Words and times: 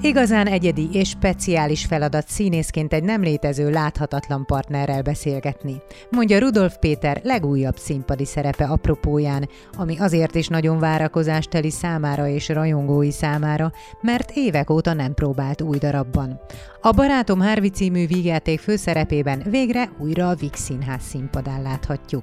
Igazán 0.00 0.46
egyedi 0.46 0.88
és 0.92 1.08
speciális 1.08 1.84
feladat 1.84 2.28
színészként 2.28 2.92
egy 2.92 3.02
nem 3.02 3.22
létező 3.22 3.70
láthatatlan 3.70 4.46
partnerrel 4.46 5.02
beszélgetni, 5.02 5.82
mondja 6.10 6.38
Rudolf 6.38 6.76
Péter 6.76 7.20
legújabb 7.22 7.76
színpadi 7.76 8.24
szerepe 8.24 8.64
apropóján, 8.64 9.48
ami 9.76 9.98
azért 9.98 10.34
is 10.34 10.48
nagyon 10.48 10.78
várakozásteli 10.78 11.70
számára 11.70 12.28
és 12.28 12.48
rajongói 12.48 13.10
számára, 13.10 13.72
mert 14.00 14.30
évek 14.34 14.70
óta 14.70 14.92
nem 14.92 15.14
próbált 15.14 15.62
új 15.62 15.78
darabban. 15.78 16.40
A 16.80 16.90
Barátom 16.90 17.40
Hárvi 17.40 17.70
című 17.70 18.06
vígjáték 18.06 18.60
főszerepében 18.60 19.42
végre 19.50 19.90
újra 19.98 20.28
a 20.28 20.34
Vix 20.34 20.60
Színház 20.60 21.02
színpadán 21.02 21.62
láthatjuk 21.62 22.22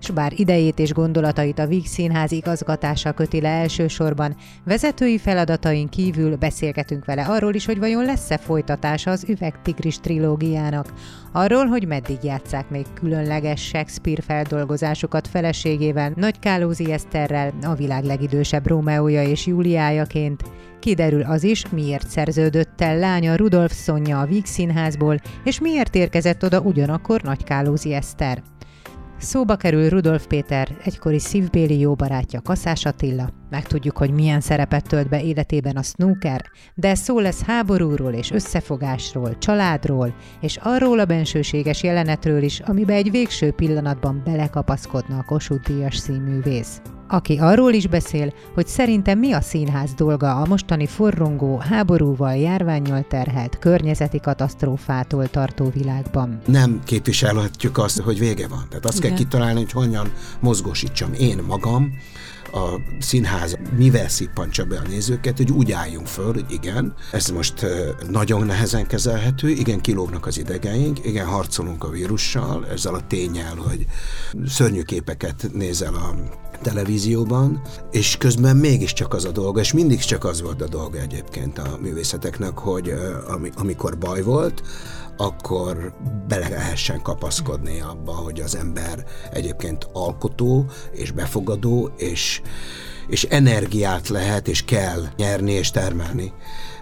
s 0.00 0.10
bár 0.10 0.32
idejét 0.36 0.78
és 0.78 0.92
gondolatait 0.92 1.58
a 1.58 1.66
Víg 1.66 1.86
Színház 1.86 2.32
igazgatása 2.32 3.12
köti 3.12 3.40
le 3.40 3.48
elsősorban, 3.48 4.36
vezetői 4.64 5.18
feladataink 5.18 5.90
kívül 5.90 6.36
beszélgetünk 6.36 7.04
vele 7.04 7.22
arról 7.22 7.54
is, 7.54 7.66
hogy 7.66 7.78
vajon 7.78 8.04
lesz-e 8.04 8.38
folytatása 8.38 9.10
az 9.10 9.24
Üvegtigris 9.28 9.98
trilógiának, 10.00 10.92
arról, 11.32 11.66
hogy 11.66 11.86
meddig 11.86 12.18
játszák 12.22 12.70
még 12.70 12.86
különleges 12.94 13.66
Shakespeare 13.66 14.22
feldolgozásokat 14.22 15.28
feleségével, 15.28 16.12
Nagy 16.16 16.38
Kálózi 16.38 16.92
Eszterrel, 16.92 17.52
a 17.62 17.74
világ 17.74 18.04
legidősebb 18.04 18.66
Rómeója 18.66 19.22
és 19.22 19.46
Júliájaként, 19.46 20.42
Kiderül 20.80 21.22
az 21.22 21.42
is, 21.42 21.68
miért 21.70 22.08
szerződött 22.08 22.80
el 22.80 22.98
lánya 22.98 23.36
Rudolf 23.36 23.72
Szonya 23.72 24.20
a 24.20 24.26
Víg 24.26 24.46
Színházból, 24.46 25.20
és 25.44 25.60
miért 25.60 25.94
érkezett 25.94 26.44
oda 26.44 26.60
ugyanakkor 26.60 27.22
Nagy 27.22 27.44
Kálózi 27.44 27.94
Eszter. 27.94 28.42
Szóba 29.20 29.56
kerül 29.56 29.88
Rudolf 29.88 30.26
Péter, 30.26 30.76
egykori 30.84 31.18
szívbéli 31.18 31.78
jó 31.78 31.94
barátja 31.94 32.40
Kaszás 32.40 32.84
Attila. 32.84 33.28
Megtudjuk, 33.50 33.98
hogy 33.98 34.10
milyen 34.10 34.40
szerepet 34.40 34.88
tölt 34.88 35.08
be 35.08 35.22
életében 35.22 35.76
a 35.76 35.82
snooker, 35.82 36.44
de 36.74 36.94
szó 36.94 37.18
lesz 37.18 37.42
háborúról 37.42 38.12
és 38.12 38.30
összefogásról, 38.30 39.38
családról, 39.38 40.14
és 40.40 40.56
arról 40.56 40.98
a 40.98 41.04
bensőséges 41.04 41.82
jelenetről 41.82 42.42
is, 42.42 42.60
amibe 42.60 42.94
egy 42.94 43.10
végső 43.10 43.52
pillanatban 43.52 44.22
belekapaszkodna 44.24 45.18
a 45.18 45.24
Kossuth 45.24 45.70
Díjas 45.70 45.96
színművész 45.96 46.80
aki 47.10 47.36
arról 47.38 47.72
is 47.72 47.86
beszél, 47.86 48.32
hogy 48.54 48.66
szerintem 48.66 49.18
mi 49.18 49.32
a 49.32 49.40
színház 49.40 49.94
dolga 49.94 50.36
a 50.36 50.46
mostani 50.46 50.86
forrongó, 50.86 51.56
háborúval, 51.58 52.36
járványjal 52.36 53.04
terhelt, 53.08 53.58
környezeti 53.58 54.20
katasztrófától 54.20 55.28
tartó 55.28 55.70
világban. 55.74 56.40
Nem 56.46 56.80
képviselhetjük 56.84 57.78
azt, 57.78 58.00
hogy 58.00 58.18
vége 58.18 58.48
van. 58.48 58.64
Tehát 58.68 58.84
azt 58.84 58.98
Igen. 58.98 59.08
kell 59.08 59.18
kitalálni, 59.18 59.58
hogy 59.58 59.72
hogyan 59.72 60.12
mozgósítsam 60.40 61.12
én 61.12 61.38
magam, 61.46 61.92
a 62.52 62.80
színház 63.00 63.58
mivel 63.76 64.08
szippantsa 64.08 64.64
be 64.64 64.78
a 64.78 64.88
nézőket, 64.88 65.36
hogy 65.36 65.50
úgy 65.50 65.72
álljunk 65.72 66.06
föl, 66.06 66.32
hogy 66.32 66.44
igen, 66.48 66.94
ez 67.12 67.28
most 67.28 67.66
nagyon 68.08 68.46
nehezen 68.46 68.86
kezelhető, 68.86 69.48
igen, 69.48 69.80
kilógnak 69.80 70.26
az 70.26 70.38
idegeink, 70.38 71.04
igen, 71.04 71.26
harcolunk 71.26 71.84
a 71.84 71.88
vírussal, 71.90 72.66
ezzel 72.66 72.94
a 72.94 73.06
tényel, 73.06 73.54
hogy 73.56 73.86
szörnyű 74.46 74.82
képeket 74.82 75.50
nézel 75.52 75.94
a 75.94 76.14
televízióban, 76.62 77.62
és 77.90 78.16
közben 78.16 78.56
mégiscsak 78.56 79.14
az 79.14 79.24
a 79.24 79.30
dolga, 79.30 79.60
és 79.60 79.72
mindig 79.72 79.98
csak 79.98 80.24
az 80.24 80.42
volt 80.42 80.62
a 80.62 80.68
dolga 80.68 80.98
egyébként 80.98 81.58
a 81.58 81.78
művészeteknek, 81.80 82.58
hogy 82.58 82.94
amikor 83.54 83.98
baj 83.98 84.22
volt, 84.22 84.62
akkor 85.20 85.92
bele 86.28 86.48
lehessen 86.48 87.02
kapaszkodni 87.02 87.80
abba, 87.80 88.12
hogy 88.12 88.40
az 88.40 88.56
ember 88.56 89.04
egyébként 89.32 89.88
alkotó 89.92 90.66
és 90.92 91.10
befogadó, 91.10 91.90
és, 91.96 92.40
és 93.08 93.24
energiát 93.24 94.08
lehet 94.08 94.48
és 94.48 94.64
kell 94.64 95.02
nyerni 95.16 95.52
és 95.52 95.70
termelni 95.70 96.32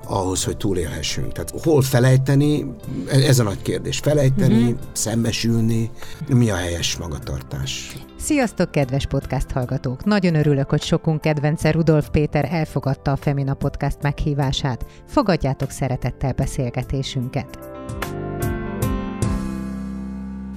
ahhoz, 0.06 0.44
hogy 0.44 0.56
túlélhessünk. 0.56 1.32
Tehát 1.32 1.52
hol 1.62 1.82
felejteni, 1.82 2.74
ez 3.08 3.38
a 3.38 3.42
nagy 3.42 3.62
kérdés. 3.62 3.98
Felejteni, 3.98 4.62
uh-huh. 4.62 4.78
szembesülni, 4.92 5.90
mi 6.28 6.50
a 6.50 6.56
helyes 6.56 6.96
magatartás. 6.96 7.96
Sziasztok, 8.18 8.70
kedves 8.70 9.06
podcast 9.06 9.50
hallgatók! 9.50 10.04
Nagyon 10.04 10.34
örülök, 10.34 10.70
hogy 10.70 10.82
sokunk 10.82 11.20
kedvence 11.20 11.70
Rudolf 11.70 12.08
Péter 12.10 12.48
elfogadta 12.50 13.12
a 13.12 13.16
Femina 13.16 13.54
Podcast 13.54 14.02
meghívását. 14.02 14.84
Fogadjátok 15.06 15.70
szeretettel 15.70 16.32
beszélgetésünket! 16.32 17.77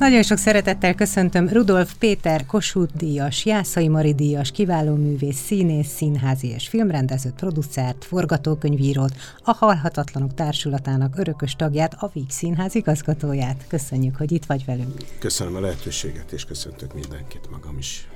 Nagyon 0.02 0.24
sok 0.24 0.38
szeretettel 0.38 0.94
köszöntöm 0.94 1.48
Rudolf 1.48 1.94
Péter 2.00 2.46
Kossuth 2.46 2.96
díjas, 2.96 3.46
Jászai 3.46 3.88
Mari 3.88 4.14
díjas, 4.14 4.52
kiváló 4.52 4.96
művész, 4.96 5.38
színész, 5.38 5.88
színházi 5.88 6.48
és 6.48 6.68
filmrendezőt, 6.68 7.34
producert, 7.34 8.06
forgatókönyvírót, 8.06 9.14
a 9.44 9.52
Halhatatlanok 9.52 10.34
Társulatának 10.34 11.18
örökös 11.18 11.56
tagját, 11.56 11.96
a 12.00 12.10
Víg 12.14 12.30
Színház 12.30 12.76
igazgatóját. 12.76 13.66
Köszönjük, 13.68 14.16
hogy 14.16 14.32
itt 14.32 14.46
vagy 14.46 14.66
velünk. 14.66 14.94
Köszönöm 15.20 15.56
a 15.56 15.60
lehetőséget, 15.60 16.32
és 16.32 16.46
köszöntök 16.46 16.94
mindenkit 16.94 17.50
magam 17.52 17.78
is. 17.78 18.08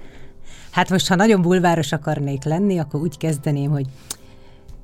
Hát 0.71 0.89
most, 0.89 1.07
ha 1.07 1.15
nagyon 1.15 1.41
bulváros 1.41 1.91
akarnék 1.91 2.43
lenni, 2.43 2.77
akkor 2.77 2.99
úgy 2.99 3.17
kezdeném, 3.17 3.71
hogy 3.71 3.85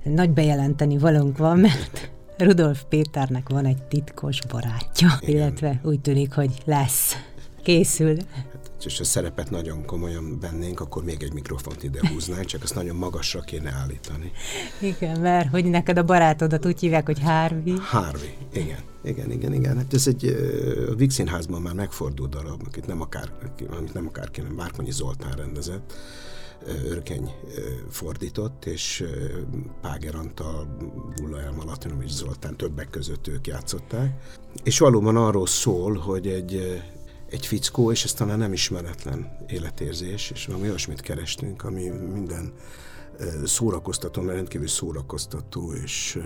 nagy 0.03 0.29
bejelenteni 0.29 0.97
valunk 0.97 1.37
van, 1.37 1.59
mert 1.59 2.11
Rudolf 2.43 2.83
Péternek 2.89 3.49
van 3.49 3.65
egy 3.65 3.83
titkos 3.83 4.39
barátja, 4.45 5.09
Igen. 5.21 5.35
illetve 5.35 5.79
úgy 5.83 5.99
tűnik, 5.99 6.33
hogy 6.33 6.51
lesz. 6.65 7.15
Készül. 7.63 8.17
Hát, 8.31 8.71
és 8.85 8.99
a 8.99 9.03
szerepet 9.03 9.49
nagyon 9.49 9.85
komolyan 9.85 10.39
vennénk, 10.39 10.79
akkor 10.79 11.03
még 11.03 11.23
egy 11.23 11.33
mikrofont 11.33 11.83
ide 11.83 11.99
húznánk, 12.09 12.45
csak 12.45 12.63
azt 12.63 12.75
nagyon 12.75 12.95
magasra 12.95 13.41
kéne 13.41 13.71
állítani. 13.71 14.31
Igen, 14.79 15.19
mert 15.19 15.49
hogy 15.49 15.65
neked 15.65 15.97
a 15.97 16.03
barátodat 16.03 16.65
úgy 16.65 16.79
hívják, 16.79 17.05
hogy 17.05 17.19
Harvey. 17.19 17.75
Harvey, 17.79 18.33
igen. 18.53 18.79
Igen, 19.03 19.31
igen, 19.31 19.53
igen. 19.53 19.77
Hát 19.77 19.93
ez 19.93 20.07
egy 20.07 20.25
a 20.89 20.95
Víg 20.95 21.11
Színházban 21.11 21.61
már 21.61 21.73
megfordult 21.73 22.29
darab, 22.29 22.61
akit 22.65 22.87
nem 22.87 23.01
akár, 23.01 23.29
amit 23.77 23.93
nem 23.93 24.07
akár 24.07 24.31
kéne, 24.31 24.47
Várkonyi 24.55 24.91
Zoltán 24.91 25.31
rendezett 25.31 25.93
örkeny 26.65 27.31
fordított, 27.89 28.65
és 28.65 29.03
Páger 29.81 30.15
Antal, 30.15 30.77
Bulla 31.15 31.41
Elma, 31.41 31.63
Latinovics 31.63 32.11
Zoltán 32.11 32.57
többek 32.57 32.89
között 32.89 33.27
ők 33.27 33.47
játszották. 33.47 34.37
És 34.63 34.79
valóban 34.79 35.15
arról 35.15 35.47
szól, 35.47 35.95
hogy 35.95 36.27
egy, 36.27 36.81
egy 37.29 37.45
fickó, 37.45 37.91
és 37.91 38.03
ez 38.03 38.13
talán 38.13 38.37
nem 38.37 38.53
ismeretlen 38.53 39.37
életérzés, 39.47 40.31
és 40.31 40.45
valami 40.45 40.67
olyasmit 40.67 41.01
kerestünk, 41.01 41.63
ami 41.63 41.87
minden 41.89 42.53
szórakoztató, 43.45 44.21
mert 44.21 44.35
rendkívül 44.35 44.67
szórakoztató, 44.67 45.73
és 45.73 46.19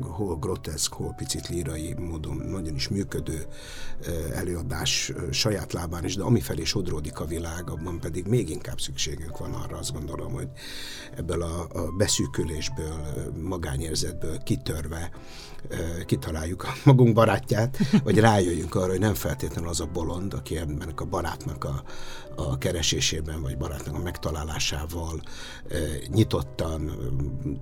hol 0.00 0.36
groteszk, 0.36 0.92
hol 0.92 1.14
picit 1.16 1.48
lírai 1.48 1.94
módon 1.94 2.36
nagyon 2.36 2.74
is 2.74 2.88
működő 2.88 3.46
előadás 4.32 5.12
saját 5.30 5.72
lábán 5.72 6.04
is, 6.04 6.16
de 6.16 6.22
amifelé 6.22 6.64
sodródik 6.64 7.20
a 7.20 7.24
világ, 7.24 7.70
abban 7.70 8.00
pedig 8.00 8.26
még 8.26 8.50
inkább 8.50 8.80
szükségünk 8.80 9.38
van 9.38 9.52
arra, 9.52 9.78
azt 9.78 9.92
gondolom, 9.92 10.32
hogy 10.32 10.48
ebből 11.16 11.42
a, 11.42 11.60
a 11.72 11.90
beszűkülésből, 11.98 13.32
magányérzetből 13.40 14.38
kitörve 14.38 15.10
kitaláljuk 16.06 16.62
a 16.64 16.72
magunk 16.84 17.14
barátját, 17.14 17.78
vagy 18.04 18.18
rájöjjünk 18.18 18.74
arra, 18.74 18.90
hogy 18.90 19.00
nem 19.00 19.14
feltétlenül 19.14 19.68
az 19.68 19.80
a 19.80 19.88
bolond, 19.92 20.34
aki 20.34 20.56
ennek 20.56 21.00
a 21.00 21.04
barátnak 21.04 21.64
a, 21.64 21.82
a 22.36 22.58
keresésében, 22.58 23.42
vagy 23.42 23.56
barátnak 23.56 23.94
a 23.94 24.02
megtalálásával 24.02 25.22
nyitottan, 26.06 26.90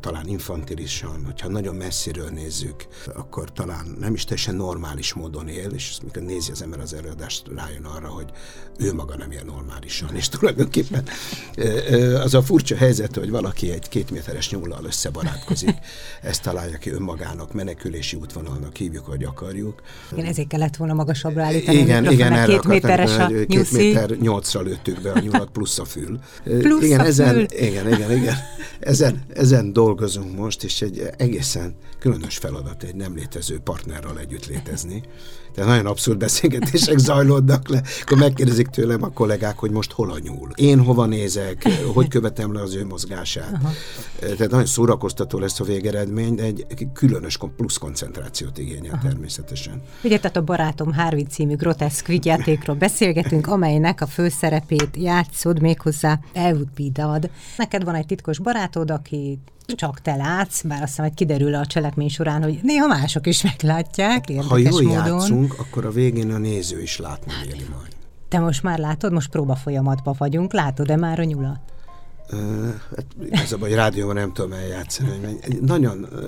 talán 0.00 0.28
infantilisan, 0.28 1.24
hogyha 1.24 1.48
nagyon 1.48 1.74
messziről 1.74 2.28
nézzük, 2.28 2.86
akkor 3.14 3.52
talán 3.52 3.96
nem 3.98 4.14
is 4.14 4.24
teljesen 4.24 4.54
normális 4.54 5.12
módon 5.12 5.48
él, 5.48 5.70
és 5.70 5.98
mikor 6.02 6.22
nézi 6.22 6.50
az 6.50 6.62
ember 6.62 6.80
az 6.80 6.94
előadást, 6.94 7.46
rájön 7.56 7.84
arra, 7.84 8.08
hogy 8.08 8.30
ő 8.78 8.94
maga 8.94 9.16
nem 9.16 9.30
él 9.30 9.42
normálisan, 9.44 10.16
és 10.16 10.28
tulajdonképpen 10.28 11.04
az 12.22 12.34
a 12.34 12.42
furcsa 12.42 12.76
helyzet, 12.76 13.16
hogy 13.16 13.30
valaki 13.30 13.70
egy 13.70 13.88
két 13.88 14.10
méteres 14.10 14.50
nyúllal 14.50 14.84
összebarátkozik, 14.84 15.78
ezt 16.22 16.42
találja 16.42 16.78
ki 16.78 16.90
önmagának, 16.90 17.52
menekülési 17.90 18.16
útvonalnak 18.16 18.76
hívjuk, 18.76 19.04
hogy 19.04 19.24
akarjuk. 19.24 19.82
Igen, 20.12 20.24
ezért 20.24 20.48
kellett 20.48 20.76
volna 20.76 20.94
magasabbra 20.94 21.42
állítani. 21.42 21.78
Igen, 21.78 22.12
igen, 22.12 22.32
erre 22.32 22.52
két 22.52 22.64
méteres 22.64 23.18
a 23.18 23.26
Két 23.26 23.72
méter 23.72 24.10
nyolcra 24.10 24.60
lőttük 24.60 25.02
be 25.02 25.12
a 25.12 25.18
nyulat, 25.18 25.50
plusz 25.50 25.78
a 25.78 25.84
fül. 25.84 26.18
Plusz 26.62 26.84
igen, 26.84 27.00
a 27.00 27.04
ezen, 27.04 27.34
fül. 27.34 27.46
Igen, 27.50 27.92
igen, 27.92 28.10
igen. 28.10 28.34
Ezen, 28.80 29.22
ezen 29.34 29.72
dolgozunk 29.72 30.36
most, 30.36 30.64
és 30.64 30.82
egy 30.82 31.02
egészen 31.16 31.74
különös 31.98 32.36
feladat 32.36 32.82
egy 32.82 32.94
nem 32.94 33.14
létező 33.14 33.58
partnerrel 33.58 34.18
együtt 34.18 34.46
létezni. 34.46 35.02
Tehát 35.54 35.70
nagyon 35.70 35.86
abszurd 35.86 36.18
beszélgetések 36.18 36.98
zajlódnak 37.08 37.68
le, 37.68 37.82
akkor 38.02 38.18
megkérdezik 38.18 38.66
tőlem 38.66 39.02
a 39.02 39.08
kollégák, 39.08 39.58
hogy 39.58 39.70
most 39.70 39.92
hol 39.92 40.10
a 40.10 40.18
nyúl. 40.18 40.50
Én 40.54 40.80
hova 40.80 41.06
nézek, 41.06 41.68
hogy 41.94 42.08
követem 42.08 42.52
le 42.52 42.60
az 42.60 42.74
ő 42.74 42.86
mozgását. 42.86 43.52
Aha. 43.52 43.72
Tehát 44.20 44.50
nagyon 44.50 44.66
szórakoztató 44.66 45.38
lesz 45.38 45.60
a 45.60 45.64
végeredmény, 45.64 46.34
de 46.34 46.42
egy 46.42 46.86
különös 46.92 47.38
plusz 47.56 47.76
koncentrációt 47.80 48.58
igényel 48.58 48.94
Aha. 48.94 49.08
természetesen. 49.08 49.82
Ugye, 50.04 50.18
tehát 50.18 50.36
a 50.36 50.42
Barátom 50.42 50.92
Harvey 50.94 51.24
című 51.24 51.56
groteszk 51.56 52.06
vigyátékról 52.06 52.76
beszélgetünk, 52.76 53.46
amelynek 53.46 54.00
a 54.00 54.06
főszerepét 54.06 54.96
játszod 54.96 55.60
méghozzá 55.60 56.20
Elwood 56.32 56.70
Bidad. 56.74 57.30
Neked 57.56 57.84
van 57.84 57.94
egy 57.94 58.06
titkos 58.06 58.38
barátod, 58.38 58.90
aki 58.90 59.38
csak 59.66 60.00
te 60.00 60.16
látsz, 60.16 60.62
bár 60.62 60.82
azt 60.82 60.88
hiszem, 60.88 61.04
hogy 61.04 61.14
kiderül 61.14 61.54
a 61.54 61.66
cselekmény 61.66 62.08
során, 62.08 62.42
hogy 62.42 62.58
néha 62.62 62.86
mások 62.86 63.26
is 63.26 63.42
meglátják, 63.42 64.28
érdekes 64.28 64.48
Ha 64.48 64.58
jól 64.58 64.82
módon. 64.82 65.06
játszunk, 65.06 65.54
akkor 65.58 65.84
a 65.86 65.90
végén 65.90 66.32
a 66.32 66.38
néző 66.38 66.82
is 66.82 66.98
látni 66.98 67.32
véli 67.46 67.66
majd. 67.76 67.96
Te 68.28 68.38
most 68.38 68.62
már 68.62 68.78
látod, 68.78 69.12
most 69.12 69.30
próba 69.30 69.54
folyamatban 69.54 70.14
vagyunk, 70.18 70.52
látod-e 70.52 70.96
már 70.96 71.18
a 71.18 71.24
nyulat? 71.24 71.60
Uh, 72.32 72.38
hát 72.96 73.06
igazából, 73.30 73.68
hogy 73.68 73.76
rádióban 73.76 74.14
nem 74.14 74.32
tudom 74.32 74.52
eljátszani, 74.52 75.38
nagyon 75.60 76.08
uh, 76.12 76.20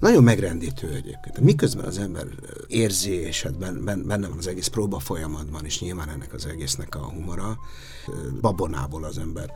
nagyon 0.00 0.22
megrendítő 0.22 0.88
egyébként. 0.88 1.40
Miközben 1.40 1.84
az 1.84 1.98
ember 1.98 2.26
érzi, 2.66 3.10
és 3.10 3.42
hát 3.42 3.58
benne 3.84 4.28
van 4.28 4.38
az 4.38 4.46
egész 4.46 4.66
próba 4.66 4.98
folyamatban, 4.98 5.64
és 5.64 5.80
nyilván 5.80 6.08
ennek 6.08 6.32
az 6.32 6.46
egésznek 6.46 6.94
a 6.94 6.98
humora, 6.98 7.58
babonából 8.40 9.04
az 9.04 9.18
ember 9.18 9.52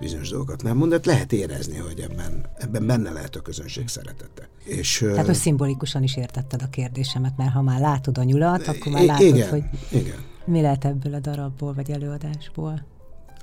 bizonyos 0.00 0.30
dolgokat 0.30 0.62
nem 0.62 0.76
mond, 0.76 0.94
de 0.94 1.00
lehet 1.04 1.32
érezni, 1.32 1.76
hogy 1.76 2.00
ebben, 2.00 2.46
ebben 2.56 2.86
benne 2.86 3.10
lehet 3.10 3.36
a 3.36 3.40
közönség 3.40 3.88
szeretete. 3.88 4.48
És, 4.64 4.98
Tehát, 4.98 5.26
hogy 5.26 5.34
szimbolikusan 5.34 6.02
is 6.02 6.16
értetted 6.16 6.62
a 6.62 6.68
kérdésemet, 6.68 7.36
mert 7.36 7.52
ha 7.52 7.62
már 7.62 7.80
látod 7.80 8.18
a 8.18 8.22
nyulat, 8.22 8.66
akkor 8.66 8.92
már 8.92 9.04
látod, 9.04 9.26
igen, 9.26 9.48
hogy 9.48 9.62
igen. 9.90 10.24
mi 10.44 10.60
lehet 10.60 10.84
ebből 10.84 11.14
a 11.14 11.20
darabból, 11.20 11.74
vagy 11.74 11.90
előadásból. 11.90 12.86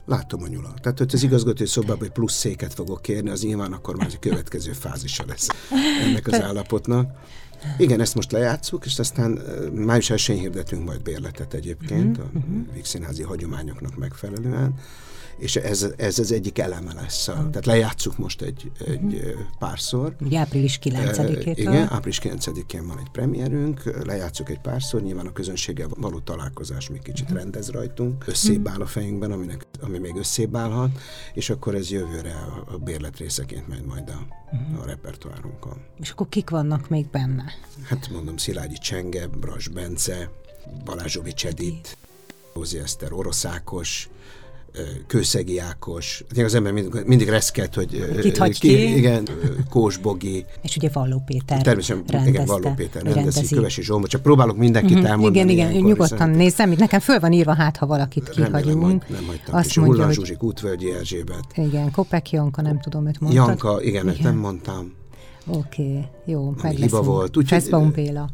Látom 0.05 0.43
a 0.43 0.47
nyulat. 0.47 0.81
Tehát, 0.81 0.97
hogy 0.97 1.11
az 1.13 1.23
igazgatói 1.23 1.67
szobában 1.67 2.03
egy 2.03 2.11
plusz 2.11 2.33
széket 2.33 2.73
fogok 2.73 3.01
kérni, 3.01 3.29
az 3.29 3.41
nyilván 3.41 3.73
akkor 3.73 3.95
már 3.95 4.07
egy 4.07 4.19
következő 4.19 4.71
fázisa 4.71 5.23
lesz 5.27 5.47
ennek 6.01 6.27
az 6.27 6.41
állapotnak. 6.41 7.11
Igen, 7.77 8.01
ezt 8.01 8.15
most 8.15 8.31
lejátszuk, 8.31 8.85
és 8.85 8.99
aztán 8.99 9.39
május 9.73 10.09
1 10.09 10.21
hirdetünk 10.21 10.85
majd 10.85 11.01
bérletet 11.01 11.53
egyébként 11.53 12.17
uh-huh, 12.17 12.43
a 12.69 12.73
Vígszínházi 12.73 13.23
hagyományoknak 13.23 13.95
megfelelően 13.95 14.73
és 15.37 15.55
ez, 15.55 15.87
ez 15.97 16.19
az 16.19 16.31
egyik 16.31 16.59
eleme 16.59 16.93
lesz. 16.93 17.27
A, 17.27 17.33
tehát 17.33 17.65
lejátszuk 17.65 18.17
most 18.17 18.41
egy, 18.41 18.71
egy 18.85 19.35
párszor. 19.59 20.15
Ugye 20.21 20.39
április 20.39 20.79
9-től. 20.83 21.53
Igen, 21.55 21.91
április 21.91 22.19
9-én 22.23 22.87
van 22.87 22.97
egy 22.97 23.09
premierünk, 23.11 24.05
lejátszuk 24.05 24.49
egy 24.49 24.59
párszor, 24.59 25.01
nyilván 25.01 25.27
a 25.27 25.31
közönséggel 25.31 25.87
való 25.99 26.19
találkozás 26.19 26.89
még 26.89 27.01
kicsit 27.01 27.23
uh-huh. 27.23 27.39
rendez 27.39 27.69
rajtunk, 27.69 28.27
összébb 28.27 28.67
áll 28.67 28.81
a 28.81 28.85
fejünkben, 28.85 29.31
aminek, 29.31 29.65
ami 29.81 29.97
még 29.97 30.15
összébb 30.15 30.55
állhat, 30.55 30.99
és 31.33 31.49
akkor 31.49 31.75
ez 31.75 31.89
jövőre 31.89 32.33
a, 32.33 32.73
a 32.73 32.77
bérlet 32.77 33.17
részeként 33.17 33.67
megy 33.67 33.83
majd 33.85 34.09
a, 34.09 34.25
uh-huh. 34.51 34.81
a 34.81 34.85
repertoárunkon. 34.85 35.77
És 35.99 36.09
akkor 36.09 36.29
kik 36.29 36.49
vannak 36.49 36.89
még 36.89 37.09
benne? 37.09 37.43
Hát 37.83 38.09
mondom, 38.11 38.37
Szilágyi 38.37 38.77
Csenge, 38.77 39.27
Bras 39.27 39.67
Bence, 39.67 40.29
Balázsovics 40.85 41.45
Edith, 41.45 41.89
Rózi 42.53 42.77
Eszter, 42.77 43.13
Oroszákos, 43.13 44.09
Kőszegi 45.07 45.59
Ákos. 45.59 46.23
Az 46.43 46.53
ember 46.53 46.73
mindig, 46.73 47.03
mindig 47.05 47.29
reszket, 47.29 47.75
hogy 47.75 48.19
Kit 48.21 48.37
hagy 48.37 48.59
ki, 48.59 48.67
ki? 48.67 48.95
Igen, 48.97 49.27
Kós 49.69 49.97
Bogi. 49.97 50.45
És 50.61 50.75
ugye 50.75 50.89
Valló 50.93 51.23
Péter 51.25 51.61
Természetesen, 51.61 52.03
rendezte, 52.07 52.29
igen, 52.29 52.45
Valló 52.45 52.73
Péter 52.75 53.01
rendezi, 53.01 53.23
rendezi. 53.23 53.55
Kövesi 53.55 53.81
Zsolma, 53.81 54.07
csak 54.07 54.21
próbálok 54.21 54.57
mindenkit 54.57 54.91
uh-huh, 54.91 55.09
elmondani. 55.09 55.51
Igen, 55.51 55.69
igen, 55.69 55.83
nyugodtan 55.83 56.29
nézem, 56.29 56.71
itt 56.71 56.79
nekem 56.79 56.99
föl 56.99 57.19
van 57.19 57.31
írva, 57.31 57.53
hát 57.53 57.77
ha 57.77 57.85
valakit 57.85 58.29
kihagyunk. 58.29 58.81
Nem, 58.81 59.01
nem 59.09 59.25
hagytam. 59.25 59.55
Azt 59.55 59.69
és 59.69 59.75
mondja, 59.79 60.05
hogy... 60.05 60.13
Zsuzsik, 60.13 60.43
Útvölgyi 60.43 60.93
Erzsébet. 60.93 61.45
Igen, 61.55 61.91
Kopek 61.91 62.31
Janka, 62.31 62.61
nem 62.61 62.79
tudom, 62.79 63.07
őt 63.07 63.19
mondtad. 63.19 63.47
Janka, 63.47 63.81
igen, 63.81 64.09
igen. 64.09 64.23
nem 64.23 64.35
mondtam. 64.35 64.93
Oké, 65.47 65.81
okay, 65.81 66.05
jó, 66.25 66.53
meg 66.61 66.75
hiba 66.75 67.01
volt. 67.01 67.37
Úgyhogy... 67.37 67.61
Feszbaum 67.61 67.91
Béla. 67.91 68.29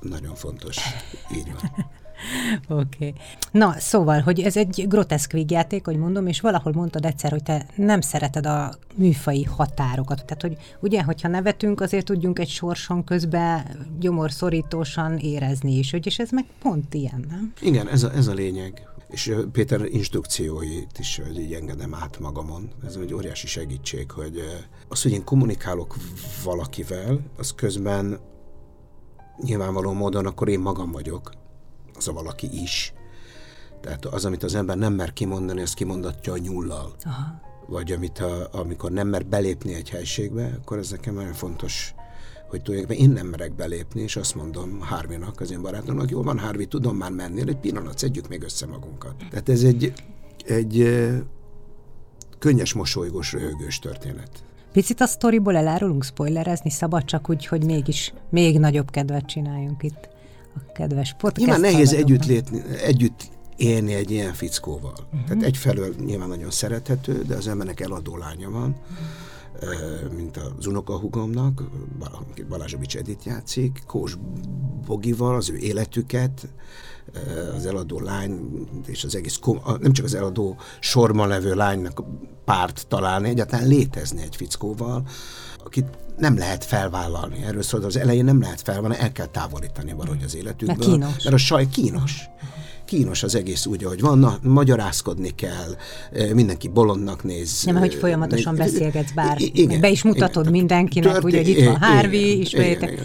Nagyon 0.00 0.34
fontos, 0.34 0.76
így 1.36 1.52
van. 1.52 1.70
Oké. 2.68 2.96
Okay. 2.96 3.14
Na, 3.50 3.74
szóval, 3.78 4.20
hogy 4.20 4.40
ez 4.40 4.56
egy 4.56 4.84
groteszk 4.88 5.32
vígjáték, 5.32 5.84
hogy 5.84 5.96
mondom, 5.96 6.26
és 6.26 6.40
valahol 6.40 6.72
mondtad 6.72 7.04
egyszer, 7.04 7.30
hogy 7.30 7.42
te 7.42 7.66
nem 7.74 8.00
szereted 8.00 8.46
a 8.46 8.74
műfai 8.94 9.42
határokat. 9.42 10.24
Tehát, 10.24 10.42
hogy 10.42 10.56
ugye, 10.80 11.02
hogyha 11.02 11.28
nevetünk, 11.28 11.80
azért 11.80 12.04
tudjunk 12.04 12.38
egy 12.38 12.48
sorson 12.48 13.04
közben 13.04 13.86
gyomorszorítósan 13.98 15.18
érezni 15.18 15.78
is, 15.78 15.90
hogy 15.90 16.06
és 16.06 16.18
ez 16.18 16.30
meg 16.30 16.44
pont 16.62 16.94
ilyen, 16.94 17.24
nem? 17.30 17.52
Igen, 17.60 17.88
ez 17.88 18.02
a, 18.02 18.12
ez 18.12 18.26
a 18.26 18.32
lényeg. 18.32 18.88
És 19.08 19.34
Péter 19.52 19.84
instrukcióit 19.84 20.98
is 20.98 21.20
hogy 21.24 21.38
így 21.38 21.52
engedem 21.52 21.94
át 21.94 22.18
magamon. 22.18 22.70
Ez 22.84 22.96
egy 22.96 23.14
óriási 23.14 23.46
segítség, 23.46 24.10
hogy 24.10 24.42
az, 24.88 25.02
hogy 25.02 25.12
én 25.12 25.24
kommunikálok 25.24 25.96
valakivel, 26.44 27.20
az 27.36 27.54
közben 27.54 28.20
nyilvánvaló 29.42 29.92
módon 29.92 30.26
akkor 30.26 30.48
én 30.48 30.60
magam 30.60 30.90
vagyok 30.90 31.32
az 31.94 32.08
a 32.08 32.12
valaki 32.12 32.62
is. 32.62 32.92
Tehát 33.80 34.04
az, 34.04 34.24
amit 34.24 34.42
az 34.42 34.54
ember 34.54 34.76
nem 34.76 34.92
mer 34.92 35.12
kimondani, 35.12 35.60
azt 35.60 35.74
kimondatja 35.74 36.32
a 36.32 36.38
nyullal. 36.38 36.94
Aha. 37.02 37.40
Vagy 37.66 37.92
amit 37.92 38.18
a, 38.18 38.48
amikor 38.52 38.90
nem 38.90 39.08
mer 39.08 39.26
belépni 39.26 39.74
egy 39.74 39.90
helységbe, 39.90 40.58
akkor 40.60 40.78
ez 40.78 40.90
nekem 40.90 41.14
nagyon 41.14 41.32
fontos, 41.32 41.94
hogy 42.48 42.62
tulajdonképpen 42.62 43.04
én 43.04 43.10
nem 43.10 43.26
merek 43.26 43.54
belépni, 43.54 44.00
és 44.00 44.16
azt 44.16 44.34
mondom 44.34 44.80
Harvey-nak, 44.80 45.40
az 45.40 45.50
én 45.50 45.62
barátomnak, 45.62 46.10
jól 46.10 46.22
van 46.22 46.38
Harvey, 46.38 46.66
tudom 46.66 46.96
már 46.96 47.10
menni, 47.10 47.40
egy 47.40 47.56
pillanat, 47.56 47.98
szedjük 47.98 48.28
még 48.28 48.42
össze 48.42 48.66
magunkat. 48.66 49.14
Tehát 49.30 49.48
ez 49.48 49.62
egy, 49.62 49.92
egy 50.46 50.98
könnyes, 52.38 52.72
mosolygós, 52.72 53.32
röhögős 53.32 53.78
történet. 53.78 54.30
Picit 54.72 55.00
a 55.00 55.06
sztoriból 55.06 55.56
elárulunk 55.56 56.04
spoilerezni, 56.04 56.70
szabad 56.70 57.04
csak 57.04 57.30
úgy, 57.30 57.46
hogy 57.46 57.64
mégis 57.64 58.12
még 58.30 58.58
nagyobb 58.58 58.90
kedvet 58.90 59.26
csináljunk 59.26 59.82
itt 59.82 60.08
a 60.54 60.72
kedves 60.72 61.14
podcast 61.18 61.36
Nyilván 61.36 61.60
nehéz 61.60 61.92
együtt, 61.92 62.24
létni, 62.24 62.62
együtt 62.82 63.22
élni 63.56 63.94
egy 63.94 64.10
ilyen 64.10 64.32
fickóval. 64.32 64.96
Uh-huh. 65.04 65.28
Tehát 65.28 65.42
egyfelől 65.42 65.94
nyilván 66.04 66.28
nagyon 66.28 66.50
szerethető, 66.50 67.22
de 67.22 67.36
az 67.36 67.48
embernek 67.48 67.80
eladó 67.80 68.16
lánya 68.16 68.50
van, 68.50 68.68
uh-huh. 68.68 69.06
Mint 70.16 70.36
az 70.36 70.66
unokahugomnak, 70.66 71.62
Balázsovics 72.48 72.96
Edith 72.96 73.26
játszik, 73.26 73.82
Kós 73.86 74.16
Bogival 74.86 75.34
az 75.34 75.50
ő 75.50 75.56
életüket, 75.56 76.48
az 77.56 77.66
eladó 77.66 78.00
lány 78.00 78.40
és 78.86 79.04
az 79.04 79.14
egész, 79.14 79.38
nem 79.80 79.92
csak 79.92 80.04
az 80.04 80.14
eladó 80.14 80.56
sorban 80.80 81.28
levő 81.28 81.54
lánynak 81.54 82.02
párt 82.44 82.86
találni, 82.88 83.28
egyáltalán 83.28 83.68
létezni 83.68 84.22
egy 84.22 84.36
fickóval, 84.36 85.06
akit 85.64 85.86
nem 86.16 86.38
lehet 86.38 86.64
felvállalni. 86.64 87.42
Erről 87.42 87.62
szól, 87.62 87.82
az 87.82 87.96
elején 87.96 88.24
nem 88.24 88.40
lehet 88.40 88.60
felvállalni, 88.60 89.02
el 89.02 89.12
kell 89.12 89.26
távolítani 89.26 89.92
valahogy 89.92 90.22
az 90.22 90.36
életükből. 90.36 90.76
Mert 90.76 90.90
kínos. 90.90 91.24
Mert 91.24 91.34
a 91.34 91.38
saj 91.38 91.68
kínos. 91.68 92.28
Kínos 92.88 93.22
az 93.22 93.34
egész 93.34 93.66
úgy, 93.66 93.84
ahogy 93.84 94.00
van, 94.00 94.18
na, 94.18 94.38
magyarázkodni 94.42 95.34
kell, 95.34 95.76
mindenki 96.32 96.68
bolondnak 96.68 97.24
néz. 97.24 97.62
Nem, 97.64 97.76
hogy 97.76 97.94
folyamatosan 97.94 98.54
néz, 98.54 98.72
beszélgetsz, 98.72 99.10
bár 99.10 99.36
igen, 99.40 99.80
be 99.80 99.88
is 99.88 100.02
mutatod 100.02 100.42
igen, 100.42 100.52
mindenkinek, 100.52 101.12
történ- 101.12 101.24
ugye, 101.24 101.38
hogy 101.38 101.48
itt 101.48 101.64
van 101.64 101.76
Harvey, 101.76 102.40
ismerjétek. 102.40 103.02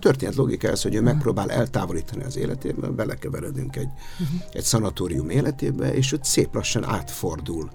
Történet 0.00 0.34
logika 0.34 0.68
ez, 0.68 0.82
hogy 0.82 0.94
ő 0.94 1.00
megpróbál 1.00 1.50
eltávolítani 1.50 2.24
az 2.24 2.36
életéből, 2.36 2.90
belekeveredünk 2.90 3.76
egy, 3.76 3.88
uh-huh. 4.20 4.40
egy 4.52 4.62
szanatórium 4.62 5.30
életébe, 5.30 5.94
és 5.94 6.12
ott 6.12 6.24
szép 6.24 6.54
lassan 6.54 6.84
átfordul 6.84 7.70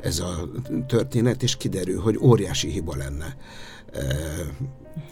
ez 0.00 0.18
a 0.18 0.48
történet, 0.86 1.42
és 1.42 1.56
kiderül, 1.56 2.00
hogy 2.00 2.18
óriási 2.20 2.68
hiba 2.68 2.96
lenne 2.96 3.36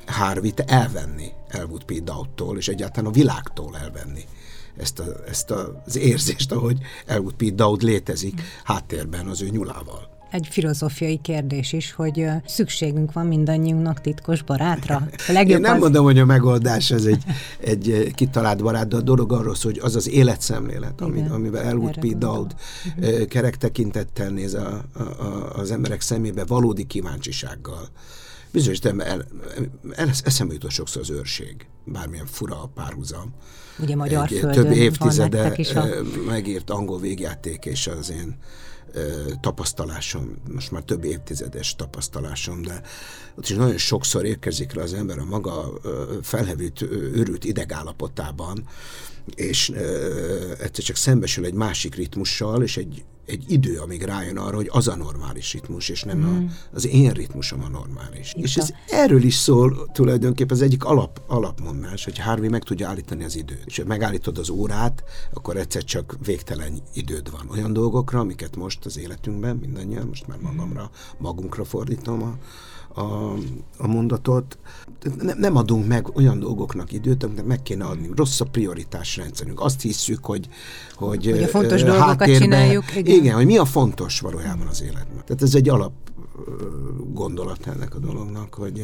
Harvey-t 0.06 0.60
elvenni 0.60 1.32
Elwood 1.48 1.84
P. 1.84 1.92
Dowd-tól, 1.92 2.56
és 2.56 2.68
egyáltalán 2.68 3.10
a 3.10 3.14
világtól 3.14 3.76
elvenni 3.82 4.24
ezt, 4.76 4.98
a, 4.98 5.04
ezt 5.28 5.50
az 5.50 5.96
érzést, 5.96 6.52
ahogy 6.52 6.78
Elwood 7.06 7.34
P. 7.34 7.44
Dowd 7.54 7.82
létezik 7.82 8.42
háttérben 8.64 9.26
az 9.26 9.42
ő 9.42 9.48
nyulával. 9.48 10.10
egy 10.30 10.48
filozófiai 10.50 11.20
kérdés 11.22 11.72
is, 11.72 11.92
hogy 11.92 12.26
szükségünk 12.46 13.12
van 13.12 13.26
mindannyiunknak 13.26 14.00
titkos 14.00 14.42
barátra. 14.42 15.08
A 15.28 15.32
legjobb 15.32 15.56
Én 15.56 15.60
nem 15.60 15.74
az... 15.74 15.80
mondom, 15.80 16.04
hogy 16.04 16.18
a 16.18 16.24
megoldás 16.24 16.90
ez 16.90 17.04
egy, 17.04 17.24
egy 17.60 18.12
kitalált 18.14 18.62
barát, 18.62 18.88
de 18.88 18.96
a 18.96 19.00
dolog 19.00 19.32
arról 19.32 19.54
szól, 19.54 19.72
hogy 19.72 19.80
az 19.84 19.96
az 19.96 20.08
életszemlélet, 20.08 21.00
ami, 21.00 21.24
amivel 21.30 21.62
Elwood 21.62 21.98
P. 21.98 22.16
Dowd 22.16 22.54
uh-huh. 22.96 23.24
kerek 23.24 23.56
tekintettel 23.56 24.30
néz 24.30 24.54
a, 24.54 24.84
a, 24.92 25.02
a, 25.02 25.52
az 25.56 25.70
emberek 25.70 26.00
szemébe 26.00 26.44
valódi 26.44 26.84
kíváncsisággal. 26.84 27.88
Bizonyos, 28.52 28.78
de 28.78 28.90
el, 28.98 29.26
el, 29.92 30.10
eszembe 30.24 30.52
jutott 30.52 30.70
sokszor 30.70 31.02
az 31.02 31.10
őrség, 31.10 31.66
bármilyen 31.84 32.26
fura 32.26 32.62
a 32.62 32.66
párhuzam. 32.66 33.34
Ugye 33.78 33.96
magyar 33.96 34.24
egy, 34.30 34.38
földön 34.38 34.64
több 34.64 34.72
évtizede 34.72 35.54
a... 35.74 35.86
megírt 36.26 36.70
angol 36.70 37.00
végjáték, 37.00 37.64
és 37.64 37.86
az 37.86 38.10
én 38.10 38.36
tapasztalásom, 39.40 40.36
most 40.52 40.70
már 40.70 40.82
több 40.82 41.04
évtizedes 41.04 41.76
tapasztalásom, 41.76 42.62
de 42.62 42.82
ott 43.34 43.48
is 43.48 43.56
nagyon 43.56 43.78
sokszor 43.78 44.24
érkezik 44.24 44.72
le 44.72 44.82
az 44.82 44.94
ember 44.94 45.18
a 45.18 45.24
maga 45.24 45.72
felhevült, 46.22 46.82
őrült 46.90 47.44
idegállapotában, 47.44 48.68
és 49.34 49.68
egyszer 50.58 50.84
csak 50.84 50.96
szembesül 50.96 51.44
egy 51.44 51.54
másik 51.54 51.94
ritmussal, 51.94 52.62
és 52.62 52.76
egy 52.76 53.04
egy 53.26 53.44
idő, 53.46 53.78
amíg 53.78 54.02
rájön 54.02 54.36
arra, 54.36 54.56
hogy 54.56 54.68
az 54.72 54.88
a 54.88 54.96
normális 54.96 55.52
ritmus, 55.52 55.88
és 55.88 56.02
nem 56.02 56.18
mm. 56.18 56.46
a, 56.46 56.50
az 56.72 56.86
én 56.86 57.10
ritmusom 57.10 57.62
a 57.64 57.68
normális. 57.68 58.32
Itt 58.36 58.44
és 58.44 58.56
ez 58.56 58.70
erről 58.88 59.22
is 59.22 59.34
szól 59.34 59.90
tulajdonképpen 59.92 60.56
az 60.56 60.62
egyik 60.62 60.84
alap, 60.84 61.20
alapmondás, 61.26 62.04
hogy 62.04 62.18
Harvey 62.18 62.48
meg 62.48 62.62
tudja 62.62 62.88
állítani 62.88 63.24
az 63.24 63.36
időt. 63.36 63.62
És 63.66 63.78
ha 63.78 63.84
megállítod 63.84 64.38
az 64.38 64.48
órát, 64.48 65.04
akkor 65.32 65.56
egyszer 65.56 65.84
csak 65.84 66.16
végtelen 66.24 66.78
időd 66.92 67.30
van. 67.30 67.48
Olyan 67.50 67.72
dolgokra, 67.72 68.20
amiket 68.20 68.56
most 68.56 68.84
az 68.84 68.98
életünkben, 68.98 69.56
mindannyian, 69.56 70.06
most 70.06 70.26
már 70.26 70.38
magamra, 70.38 70.90
magunkra 71.18 71.64
fordítom 71.64 72.22
a, 72.22 72.36
a, 72.94 73.32
a 73.78 73.86
mondatot. 73.86 74.58
Ne, 75.22 75.34
nem 75.34 75.56
adunk 75.56 75.86
meg 75.86 76.16
olyan 76.16 76.38
dolgoknak 76.38 76.92
időt, 76.92 77.22
amit 77.22 77.46
meg 77.46 77.62
kéne 77.62 77.84
adni. 77.84 78.10
Rossz 78.16 78.40
a 78.40 78.44
prioritás 78.44 79.16
rendszerünk. 79.16 79.60
Azt 79.60 79.80
hiszük, 79.80 80.24
hogy, 80.24 80.48
hogy, 80.94 81.24
hogy 81.24 81.42
a 81.42 81.48
fontos 81.48 81.82
dolgokat 81.82 82.36
csináljuk. 82.36 82.96
Igen. 82.96 83.14
igen, 83.14 83.34
hogy 83.34 83.46
mi 83.46 83.56
a 83.56 83.64
fontos 83.64 84.20
valójában 84.20 84.66
az 84.66 84.82
életben. 84.82 85.22
Tehát 85.26 85.42
ez 85.42 85.54
egy 85.54 85.68
alap 85.68 85.92
gondolat 87.12 87.66
ennek 87.66 87.94
a 87.94 87.98
dolognak, 87.98 88.54
hogy 88.54 88.76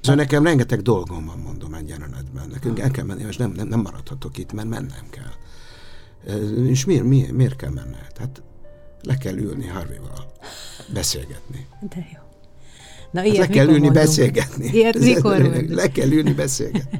szóval 0.00 0.16
nekem 0.16 0.44
rengeteg 0.44 0.82
dolgom 0.82 1.26
van, 1.26 1.38
mondom 1.38 1.74
egy 1.74 1.88
jelenetben. 1.88 2.48
Nekünk 2.48 2.78
el 2.78 2.90
kell 2.90 3.04
menni, 3.04 3.24
és 3.28 3.36
nem, 3.36 3.52
nem, 3.56 3.68
nem 3.68 3.80
maradhatok 3.80 4.38
itt, 4.38 4.52
mert 4.52 4.68
mennem 4.68 5.06
kell. 5.10 5.32
És 6.66 6.84
miért, 6.84 7.04
miért, 7.04 7.32
miért 7.32 7.56
kell 7.56 7.70
menned? 7.70 8.16
Hát 8.18 8.42
le 9.02 9.16
kell 9.16 9.36
ülni 9.36 9.66
Harvey-val, 9.66 10.32
beszélgetni. 10.92 11.66
De 11.80 12.08
jó. 12.14 12.19
Na, 13.10 13.24
ilyet 13.24 13.36
le 13.36 13.46
kell 13.46 13.66
ülni 13.66 13.78
mondunk? 13.78 13.94
beszélgetni. 13.94 14.70
Ilyet 14.72 14.98
mikor 14.98 15.38
Le 15.68 15.88
kell 15.88 16.10
ülni 16.10 16.32
beszélgetni. 16.32 16.98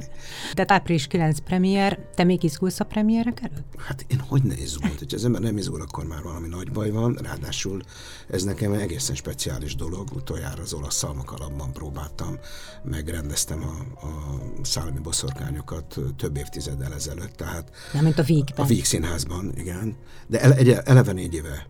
Tehát 0.53 0.71
április 0.71 1.07
9 1.07 1.39
premier, 1.39 1.99
te 2.15 2.23
még 2.23 2.43
izgulsz 2.43 2.79
a 2.79 2.83
premierek 2.83 3.41
előtt? 3.41 3.73
Hát 3.77 4.05
én 4.07 4.19
hogy 4.19 4.43
ne 4.43 4.53
izgult, 4.53 4.99
hogyha 4.99 5.15
az 5.15 5.25
ember 5.25 5.41
nem 5.41 5.57
izgul, 5.57 5.81
akkor 5.81 6.05
már 6.05 6.21
valami 6.23 6.47
nagy 6.47 6.71
baj 6.71 6.89
van, 6.89 7.17
ráadásul 7.21 7.81
ez 8.29 8.43
nekem 8.43 8.73
egy 8.73 8.81
egészen 8.81 9.15
speciális 9.15 9.75
dolog, 9.75 10.07
utoljára 10.15 10.61
az 10.61 10.73
olasz 10.73 10.95
szalmakalapban 10.95 11.73
próbáltam, 11.73 12.37
megrendeztem 12.83 13.63
a, 13.63 14.05
a 14.05 14.39
szállami 14.61 14.99
boszorkányokat 14.99 15.99
több 16.17 16.37
évtizeddel 16.37 16.93
ezelőtt, 16.93 17.33
tehát... 17.35 17.69
Nem, 17.93 18.03
mint 18.03 18.19
a 18.19 18.23
Vígben. 18.23 18.65
A 18.65 18.67
Víg 18.67 18.85
színházban, 18.85 19.51
igen. 19.57 19.95
De 20.27 20.41
ele, 20.41 20.81
eleve 20.81 21.11
négy 21.11 21.33
éve 21.33 21.67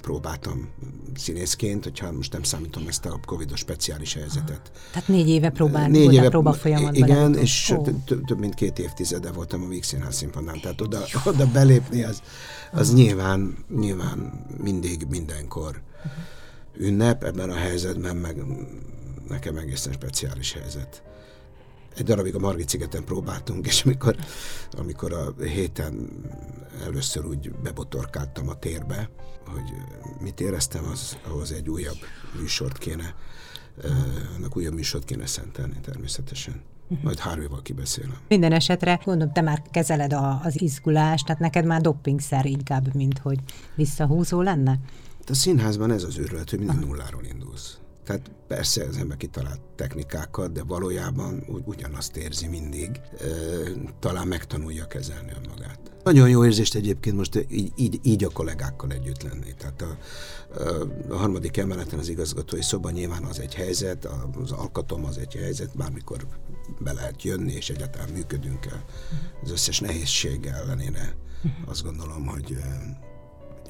próbáltam 0.00 0.68
színészként, 1.14 1.84
hogyha 1.84 2.12
most 2.12 2.32
nem 2.32 2.42
számítom 2.42 2.86
ezt 2.88 3.06
a 3.06 3.20
covidos 3.24 3.58
speciális 3.58 4.14
helyzetet. 4.14 4.70
Tehát 4.92 5.08
négy 5.08 5.28
éve 5.28 5.50
próbál, 5.50 5.88
négy 5.88 6.12
éve, 6.12 6.28
próba 6.28 6.52
folyamatban. 6.52 7.08
Igen, 7.08 7.34
és 7.34 7.70
oh. 7.76 7.88
több 8.04 8.38
mint 8.38 8.54
két 8.54 8.78
évtizede 8.78 9.32
voltam 9.32 9.62
a 9.62 9.68
Víg 9.68 9.82
Színház 9.82 10.16
színpadán, 10.16 10.60
tehát 10.60 10.80
oda, 10.80 11.04
oda 11.24 11.46
belépni 11.46 12.04
az, 12.04 12.22
az 12.72 12.94
nyilván, 12.94 13.56
nyilván 13.78 14.46
mindig, 14.62 15.06
mindenkor 15.08 15.82
ünnep, 16.78 17.24
ebben 17.24 17.50
a 17.50 17.56
helyzetben 17.56 18.16
meg 18.16 18.36
nekem 19.28 19.56
egészen 19.56 19.92
speciális 19.92 20.52
helyzet 20.52 21.02
egy 21.96 22.04
darabig 22.04 22.34
a 22.34 22.38
Margit 22.38 22.68
szigeten 22.68 23.04
próbáltunk, 23.04 23.66
és 23.66 23.84
amikor, 23.84 24.16
amikor 24.78 25.12
a 25.12 25.42
héten 25.42 26.08
először 26.84 27.26
úgy 27.26 27.50
bebotorkáltam 27.50 28.48
a 28.48 28.54
térbe, 28.54 29.10
hogy 29.46 29.72
mit 30.20 30.40
éreztem, 30.40 30.84
az, 30.92 31.16
ahhoz 31.28 31.52
egy 31.52 31.68
újabb 31.68 31.98
műsort 32.40 32.78
kéne, 32.78 33.14
annak 34.36 34.56
újabb 34.56 34.74
műsort 34.74 35.04
kéne 35.04 35.26
szentelni 35.26 35.80
természetesen. 35.82 36.62
Majd 37.02 37.18
Harvey-val 37.18 37.62
kibeszélem. 37.62 38.16
Minden 38.28 38.52
esetre, 38.52 39.00
gondolom, 39.04 39.32
te 39.32 39.40
már 39.40 39.62
kezeled 39.70 40.12
a, 40.12 40.40
az 40.44 40.60
izgulást, 40.60 41.26
tehát 41.26 41.40
neked 41.40 41.64
már 41.64 41.80
doppingszer 41.80 42.46
inkább, 42.46 42.94
mint 42.94 43.18
hogy 43.18 43.38
visszahúzó 43.74 44.40
lenne? 44.40 44.78
A 45.28 45.34
színházban 45.34 45.90
ez 45.90 46.02
az 46.02 46.18
őrület, 46.18 46.50
hogy 46.50 46.58
mindig 46.58 46.78
nulláról 46.78 47.24
indulsz. 47.24 47.78
Tehát 48.06 48.30
persze 48.46 48.84
az 48.84 48.96
ember 48.96 49.16
kitalált 49.16 49.60
technikákat, 49.74 50.52
de 50.52 50.62
valójában 50.62 51.44
úgy, 51.48 51.62
ugyanazt 51.64 52.16
érzi 52.16 52.46
mindig. 52.46 53.00
E, 53.20 53.26
talán 53.98 54.28
megtanulja 54.28 54.86
kezelni 54.86 55.32
önmagát. 55.42 55.80
Nagyon 56.04 56.28
jó 56.28 56.44
érzést 56.44 56.74
egyébként 56.74 57.16
most 57.16 57.46
így, 57.48 57.72
így, 57.76 58.00
így 58.02 58.24
a 58.24 58.30
kollégákkal 58.30 58.90
együtt 58.90 59.22
lenni. 59.22 59.54
Tehát 59.58 59.82
a, 59.82 59.98
a 61.12 61.16
harmadik 61.16 61.56
emeleten 61.56 61.98
az 61.98 62.08
igazgatói 62.08 62.62
szoba 62.62 62.90
nyilván 62.90 63.24
az 63.24 63.40
egy 63.40 63.54
helyzet, 63.54 64.08
az 64.42 64.50
alkatom 64.50 65.04
az 65.04 65.18
egy 65.18 65.34
helyzet, 65.34 65.76
bármikor 65.76 66.26
be 66.80 66.92
lehet 66.92 67.22
jönni, 67.22 67.52
és 67.52 67.70
egyáltalán 67.70 68.08
működünk 68.08 68.66
el. 68.66 68.84
Az 69.42 69.50
összes 69.50 69.80
nehézség 69.80 70.46
ellenére 70.46 71.16
azt 71.64 71.82
gondolom, 71.82 72.26
hogy 72.26 72.56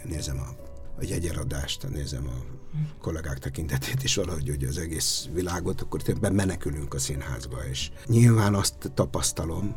nézem 0.05 0.39
a 0.39 0.76
a 0.99 1.05
jegyeladást, 1.09 1.89
nézem 1.89 2.27
a 2.29 2.57
kollégák 3.01 3.39
tekintetét, 3.39 4.03
és 4.03 4.15
valahogy 4.15 4.49
hogy 4.49 4.65
az 4.65 4.79
egész 4.79 5.29
világot, 5.33 5.81
akkor 5.81 6.03
tényleg 6.03 6.33
menekülünk 6.33 6.95
a 6.95 6.99
színházba, 6.99 7.57
és 7.71 7.91
nyilván 8.07 8.55
azt 8.55 8.91
tapasztalom, 8.95 9.75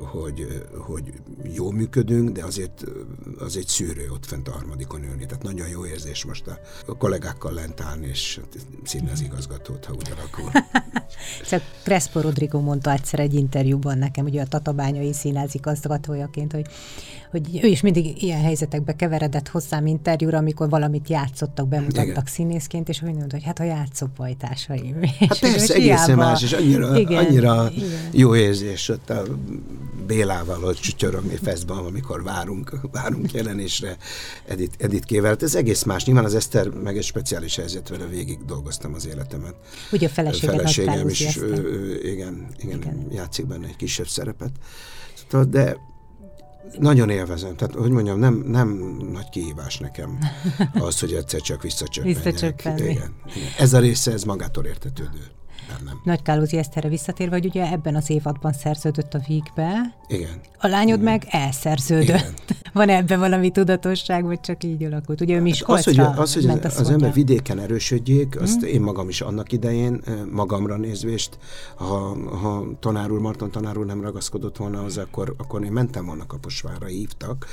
hogy, 0.00 0.62
hogy 0.78 1.12
jó 1.54 1.70
működünk, 1.70 2.30
de 2.30 2.44
azért 2.44 2.84
az 3.38 3.56
egy 3.56 3.66
szűrő 3.66 4.10
ott 4.10 4.26
fent 4.26 4.48
a 4.48 4.52
harmadikon 4.52 5.04
ülni. 5.04 5.26
Tehát 5.26 5.42
nagyon 5.42 5.68
jó 5.68 5.86
érzés 5.86 6.24
most 6.24 6.46
a, 6.46 6.58
a 6.86 6.96
kollégákkal 6.96 7.52
lent 7.52 7.80
állni, 7.80 8.06
és 8.06 8.40
színe 8.84 9.10
az 9.10 9.20
igazgatót, 9.20 9.84
ha 9.84 9.92
úgy 9.92 10.12
alakul. 10.16 10.50
Csak 11.50 11.62
Crespo 11.82 12.20
Rodrigo 12.20 12.60
mondta 12.60 12.92
egyszer 12.92 13.20
egy 13.20 13.34
interjúban 13.34 13.98
nekem, 13.98 14.24
ugye 14.24 14.42
a 14.42 14.46
Tatabányai 14.46 15.12
színház 15.12 15.54
igazgatójaként, 15.54 16.52
hogy, 16.52 16.66
hogy 17.30 17.60
ő 17.62 17.66
is 17.66 17.80
mindig 17.80 18.22
ilyen 18.22 18.40
helyzetekbe 18.40 18.96
keveredett 18.96 19.48
hozzám 19.48 19.86
interjúra, 19.86 20.40
amikor 20.42 20.68
valamit 20.68 21.08
játszottak, 21.08 21.68
bemutattak 21.68 22.06
Igen. 22.06 22.24
színészként, 22.26 22.88
és 22.88 23.02
úgy 23.02 23.14
mondta, 23.14 23.34
hogy 23.34 23.44
hát 23.44 23.58
a 23.58 23.64
játszópajtásaim. 23.64 25.00
Hát 25.18 25.38
persze, 25.38 25.74
egészen 25.74 26.16
más, 26.16 26.42
és 26.42 26.52
annyira, 26.52 26.98
Igen, 26.98 27.24
annyira 27.24 27.70
Igen. 27.74 27.88
jó 28.12 28.36
érzés 28.36 28.88
ott 28.88 29.10
a 29.10 29.22
Bélával, 30.06 30.60
hogy 30.60 30.76
csücsörögni 30.76 31.36
feszben, 31.42 31.76
amikor 31.76 32.22
várunk, 32.22 32.80
várunk 32.92 33.32
jelenésre 33.32 33.96
Edith, 34.46 34.74
Edith 34.78 35.06
Kével. 35.06 35.36
Ez 35.40 35.54
egész 35.54 35.82
más. 35.82 36.04
Nyilván 36.04 36.24
az 36.24 36.34
Eszter 36.34 36.68
meg 36.68 36.96
egy 36.96 37.04
speciális 37.04 37.56
helyzet 37.56 37.88
vele 37.88 38.06
végig 38.06 38.44
dolgoztam 38.46 38.94
az 38.94 39.06
életemet. 39.06 39.54
Ugye 39.92 40.06
a 40.06 40.10
feleségem, 40.10 40.56
feleségem 40.56 41.08
is, 41.08 41.36
ő, 41.36 42.00
igen, 42.04 42.46
igen, 42.58 42.78
igen, 42.78 43.06
játszik 43.10 43.46
benne 43.46 43.66
egy 43.66 43.76
kisebb 43.76 44.08
szerepet. 44.08 44.52
De 45.48 45.76
nagyon 46.78 47.10
élvezem, 47.10 47.56
tehát 47.56 47.74
hogy 47.74 47.90
mondjam, 47.90 48.18
nem, 48.18 48.34
nem 48.46 48.68
nagy 49.12 49.28
kihívás 49.28 49.78
nekem 49.78 50.18
az, 50.86 51.00
hogy 51.00 51.12
egyszer 51.12 51.40
csak 51.40 51.62
visszacsöppenjek. 51.62 52.24
Visszacsöppenni. 52.24 52.80
Igen, 52.80 53.14
igen. 53.34 53.48
Ez 53.58 53.72
a 53.72 53.78
része, 53.78 54.12
ez 54.12 54.24
magától 54.24 54.64
értetődő 54.64 55.30
bennem. 55.78 56.00
Nagy 56.04 56.22
Kálózi 56.22 56.56
Eszterre 56.56 56.88
visszatérve, 56.88 57.34
hogy 57.34 57.44
ugye 57.44 57.70
ebben 57.70 57.94
az 57.94 58.10
évadban 58.10 58.52
szerződött 58.52 59.14
a 59.14 59.20
Vígbe. 59.26 59.94
Igen. 60.06 60.40
A 60.58 60.66
lányod 60.66 61.00
Igen. 61.00 61.12
meg 61.12 61.26
elszerződött. 61.30 62.06
Igen. 62.06 62.34
Van 62.72 62.88
ebben 62.88 63.18
valami 63.18 63.50
tudatosság, 63.50 64.24
vagy 64.24 64.40
csak 64.40 64.64
így 64.64 64.84
alakult? 64.84 65.20
Ugye 65.20 65.34
ő 65.34 65.38
hát 65.38 65.46
is 65.46 65.62
az, 65.62 65.84
hogy, 65.84 65.98
az, 65.98 66.34
hogy 66.34 66.46
az, 66.62 66.78
az 66.78 66.90
ember 66.90 67.12
vidéken 67.12 67.58
erősödjék, 67.58 68.40
azt 68.40 68.64
mm. 68.64 68.68
én 68.68 68.80
magam 68.80 69.08
is 69.08 69.20
annak 69.20 69.52
idején, 69.52 70.00
magamra 70.30 70.76
nézvést, 70.76 71.38
ha, 71.74 72.16
ha 72.36 72.64
tanár 72.80 73.10
úr, 73.10 73.20
Marton 73.20 73.50
tanár 73.50 73.76
úr 73.76 73.86
nem 73.86 74.00
ragaszkodott 74.00 74.56
volna 74.56 74.82
az, 74.82 74.98
akkor, 74.98 75.34
akkor 75.36 75.64
én 75.64 75.72
mentem 75.72 76.06
volna 76.06 76.26
Kaposvárra, 76.26 76.86
hívtak, 76.86 77.46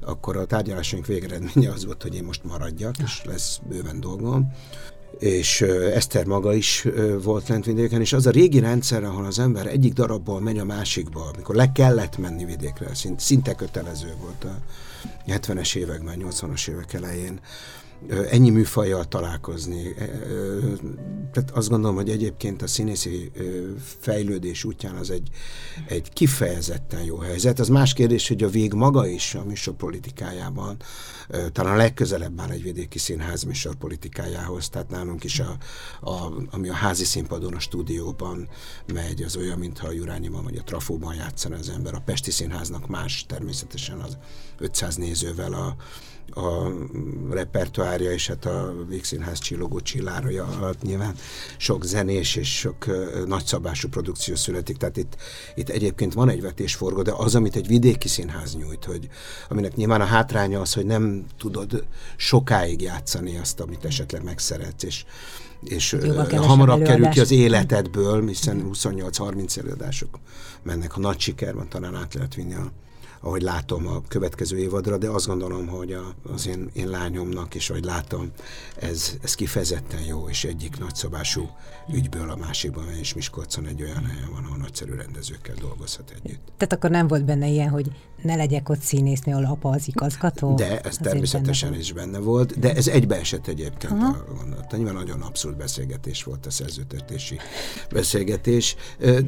akkor 0.00 0.36
a 0.36 0.44
tárgyalásaink 0.44 1.06
végeredménye 1.06 1.70
az 1.70 1.84
volt, 1.84 2.02
hogy 2.02 2.14
én 2.14 2.24
most 2.24 2.44
maradjak, 2.44 2.94
és 2.98 3.22
lesz 3.24 3.60
bőven 3.68 4.00
dolgom 4.00 4.52
és 5.18 5.60
Eszter 5.94 6.26
maga 6.26 6.54
is 6.54 6.86
volt 7.22 7.48
lent 7.48 7.64
vidéken, 7.64 8.00
és 8.00 8.12
az 8.12 8.26
a 8.26 8.30
régi 8.30 8.58
rendszer, 8.58 9.04
ahol 9.04 9.24
az 9.24 9.38
ember 9.38 9.66
egyik 9.66 9.92
darabból 9.92 10.40
megy 10.40 10.58
a 10.58 10.64
másikba, 10.64 11.30
amikor 11.34 11.54
le 11.54 11.72
kellett 11.72 12.18
menni 12.18 12.44
vidékre, 12.44 12.90
szinte 13.16 13.54
kötelező 13.54 14.14
volt 14.20 14.44
a 14.44 14.58
70-es 15.26 15.76
években, 15.76 16.24
80-as 16.28 16.68
évek 16.68 16.92
elején, 16.92 17.40
ennyi 18.30 18.50
műfajjal 18.50 19.04
találkozni. 19.04 19.94
Tehát 21.32 21.50
azt 21.52 21.68
gondolom, 21.68 21.96
hogy 21.96 22.10
egyébként 22.10 22.62
a 22.62 22.66
színészi 22.66 23.30
fejlődés 23.98 24.64
útján 24.64 24.94
az 24.94 25.10
egy, 25.10 25.28
egy 25.88 26.12
kifejezetten 26.12 27.02
jó 27.02 27.16
helyzet. 27.16 27.58
Az 27.58 27.68
más 27.68 27.92
kérdés, 27.92 28.28
hogy 28.28 28.42
a 28.42 28.48
vég 28.48 28.72
maga 28.72 29.06
is 29.06 29.34
a 29.34 29.44
műsor 29.44 29.74
politikájában 29.74 30.76
talán 31.52 31.72
a 31.72 31.76
legközelebb 31.76 32.40
áll 32.40 32.50
egy 32.50 32.62
vidéki 32.62 32.98
színház 32.98 33.42
műsor 33.42 33.74
politikájához, 33.74 34.68
tehát 34.68 34.90
nálunk 34.90 35.24
is 35.24 35.40
a, 35.40 35.56
a, 36.00 36.32
ami 36.50 36.68
a 36.68 36.74
házi 36.74 37.04
színpadon, 37.04 37.54
a 37.54 37.60
stúdióban 37.60 38.48
megy, 38.92 39.22
az 39.22 39.36
olyan, 39.36 39.58
mintha 39.58 39.86
a 39.86 39.92
Jurányiban 39.92 40.44
vagy 40.44 40.56
a 40.56 40.62
Trafóban 40.62 41.14
játszana 41.14 41.56
az 41.56 41.68
ember. 41.68 41.94
A 41.94 42.02
Pesti 42.04 42.30
Színháznak 42.30 42.88
más 42.88 43.26
természetesen 43.26 43.98
az 43.98 44.18
500 44.58 44.96
nézővel 44.96 45.52
a, 45.52 45.76
a 46.40 46.72
repertoárja, 47.92 48.12
és 48.12 48.26
hát 48.26 48.44
a 48.44 48.74
Vígszínház 48.88 49.38
csillogó 49.38 49.80
csillára 49.80 50.44
alatt 50.44 50.82
nyilván 50.82 51.14
sok 51.56 51.84
zenés 51.84 52.36
és 52.36 52.58
sok 52.58 52.86
nagyszabású 53.26 53.88
produkció 53.88 54.34
születik, 54.34 54.76
tehát 54.76 54.96
itt, 54.96 55.16
itt 55.54 55.68
egyébként 55.68 56.12
van 56.12 56.28
egy 56.28 56.42
vetésforgó, 56.42 57.02
de 57.02 57.12
az, 57.16 57.34
amit 57.34 57.56
egy 57.56 57.66
vidéki 57.66 58.08
színház 58.08 58.56
nyújt, 58.56 58.84
hogy, 58.84 59.08
aminek 59.48 59.74
nyilván 59.74 60.00
a 60.00 60.04
hátránya 60.04 60.60
az, 60.60 60.72
hogy 60.72 60.86
nem 60.86 61.24
tudod 61.38 61.84
sokáig 62.16 62.80
játszani 62.80 63.38
azt, 63.38 63.60
amit 63.60 63.84
esetleg 63.84 64.22
megszeretsz, 64.22 64.82
és 64.82 65.04
és 65.62 65.96
hamarabb 66.36 66.82
kerül 66.82 67.08
ki 67.08 67.20
az 67.20 67.30
életedből, 67.30 68.26
hiszen 68.26 68.70
28-30 68.72 69.58
előadások 69.58 70.18
mennek. 70.62 70.90
Ha 70.90 71.00
nagy 71.00 71.20
siker 71.20 71.54
van, 71.54 71.68
talán 71.68 71.94
át 71.94 72.14
lehet 72.14 72.34
vinni 72.34 72.54
a 72.54 72.72
ahogy 73.22 73.42
látom 73.42 73.86
a 73.86 74.02
következő 74.08 74.58
évadra, 74.58 74.96
de 74.98 75.08
azt 75.08 75.26
gondolom, 75.26 75.66
hogy 75.66 75.92
a, 75.92 76.14
az 76.32 76.46
én, 76.46 76.70
én 76.72 76.88
lányomnak, 76.88 77.54
és 77.54 77.70
ahogy 77.70 77.84
látom, 77.84 78.30
ez, 78.76 79.16
ez 79.22 79.34
kifejezetten 79.34 80.02
jó, 80.02 80.28
és 80.28 80.44
egyik 80.44 80.78
nagyszabású 80.78 81.50
ügyből 81.92 82.30
a 82.30 82.36
másikban, 82.36 82.84
és 83.00 83.14
Miskolcon 83.14 83.66
egy 83.66 83.82
olyan 83.82 84.04
helyen 84.04 84.30
van, 84.32 84.44
ahol 84.44 84.56
nagyszerű 84.56 84.94
rendezőkkel 84.94 85.54
dolgozhat 85.60 86.14
együtt. 86.22 86.40
Tehát 86.56 86.72
akkor 86.72 86.90
nem 86.90 87.06
volt 87.06 87.24
benne 87.24 87.48
ilyen, 87.48 87.68
hogy 87.68 87.90
ne 88.22 88.34
legyek 88.34 88.68
ott 88.68 88.80
színészni, 88.80 89.32
ahol 89.32 89.44
apa 89.44 89.68
az 89.68 89.88
igazgató? 89.88 90.54
De 90.54 90.80
ez 90.80 90.96
természetesen 90.96 91.70
benne 91.70 91.80
is 91.80 91.92
benne 91.92 92.18
volt, 92.18 92.58
de 92.58 92.74
ez 92.74 92.88
egybeesett 92.88 93.46
egyébként 93.46 93.92
Aha. 93.92 94.06
a 94.06 94.32
gondolat. 94.36 94.72
Nyilván 94.76 94.94
nagyon 94.94 95.20
abszolút 95.20 95.56
beszélgetés 95.56 96.24
volt 96.24 96.46
a 96.46 96.50
szerzőtörtési 96.50 97.38
beszélgetés, 97.90 98.76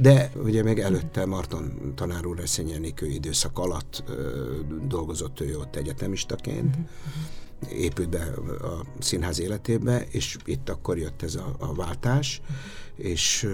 de 0.00 0.30
ugye 0.42 0.62
még 0.62 0.78
előtte 0.78 1.26
Marton 1.26 1.92
tanár 1.94 2.26
úr 2.26 2.36
Reszenyenikő 2.36 3.06
időszak 3.06 3.58
alatt 3.58 3.83
dolgozott 4.86 5.40
ő 5.40 5.58
ott 5.58 5.76
egyetemistaként, 5.76 6.76
uh-huh. 6.76 7.80
épült 7.80 8.08
be 8.08 8.24
a 8.62 8.84
színház 8.98 9.40
életébe, 9.40 10.06
és 10.10 10.36
itt 10.44 10.68
akkor 10.68 10.98
jött 10.98 11.22
ez 11.22 11.34
a, 11.34 11.54
a 11.58 11.74
váltás, 11.74 12.40
uh-huh. 12.40 13.10
és 13.10 13.48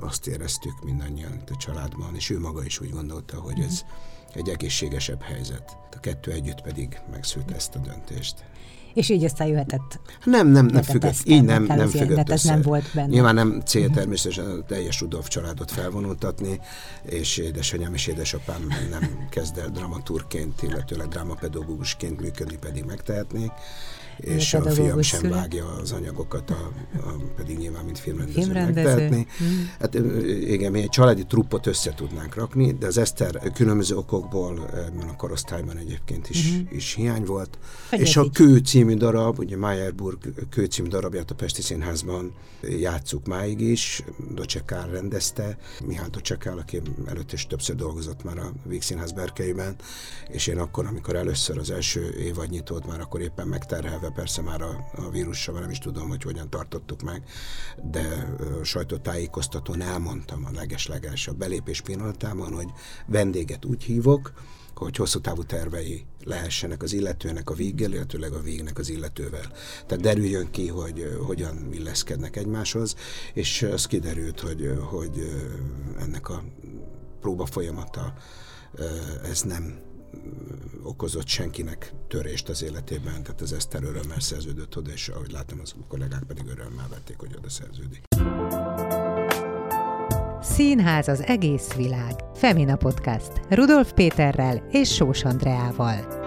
azt 0.00 0.26
éreztük 0.26 0.84
mindannyian 0.84 1.42
a 1.50 1.56
családban, 1.56 2.14
és 2.14 2.30
ő 2.30 2.38
maga 2.38 2.64
is 2.64 2.80
úgy 2.80 2.90
gondolta, 2.90 3.40
hogy 3.40 3.58
uh-huh. 3.58 3.66
ez 3.66 3.84
egy 4.34 4.48
egészségesebb 4.48 5.22
helyzet. 5.22 5.76
A 5.90 6.00
kettő 6.00 6.32
együtt 6.32 6.60
pedig 6.60 7.00
megszült 7.10 7.50
ezt 7.50 7.74
a 7.74 7.78
döntést. 7.78 8.44
És 8.94 9.08
így 9.08 9.24
aztán 9.24 9.48
jöhetett. 9.48 10.00
Nem, 10.24 10.48
nem, 10.48 10.66
nem 10.66 10.82
függött. 10.82 11.14
Így 11.24 11.44
nem, 11.44 11.64
nem 11.64 11.88
függött 11.88 12.30
ez 12.30 12.42
nem 12.42 12.62
volt 12.62 12.90
benne. 12.94 13.08
Nyilván 13.08 13.34
nem 13.34 13.62
cél 13.64 13.90
természetesen 13.90 14.50
a 14.50 14.64
teljes 14.64 15.00
Rudolf 15.00 15.28
családot 15.28 15.70
felvonultatni, 15.70 16.60
és 17.02 17.36
édesanyám 17.36 17.94
és 17.94 18.06
édesapám 18.06 18.66
nem 18.90 19.26
kezd 19.30 19.58
el 19.58 19.68
dramaturként, 19.68 20.62
illetőleg 20.62 21.08
drámapedagógusként 21.08 22.20
működni, 22.20 22.56
pedig 22.56 22.84
megtehetnék 22.84 23.50
és 24.16 24.54
a 24.54 24.70
fiam 24.70 25.02
sem 25.02 25.20
szület. 25.20 25.34
vágja 25.34 25.66
az 25.66 25.92
anyagokat, 25.92 26.50
a, 26.50 26.70
a, 26.96 27.14
pedig 27.36 27.58
nyilván, 27.58 27.84
mint 27.84 27.98
filmrendező, 27.98 28.40
filmrendező. 28.40 28.86
megtehetné. 28.86 29.26
Mm. 29.42 29.62
Hát 29.78 29.94
igen, 30.40 30.72
mi 30.72 30.80
egy 30.80 30.88
családi 30.88 31.24
truppot 31.24 31.66
össze 31.66 31.94
tudnánk 31.94 32.34
rakni, 32.34 32.72
de 32.72 32.86
az 32.86 32.98
Eszter 32.98 33.52
különböző 33.54 33.96
okokból 33.96 34.68
ebben 34.74 35.08
a 35.08 35.16
korosztályban 35.16 35.76
egyébként 35.76 36.30
is, 36.30 36.52
mm-hmm. 36.52 36.76
is 36.76 36.94
hiány 36.94 37.24
volt. 37.24 37.58
Hogy 37.90 38.00
és 38.00 38.16
a 38.16 38.22
így? 38.22 38.32
Kő 38.32 38.56
című 38.56 38.94
darab, 38.94 39.38
ugye 39.38 39.56
Meyerburg 39.56 40.18
Kő 40.50 40.64
című 40.64 40.88
darabját 40.88 41.30
a 41.30 41.34
Pesti 41.34 41.62
Színházban 41.62 42.32
játszuk 42.62 43.26
máig 43.26 43.60
is, 43.60 44.04
Docsekár 44.34 44.90
rendezte, 44.90 45.58
Mihály 45.86 46.08
Docsekár, 46.10 46.58
aki 46.58 46.82
előtt 47.06 47.32
is 47.32 47.46
többször 47.46 47.76
dolgozott 47.76 48.24
már 48.24 48.38
a 48.38 48.52
Víg 48.64 48.82
Színház 48.82 49.12
berkeiben, 49.12 49.76
és 50.28 50.46
én 50.46 50.58
akkor, 50.58 50.86
amikor 50.86 51.16
először 51.16 51.58
az 51.58 51.70
első 51.70 52.14
évadnyitót 52.18 52.86
már 52.86 53.00
akkor 53.00 53.20
éppen 53.20 53.48
megterhelve 53.48 53.99
persze 54.08 54.42
már 54.42 54.62
a, 54.62 54.90
a 54.96 55.10
vírussal, 55.10 55.60
nem 55.60 55.70
is 55.70 55.78
tudom, 55.78 56.08
hogy 56.08 56.22
hogyan 56.22 56.50
tartottuk 56.50 57.02
meg, 57.02 57.22
de 57.90 58.34
sajtótájékoztatón 58.62 59.80
elmondtam 59.80 60.44
a 60.44 60.50
leges-leges 60.54 61.28
a 61.28 61.32
belépés 61.32 61.80
pillanatában, 61.80 62.52
hogy 62.52 62.68
vendéget 63.06 63.64
úgy 63.64 63.82
hívok, 63.82 64.32
hogy 64.74 64.96
hosszú 64.96 65.20
távú 65.20 65.42
tervei 65.42 66.04
lehessenek 66.24 66.82
az 66.82 66.92
illetőnek 66.92 67.50
a 67.50 67.54
véggel, 67.54 67.92
illetőleg 67.92 68.32
a 68.32 68.40
végnek 68.40 68.78
az 68.78 68.88
illetővel. 68.88 69.52
Tehát 69.86 70.04
derüljön 70.04 70.50
ki, 70.50 70.68
hogy 70.68 71.18
hogyan 71.26 71.68
illeszkednek 71.72 72.36
egymáshoz, 72.36 72.94
és 73.34 73.62
az 73.62 73.86
kiderült, 73.86 74.40
hogy, 74.40 74.72
hogy 74.90 75.30
ennek 75.98 76.28
a 76.28 76.42
próba 77.20 77.46
folyamata 77.46 78.14
ez 79.24 79.42
nem 79.42 79.78
okozott 80.82 81.26
senkinek 81.26 81.92
törést 82.08 82.48
az 82.48 82.62
életében, 82.62 83.22
tehát 83.22 83.40
az 83.40 83.52
Eszter 83.52 83.82
örömmel 83.82 84.20
szerződött 84.20 84.76
oda, 84.76 84.90
és 84.90 85.08
ahogy 85.08 85.30
látom, 85.30 85.60
az 85.60 85.74
a 85.80 85.86
kollégák 85.86 86.22
pedig 86.22 86.46
örömmel 86.46 86.86
vették, 86.90 87.18
hogy 87.18 87.34
oda 87.36 87.48
szerződik. 87.48 88.02
Színház 90.40 91.08
az 91.08 91.22
egész 91.22 91.72
világ. 91.72 92.24
Femina 92.34 92.76
Podcast. 92.76 93.32
Rudolf 93.48 93.92
Péterrel 93.92 94.66
és 94.70 94.94
Sós 94.94 95.24
Andreával. 95.24 96.18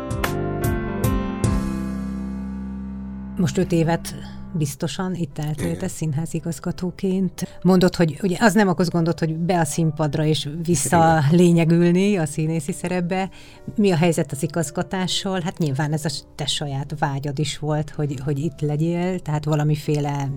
Most 3.37 3.57
öt 3.57 3.71
évet 3.71 4.15
biztosan 4.53 5.15
itt 5.15 5.37
eltölte 5.39 5.87
színházigazgatóként. 5.87 7.59
Mondott, 7.61 7.95
hogy 7.95 8.19
ugye 8.23 8.37
az 8.39 8.53
nem 8.53 8.67
okoz 8.67 8.89
gondot, 8.89 9.19
hogy 9.19 9.35
be 9.35 9.59
a 9.59 9.65
színpadra 9.65 10.25
és 10.25 10.49
vissza 10.63 11.23
lényegülni 11.31 12.17
a 12.17 12.25
színészi 12.25 12.71
szerepbe. 12.71 13.29
Mi 13.75 13.91
a 13.91 13.95
helyzet 13.95 14.31
az 14.31 14.43
igazgatással? 14.43 15.41
Hát 15.41 15.57
nyilván 15.57 15.93
ez 15.93 16.05
a 16.05 16.09
te 16.35 16.45
saját 16.45 16.95
vágyad 16.99 17.39
is 17.39 17.57
volt, 17.57 17.89
hogy, 17.89 18.19
hogy 18.25 18.39
itt 18.39 18.61
legyél, 18.61 19.19
tehát 19.19 19.45
valamiféle 19.45 20.29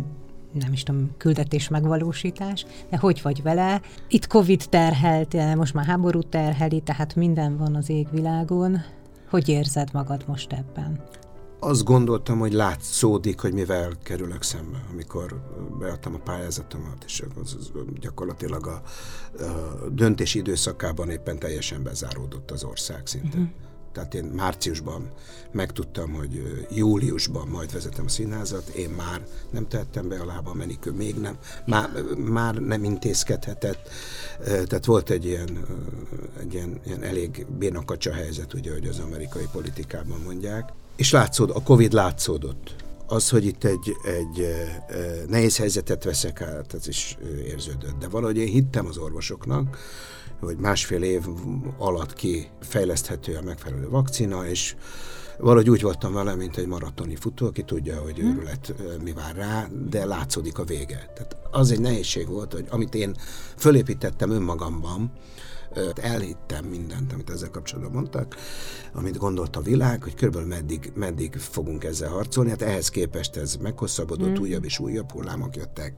nem 0.60 0.72
is 0.72 0.82
tudom, 0.82 1.10
küldetés 1.16 1.68
megvalósítás, 1.68 2.66
de 2.90 2.96
hogy 2.96 3.20
vagy 3.22 3.42
vele? 3.42 3.80
Itt 4.08 4.26
Covid 4.26 4.64
terhelt, 4.68 5.56
most 5.56 5.74
már 5.74 5.84
háború 5.84 6.22
terheli, 6.22 6.80
tehát 6.80 7.14
minden 7.14 7.56
van 7.56 7.74
az 7.74 7.90
égvilágon. 7.90 8.80
Hogy 9.30 9.48
érzed 9.48 9.88
magad 9.92 10.24
most 10.26 10.52
ebben? 10.52 11.00
Azt 11.58 11.84
gondoltam, 11.84 12.38
hogy 12.38 12.52
látszódik, 12.52 13.40
hogy 13.40 13.52
mivel 13.52 13.92
kerülök 14.02 14.42
szembe, 14.42 14.84
amikor 14.92 15.40
beadtam 15.78 16.14
a 16.14 16.18
pályázatomat, 16.18 17.04
és 17.06 17.22
az, 17.42 17.56
az 17.58 17.70
gyakorlatilag 18.00 18.66
a, 18.66 18.82
a 19.44 19.88
döntési 19.88 20.38
időszakában 20.38 21.10
éppen 21.10 21.38
teljesen 21.38 21.82
bezáródott 21.82 22.50
az 22.50 22.64
ország 22.64 23.06
szinte. 23.06 23.36
Uh-huh. 23.38 23.52
Tehát 23.92 24.14
én 24.14 24.24
márciusban 24.24 25.10
megtudtam, 25.52 26.12
hogy 26.12 26.66
júliusban 26.70 27.48
majd 27.48 27.72
vezetem 27.72 28.04
a 28.04 28.08
színházat, 28.08 28.68
én 28.68 28.90
már 28.90 29.26
nem 29.50 29.68
tettem 29.68 30.08
be 30.08 30.20
a 30.20 30.24
lábam, 30.24 30.56
Menikő 30.56 30.92
még 30.92 31.14
nem, 31.14 31.38
már, 31.66 31.90
már 32.16 32.54
nem 32.54 32.84
intézkedhetett. 32.84 33.88
Tehát 34.44 34.84
volt 34.84 35.10
egy 35.10 35.24
ilyen, 35.24 35.66
egy 36.40 36.54
ilyen, 36.54 36.80
ilyen 36.86 37.02
elég 37.02 37.46
bénakacsa 37.58 38.12
helyzet, 38.12 38.54
ugye, 38.54 38.72
hogy 38.72 38.86
az 38.86 38.98
amerikai 38.98 39.46
politikában 39.52 40.20
mondják. 40.24 40.72
És 40.96 41.10
látszód, 41.10 41.50
a 41.50 41.62
Covid 41.62 41.92
látszódott. 41.92 42.74
Az, 43.06 43.28
hogy 43.28 43.44
itt 43.44 43.64
egy, 43.64 43.96
egy 44.04 44.54
nehéz 45.28 45.56
helyzetet 45.56 46.04
veszek 46.04 46.42
át, 46.42 46.72
az 46.72 46.88
is 46.88 47.16
érződött. 47.44 47.98
De 47.98 48.08
valahogy 48.08 48.36
én 48.36 48.46
hittem 48.46 48.86
az 48.86 48.98
orvosoknak, 48.98 49.78
hogy 50.40 50.56
másfél 50.56 51.02
év 51.02 51.22
alatt 51.78 52.12
ki 52.12 52.48
fejleszthető 52.60 53.34
a 53.34 53.42
megfelelő 53.42 53.88
vakcina, 53.88 54.46
és 54.48 54.76
valahogy 55.38 55.70
úgy 55.70 55.82
voltam 55.82 56.12
vele, 56.12 56.34
mint 56.34 56.56
egy 56.56 56.66
maratoni 56.66 57.16
futó, 57.16 57.46
aki 57.46 57.62
tudja, 57.62 58.00
hogy 58.00 58.18
hm. 58.18 58.26
őrület 58.26 58.74
mi 59.04 59.12
vár 59.12 59.36
rá, 59.36 59.68
de 59.88 60.04
látszódik 60.04 60.58
a 60.58 60.64
vége. 60.64 61.10
Tehát 61.14 61.36
az 61.50 61.70
egy 61.70 61.80
nehézség 61.80 62.28
volt, 62.28 62.52
hogy 62.52 62.66
amit 62.70 62.94
én 62.94 63.16
fölépítettem 63.56 64.30
önmagamban, 64.30 65.12
elhittem 65.94 66.64
mindent, 66.64 67.12
amit 67.12 67.30
ezzel 67.30 67.50
kapcsolatban 67.50 67.92
mondtak, 67.92 68.36
amit 68.92 69.18
gondolt 69.18 69.56
a 69.56 69.60
világ, 69.60 70.02
hogy 70.02 70.14
körülbelül 70.14 70.48
meddig, 70.48 70.92
meddig 70.94 71.36
fogunk 71.36 71.84
ezzel 71.84 72.10
harcolni. 72.10 72.50
Hát 72.50 72.62
ehhez 72.62 72.88
képest 72.88 73.36
ez 73.36 73.56
meghosszabbodott, 73.56 74.38
mm. 74.38 74.42
újabb 74.42 74.64
és 74.64 74.78
újabb 74.78 75.10
hullámok 75.10 75.56
jöttek 75.56 75.94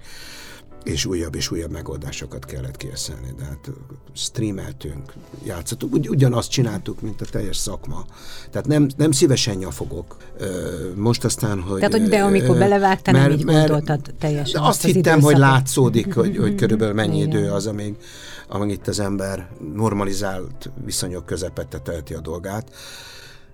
és 0.88 1.04
újabb 1.04 1.34
és 1.34 1.50
újabb 1.50 1.70
megoldásokat 1.70 2.44
kellett 2.44 2.76
készelni. 2.76 3.34
De 3.38 3.44
hát 3.44 3.70
streameltünk, 4.12 5.12
játszottunk, 5.44 5.94
ugy, 5.94 6.08
ugyanazt 6.08 6.50
csináltuk, 6.50 7.00
mint 7.00 7.20
a 7.20 7.24
teljes 7.24 7.56
szakma. 7.56 8.04
Tehát 8.50 8.66
nem, 8.66 8.88
nem 8.96 9.10
szívesen 9.10 9.56
nyafogok. 9.56 10.16
Most 10.94 11.24
aztán, 11.24 11.60
hogy... 11.60 11.80
Tehát, 11.80 11.92
hogy 11.92 12.08
de 12.08 12.22
amikor 12.22 12.58
belevágtál, 12.58 13.14
nem 13.14 13.30
így 13.30 13.44
gondoltad 13.44 14.00
teljesen. 14.18 14.62
Azt, 14.62 14.84
azt 14.84 14.94
hittem, 14.94 15.20
hogy 15.20 15.36
látszódik, 15.36 16.14
hogy, 16.14 16.36
hogy 16.36 16.54
körülbelül 16.60 16.94
mennyi 16.94 17.20
idő 17.20 17.50
az, 17.50 17.66
amíg, 17.66 17.96
amíg 18.48 18.70
itt 18.70 18.86
az 18.86 18.98
ember 18.98 19.50
normalizált 19.74 20.70
viszonyok 20.84 21.26
közepette 21.26 21.78
teheti 21.78 22.14
a 22.14 22.20
dolgát. 22.20 22.74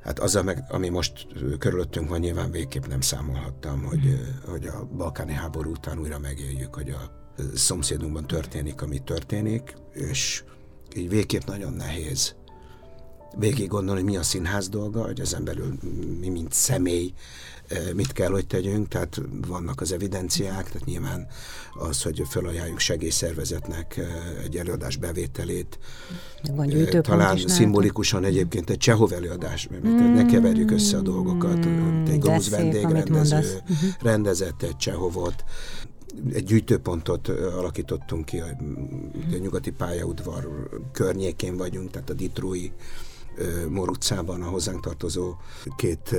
Hát 0.02 0.18
az, 0.18 0.42
ami 0.68 0.88
most 0.88 1.26
körülöttünk 1.59 2.09
van, 2.09 2.18
nyilván 2.18 2.50
végképp 2.50 2.87
nem 2.87 3.00
számolhattam, 3.00 3.83
hogy, 3.83 4.07
mm. 4.07 4.50
hogy 4.50 4.66
a 4.66 4.88
balkáni 4.96 5.33
háború 5.33 5.70
után 5.70 5.98
újra 5.98 6.18
megéljük, 6.18 6.74
hogy 6.74 6.90
a 6.90 7.11
szomszédunkban 7.54 8.26
történik, 8.26 8.83
ami 8.83 8.98
történik, 8.98 9.74
és 9.92 10.44
így 10.96 11.09
végképp 11.09 11.44
nagyon 11.44 11.72
nehéz 11.72 12.35
végig 13.38 13.68
gondolni, 13.68 14.00
hogy 14.00 14.11
mi 14.11 14.16
a 14.16 14.22
színház 14.22 14.68
dolga, 14.68 15.04
hogy 15.04 15.20
ezen 15.20 15.44
belül 15.44 15.74
mi, 16.20 16.28
mint 16.28 16.52
személy, 16.52 17.12
mit 17.94 18.12
kell, 18.12 18.31
hogy 18.31 18.46
tegyünk, 18.46 18.88
tehát 18.88 19.20
vannak 19.46 19.81
az 19.81 19.92
evidenciák, 19.92 20.66
tehát 20.70 20.85
nyilván 20.85 21.27
az, 21.74 22.03
hogy 22.03 22.22
felajánljuk 22.29 22.79
segélyszervezetnek 22.79 24.00
egy 24.44 24.57
előadás 24.57 24.96
bevételét, 24.96 25.79
Van 26.55 26.72
talán 27.03 27.37
szimbolikusan 27.37 28.24
egyébként 28.24 28.70
egy 28.70 28.77
Csehov 28.77 29.12
előadás, 29.12 29.68
mert 29.70 29.85
mm, 29.85 30.14
ne 30.14 30.24
keverjük 30.24 30.70
össze 30.70 30.96
a 30.96 31.00
dolgokat, 31.00 31.66
egy 32.09 32.18
grúz 32.18 32.50
vendégrendező 32.50 33.37
mhm. 33.37 33.87
rendezett 34.00 34.62
egy 34.62 34.77
Csehovot, 34.77 35.44
egy 36.33 36.44
gyűjtőpontot 36.44 37.29
alakítottunk 37.29 38.24
ki, 38.24 38.40
a 38.40 38.57
nyugati 39.38 39.70
pályaudvar 39.70 40.68
környékén 40.92 41.57
vagyunk, 41.57 41.90
tehát 41.90 42.11
a 42.11 42.14
Ditrói 42.14 42.70
Mor 43.68 43.88
utcában 43.88 44.42
a 44.42 44.49
hozzánk 44.49 44.81
tartozó 44.81 45.35
két 45.77 46.14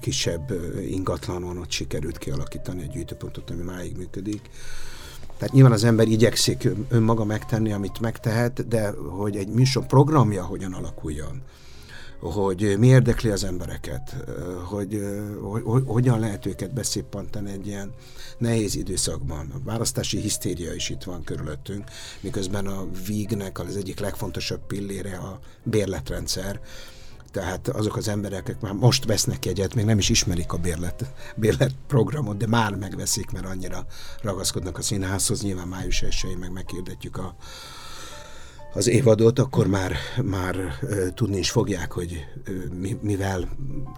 kisebb 0.00 0.52
ingatlanon 0.88 1.58
ott 1.58 1.70
sikerült 1.70 2.18
kialakítani 2.18 2.82
egy 2.82 2.90
gyűjtőpontot, 2.90 3.50
ami 3.50 3.62
máig 3.62 3.96
működik. 3.96 4.50
Tehát 5.38 5.54
nyilván 5.54 5.72
az 5.72 5.84
ember 5.84 6.08
igyekszik 6.08 6.68
önmaga 6.88 7.24
megtenni, 7.24 7.72
amit 7.72 8.00
megtehet, 8.00 8.68
de 8.68 8.90
hogy 8.90 9.36
egy 9.36 9.48
műsor 9.48 9.86
programja 9.86 10.44
hogyan 10.44 10.72
alakuljon, 10.72 11.42
hogy 12.22 12.74
mi 12.78 12.86
érdekli 12.86 13.30
az 13.30 13.44
embereket, 13.44 14.16
hogy, 14.64 15.02
hogy, 15.40 15.62
hogy 15.64 15.82
hogyan 15.86 16.20
lehet 16.20 16.46
őket 16.46 16.74
beszippantani 16.74 17.50
egy 17.50 17.66
ilyen 17.66 17.92
nehéz 18.38 18.74
időszakban. 18.74 19.50
A 19.54 19.58
választási 19.64 20.20
hisztéria 20.20 20.74
is 20.74 20.88
itt 20.88 21.02
van 21.02 21.24
körülöttünk, 21.24 21.84
miközben 22.20 22.66
a 22.66 22.86
vígnek 23.06 23.58
az 23.58 23.76
egyik 23.76 24.00
legfontosabb 24.00 24.66
pillére 24.66 25.16
a 25.16 25.38
bérletrendszer, 25.62 26.60
tehát 27.32 27.68
azok 27.68 27.96
az 27.96 28.08
emberek, 28.08 28.40
akik 28.48 28.60
már 28.60 28.72
most 28.72 29.04
vesznek 29.04 29.46
egyet, 29.46 29.74
még 29.74 29.84
nem 29.84 29.98
is 29.98 30.08
ismerik 30.08 30.52
a 30.52 30.56
bérlet, 30.56 31.04
bérlet 31.36 31.74
programot, 31.86 32.36
de 32.36 32.46
már 32.46 32.74
megveszik, 32.74 33.30
mert 33.30 33.46
annyira 33.46 33.86
ragaszkodnak 34.22 34.78
a 34.78 34.82
színházhoz. 34.82 35.42
Nyilván 35.42 35.68
május 35.68 36.02
1 36.02 36.36
meg 36.38 36.52
meghirdetjük 36.52 37.16
a, 37.16 37.34
az 38.74 38.86
évadot, 38.86 39.38
akkor 39.38 39.66
már, 39.66 39.96
már 40.24 40.56
tudni 41.14 41.38
is 41.38 41.50
fogják, 41.50 41.92
hogy 41.92 42.24
mi, 42.78 42.98
mivel 43.00 43.48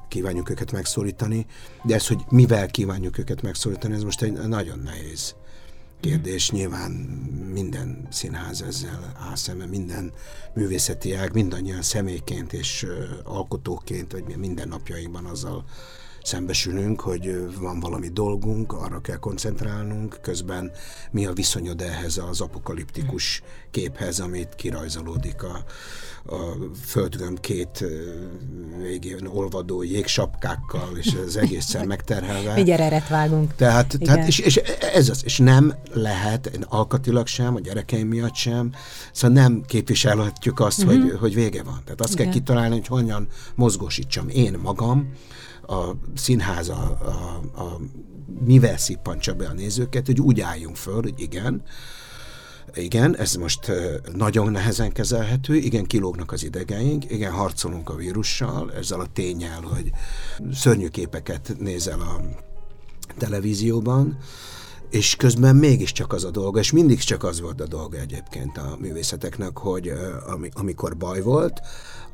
kívánjuk 0.09 0.51
őket 0.51 0.73
megszólítani, 0.73 1.47
de 1.83 1.95
ez, 1.95 2.07
hogy 2.07 2.21
mivel 2.31 2.67
kívánjuk 2.67 3.19
őket 3.19 3.43
megszólítani, 3.43 3.95
ez 3.95 4.03
most 4.03 4.23
egy 4.23 4.33
nagyon 4.33 4.79
nehéz 4.79 5.35
kérdés. 6.01 6.51
Nyilván 6.51 6.91
minden 7.53 8.07
színház 8.11 8.63
ezzel 8.63 9.13
áll 9.29 9.37
szemben, 9.37 9.69
minden 9.69 10.13
művészeti 10.55 11.13
ág, 11.13 11.33
mindannyian 11.33 11.83
személyként 11.83 12.53
és 12.53 12.87
alkotóként, 13.25 14.13
vagy 14.13 14.37
minden 14.37 14.69
napjainkban 14.69 15.25
azzal 15.25 15.65
szembesülünk, 16.25 17.01
hogy 17.01 17.49
van 17.61 17.81
valami 17.81 18.09
dolgunk, 18.09 18.73
arra 18.73 19.01
kell 19.01 19.17
koncentrálnunk, 19.17 20.19
közben 20.23 20.71
mi 21.11 21.27
a 21.27 21.33
viszonyod 21.33 21.81
ehhez 21.81 22.21
az 22.31 22.41
apokaliptikus 22.41 23.43
képhez, 23.71 24.21
amit 24.21 24.55
kirajzolódik 24.55 25.43
a, 25.43 25.65
a 26.35 26.57
földgömb 26.85 27.41
két 27.41 27.85
végén 28.83 29.27
olvadó 29.27 29.83
jégsapkákkal, 29.83 30.97
és 30.97 31.13
az 31.27 31.37
egészen 31.37 31.87
megterhelve. 31.87 32.55
Mi 32.63 32.73
eret 32.73 33.09
vágunk. 33.09 33.55
Tehát, 33.55 33.97
tehát 33.99 34.27
és, 34.27 34.39
és, 34.39 34.57
ez 34.95 35.09
az, 35.09 35.25
és 35.25 35.39
nem 35.39 35.75
lehet, 35.93 36.59
alkatilag 36.69 37.27
sem, 37.27 37.55
a 37.55 37.61
gyerekeim 37.61 38.09
miatt 38.09 38.35
sem, 38.35 38.73
szóval 39.13 39.37
nem 39.37 39.63
képviselhetjük 39.67 40.61
azt, 40.61 40.85
uh-huh. 40.85 41.03
hogy, 41.03 41.19
hogy 41.19 41.35
vége 41.35 41.63
van. 41.63 41.81
Tehát 41.85 42.01
azt 42.01 42.13
Igen. 42.13 42.25
kell 42.25 42.35
kitalálni, 42.35 42.75
hogy 42.75 42.87
hogyan 42.87 43.29
mozgósítsam 43.55 44.29
én 44.29 44.59
magam, 44.63 45.13
a 45.67 45.97
színház 46.15 46.69
a, 46.69 46.99
a, 47.03 47.61
a 47.63 47.81
mivel 48.45 48.77
szippantsa 48.77 49.35
be 49.35 49.49
a 49.49 49.53
nézőket, 49.53 50.07
hogy 50.07 50.21
úgy 50.21 50.41
álljunk 50.41 50.77
föl, 50.77 51.03
hogy 51.03 51.15
igen, 51.17 51.63
igen, 52.75 53.17
ez 53.17 53.35
most 53.35 53.73
nagyon 54.13 54.51
nehezen 54.53 54.93
kezelhető, 54.93 55.55
igen, 55.55 55.85
kilógnak 55.85 56.33
az 56.33 56.45
idegeink, 56.45 57.11
igen, 57.11 57.33
harcolunk 57.33 57.91
a 57.91 57.95
vírussal, 57.95 58.73
ezzel 58.73 59.01
a 59.01 59.07
tényel, 59.13 59.61
hogy 59.61 59.91
szörnyű 60.53 60.89
képeket 60.89 61.55
nézel 61.59 62.01
a 62.01 62.21
televízióban, 63.19 64.19
és 64.95 65.17
közben 65.17 65.57
mégiscsak 65.57 66.13
az 66.13 66.25
a 66.25 66.31
dolga, 66.31 66.59
és 66.59 66.73
mindig 66.73 66.99
csak 66.99 67.25
az 67.25 67.41
volt 67.41 67.61
a 67.61 67.67
dolga 67.67 67.99
egyébként 67.99 68.59
a 68.59 68.77
művészeteknek, 68.79 69.59
hogy 69.59 69.93
amikor 70.53 70.97
baj 70.97 71.21
volt, 71.21 71.61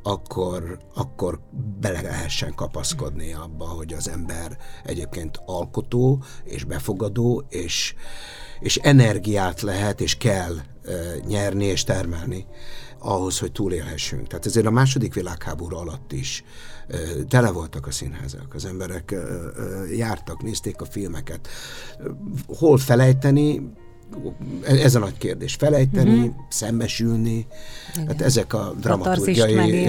akkor, 0.03 0.79
akkor 0.95 1.39
bele 1.79 2.01
lehessen 2.01 2.55
kapaszkodni 2.55 3.33
abba, 3.33 3.65
hogy 3.65 3.93
az 3.93 4.09
ember 4.09 4.57
egyébként 4.83 5.41
alkotó 5.45 6.23
és 6.43 6.63
befogadó, 6.63 7.45
és, 7.49 7.93
és 8.59 8.75
energiát 8.75 9.61
lehet 9.61 10.01
és 10.01 10.17
kell 10.17 10.55
nyerni 11.27 11.65
és 11.65 11.83
termelni 11.83 12.45
ahhoz, 12.99 13.39
hogy 13.39 13.51
túlélhessünk. 13.51 14.27
Tehát 14.27 14.45
ezért 14.45 14.65
a 14.65 14.71
második 14.71 15.13
világháború 15.13 15.75
alatt 15.75 16.11
is 16.11 16.43
tele 17.27 17.51
voltak 17.51 17.87
a 17.87 17.91
színházak, 17.91 18.53
az 18.53 18.65
emberek 18.65 19.11
e, 19.11 19.15
e, 19.15 19.21
jártak, 19.95 20.43
nézték 20.43 20.81
a 20.81 20.85
filmeket. 20.85 21.47
Hol 22.47 22.77
felejteni, 22.77 23.71
ez 24.63 24.95
a 24.95 24.99
nagy 24.99 25.17
kérdés. 25.17 25.55
Felejteni, 25.55 26.17
uh-huh. 26.17 26.35
szembesülni, 26.49 27.47
Igen. 27.93 28.07
hát 28.07 28.21
ezek 28.21 28.53
a 28.53 28.73
dramaturgiai, 28.79 29.85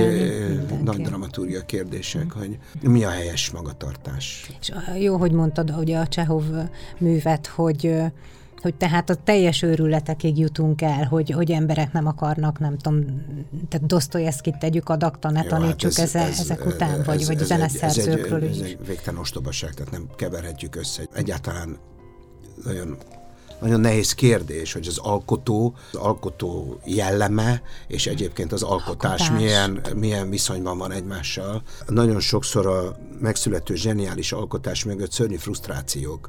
nagy 0.82 1.02
dramaturgia 1.02 1.60
kérdések, 1.60 2.24
uh-huh. 2.24 2.42
hogy 2.42 2.58
mi 2.90 3.04
a 3.04 3.10
helyes 3.10 3.50
magatartás. 3.50 4.50
És 4.60 4.72
jó, 4.98 5.16
hogy 5.16 5.32
mondtad, 5.32 5.70
hogy 5.70 5.92
a 5.92 6.06
Csehov 6.06 6.44
művet, 6.98 7.46
hogy 7.46 7.94
hogy 8.62 8.74
tehát 8.74 9.10
a 9.10 9.14
teljes 9.14 9.62
őrületekig 9.62 10.38
jutunk 10.38 10.82
el, 10.82 11.04
hogy, 11.04 11.30
hogy 11.30 11.50
emberek 11.50 11.92
nem 11.92 12.06
akarnak, 12.06 12.58
nem 12.58 12.78
tudom, 12.78 13.04
tehát 13.68 13.86
Dostoyevskit 13.86 14.58
tegyük 14.58 14.88
a 14.88 14.96
dakta, 14.96 15.30
ne 15.30 15.42
tanítsuk 15.42 15.92
hát 15.92 16.04
ez, 16.04 16.14
ez, 16.14 16.38
ezek 16.38 16.60
ez, 16.60 16.72
után, 16.72 17.00
ez, 17.00 17.06
vagy, 17.06 17.20
ez, 17.20 17.26
vagy 17.26 17.38
zeneszerzőkről 17.38 18.42
is. 18.42 18.58
Ez 18.58 18.64
egy 18.64 18.86
végtelen 18.86 19.20
ostobaság, 19.20 19.74
tehát 19.74 19.92
nem 19.92 20.08
keverhetjük 20.16 20.76
össze. 20.76 21.02
Egyáltalán 21.12 21.78
nagyon 22.64 22.98
nagyon 23.62 23.80
nehéz 23.80 24.12
kérdés, 24.12 24.72
hogy 24.72 24.86
az 24.86 24.98
alkotó, 24.98 25.74
az 25.92 25.98
alkotó 25.98 26.80
jelleme, 26.84 27.62
és 27.88 28.06
egyébként 28.06 28.52
az 28.52 28.62
alkotás, 28.62 29.20
alkotás. 29.20 29.30
Milyen, 29.30 29.80
milyen 29.96 30.30
viszonyban 30.30 30.78
van 30.78 30.92
egymással. 30.92 31.62
Nagyon 31.86 32.20
sokszor 32.20 32.66
a 32.66 32.96
megszülető 33.20 33.74
zseniális 33.74 34.32
alkotás 34.32 34.84
mögött 34.84 35.12
szörnyű 35.12 35.36
frusztrációk 35.36 36.28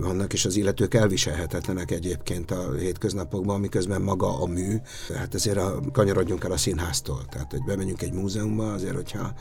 vannak, 0.00 0.32
és 0.32 0.44
az 0.44 0.56
illetők 0.56 0.94
elviselhetetlenek 0.94 1.90
egyébként 1.90 2.50
a 2.50 2.72
hétköznapokban, 2.78 3.60
miközben 3.60 4.02
maga 4.02 4.40
a 4.40 4.46
mű. 4.46 4.76
Hát 5.14 5.34
ezért 5.34 5.56
a, 5.56 5.80
kanyarodjunk 5.92 6.44
el 6.44 6.52
a 6.52 6.56
színháztól. 6.56 7.24
Tehát, 7.28 7.50
hogy 7.50 7.64
bemegyünk 7.64 8.02
egy 8.02 8.12
múzeumba, 8.12 8.72
azért, 8.72 8.94
hogyha 8.94 9.32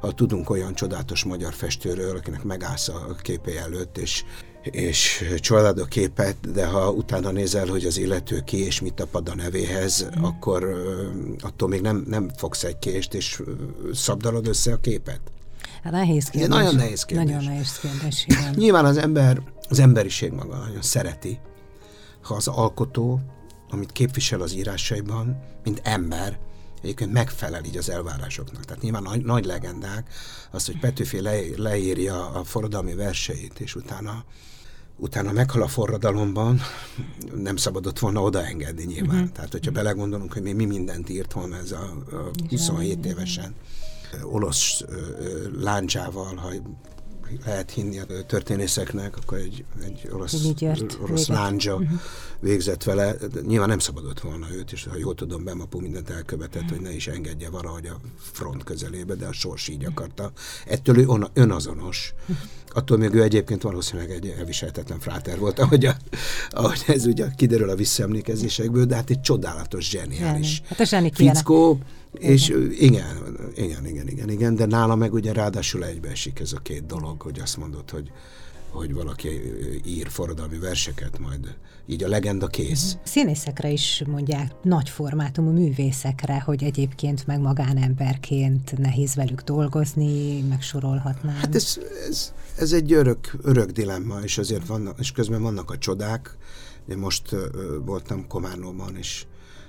ha 0.00 0.12
tudunk 0.12 0.50
olyan 0.50 0.74
csodálatos 0.74 1.24
magyar 1.24 1.52
festőről, 1.52 2.16
akinek 2.16 2.42
megállsz 2.42 2.88
a 2.88 3.16
képé 3.22 3.56
előtt, 3.56 3.98
és 3.98 4.24
és 4.70 5.24
csalad 5.38 5.78
a 5.78 5.84
képet, 5.84 6.52
de 6.52 6.66
ha 6.66 6.90
utána 6.90 7.30
nézel, 7.30 7.66
hogy 7.66 7.84
az 7.84 7.98
illető 7.98 8.40
ki 8.40 8.64
és 8.64 8.80
mit 8.80 8.94
tapad 8.94 9.28
a 9.28 9.34
nevéhez, 9.34 10.08
mm. 10.18 10.22
akkor 10.22 10.68
attól 11.40 11.68
még 11.68 11.80
nem, 11.80 12.04
nem 12.08 12.30
fogsz 12.36 12.64
egy 12.64 12.78
kést, 12.78 13.14
és 13.14 13.42
szabdalod 13.92 14.46
össze 14.46 14.72
a 14.72 14.76
képet. 14.76 15.20
Hát 15.82 15.92
nehéz 15.92 16.24
kérdés. 16.24 16.48
De 16.48 16.54
nagyon 16.54 16.74
nehéz 16.74 17.04
kérdés. 17.04 17.26
Nagyon 17.26 17.44
nehéz 17.44 17.78
kérdés, 17.78 18.24
igen. 18.26 18.54
Nyilván 18.62 18.84
az 18.84 18.96
ember, 18.96 19.42
az 19.68 19.78
emberiség 19.78 20.32
maga 20.32 20.56
nagyon 20.56 20.82
szereti, 20.82 21.38
ha 22.22 22.34
az 22.34 22.48
alkotó, 22.48 23.20
amit 23.70 23.92
képvisel 23.92 24.40
az 24.40 24.54
írásaiban, 24.54 25.42
mint 25.64 25.80
ember, 25.82 26.38
egyébként 26.82 27.12
megfelel 27.12 27.64
így 27.64 27.76
az 27.76 27.90
elvárásoknak. 27.90 28.64
Tehát 28.64 28.82
nyilván 28.82 29.02
nagy, 29.02 29.24
nagy 29.24 29.44
legendák, 29.44 30.12
azt, 30.50 30.66
hogy 30.66 30.78
Petőfi 30.78 31.20
le, 31.20 31.38
leírja 31.56 32.30
a 32.30 32.44
forradalmi 32.44 32.94
verseit, 32.94 33.60
és 33.60 33.74
utána 33.74 34.24
utána 34.96 35.32
meghal 35.32 35.62
a 35.62 35.68
forradalomban, 35.68 36.60
nem 37.34 37.56
szabadott 37.56 37.98
volna 37.98 38.22
odaengedni 38.22 38.84
nyilván. 38.84 39.16
Uh-huh. 39.16 39.32
Tehát, 39.32 39.52
hogyha 39.52 39.70
belegondolunk, 39.70 40.32
hogy 40.32 40.42
még 40.42 40.54
mi 40.54 40.64
mindent 40.64 41.08
írt 41.08 41.32
volna 41.32 41.56
ez 41.56 41.72
a, 41.72 41.96
a 42.10 42.30
27 42.48 43.06
évesen 43.06 43.54
olasz 44.22 44.84
láncsával, 45.60 46.34
ha 46.34 46.52
lehet 47.44 47.70
hinni 47.70 47.98
a 47.98 48.06
történészeknek, 48.26 49.16
akkor 49.16 49.38
egy, 49.38 49.64
egy 49.84 50.08
orosz, 50.12 50.46
orosz 51.02 51.28
lándzsa 51.28 51.74
uh-huh. 51.74 52.00
végzett 52.40 52.82
vele. 52.82 53.14
Nyilván 53.46 53.68
nem 53.68 53.78
szabadott 53.78 54.20
volna 54.20 54.46
őt, 54.52 54.72
és 54.72 54.86
ha 54.90 54.96
jól 54.96 55.14
tudom, 55.14 55.44
Bemapó 55.44 55.80
mindent 55.80 56.10
elkövetett, 56.10 56.62
uh-huh. 56.62 56.76
hogy 56.76 56.86
ne 56.86 56.94
is 56.94 57.06
engedje 57.06 57.50
valahogy 57.50 57.86
a 57.86 58.00
front 58.16 58.64
közelébe, 58.64 59.14
de 59.14 59.26
a 59.26 59.32
sors 59.32 59.68
így 59.68 59.84
akarta. 59.84 60.32
Ettől 60.66 60.98
ő 60.98 61.06
on, 61.06 61.26
önazonos. 61.32 62.14
Uh-huh. 62.20 62.36
Attól 62.76 62.98
még 62.98 63.14
ő 63.14 63.22
egyébként 63.22 63.62
valószínűleg 63.62 64.10
egy 64.10 64.34
elviselhetetlen 64.38 65.00
fráter 65.00 65.38
volt, 65.38 65.58
ahogy, 65.58 65.84
a, 65.84 65.96
ahogy 66.50 66.82
ez 66.86 67.06
ugye 67.06 67.26
kiderül 67.36 67.68
a 67.68 67.74
visszaemlékezésekből, 67.74 68.84
de 68.84 68.94
hát 68.94 69.10
egy 69.10 69.20
csodálatos, 69.20 69.88
zseniális 69.90 70.62
hát 70.68 70.80
a 70.80 70.84
zseni 70.84 71.10
fickó. 71.14 71.78
És 72.18 72.48
igen, 72.78 73.16
igen, 73.54 73.86
igen, 73.86 74.08
igen, 74.08 74.30
igen, 74.30 74.54
de 74.54 74.66
nála 74.66 74.94
meg 74.94 75.12
ugye 75.12 75.32
ráadásul 75.32 75.84
egybeesik 75.84 76.40
ez 76.40 76.52
a 76.52 76.58
két 76.58 76.86
dolog, 76.86 77.20
hogy 77.20 77.40
azt 77.40 77.56
mondod, 77.56 77.90
hogy 77.90 78.10
hogy 78.74 78.94
valaki 78.94 79.28
ír 79.84 80.08
forradalmi 80.08 80.58
verseket, 80.58 81.18
majd 81.18 81.54
így 81.86 82.04
a 82.04 82.08
legenda 82.08 82.46
kész. 82.46 82.92
Mhm. 82.92 83.02
Színészekre 83.04 83.70
is 83.70 84.02
mondják, 84.06 84.52
nagy 84.62 84.88
formátumú 84.88 85.50
művészekre, 85.50 86.40
hogy 86.40 86.64
egyébként 86.64 87.26
meg 87.26 87.40
magánemberként 87.40 88.78
nehéz 88.78 89.14
velük 89.14 89.40
dolgozni, 89.40 90.40
megsorolhatnám. 90.40 91.34
Hát 91.34 91.54
ez, 91.54 91.78
ez, 92.08 92.32
ez 92.58 92.72
egy 92.72 92.92
örök, 92.92 93.36
örök 93.42 93.70
dilemma, 93.70 94.18
és 94.18 94.38
azért 94.38 94.66
vannak, 94.66 94.98
és 94.98 95.12
közben 95.12 95.42
vannak 95.42 95.70
a 95.70 95.78
csodák. 95.78 96.36
Én 96.88 96.98
most 96.98 97.32
uh, 97.32 97.40
voltam 97.84 98.26
Komárnóban, 98.26 98.96
és 98.96 99.26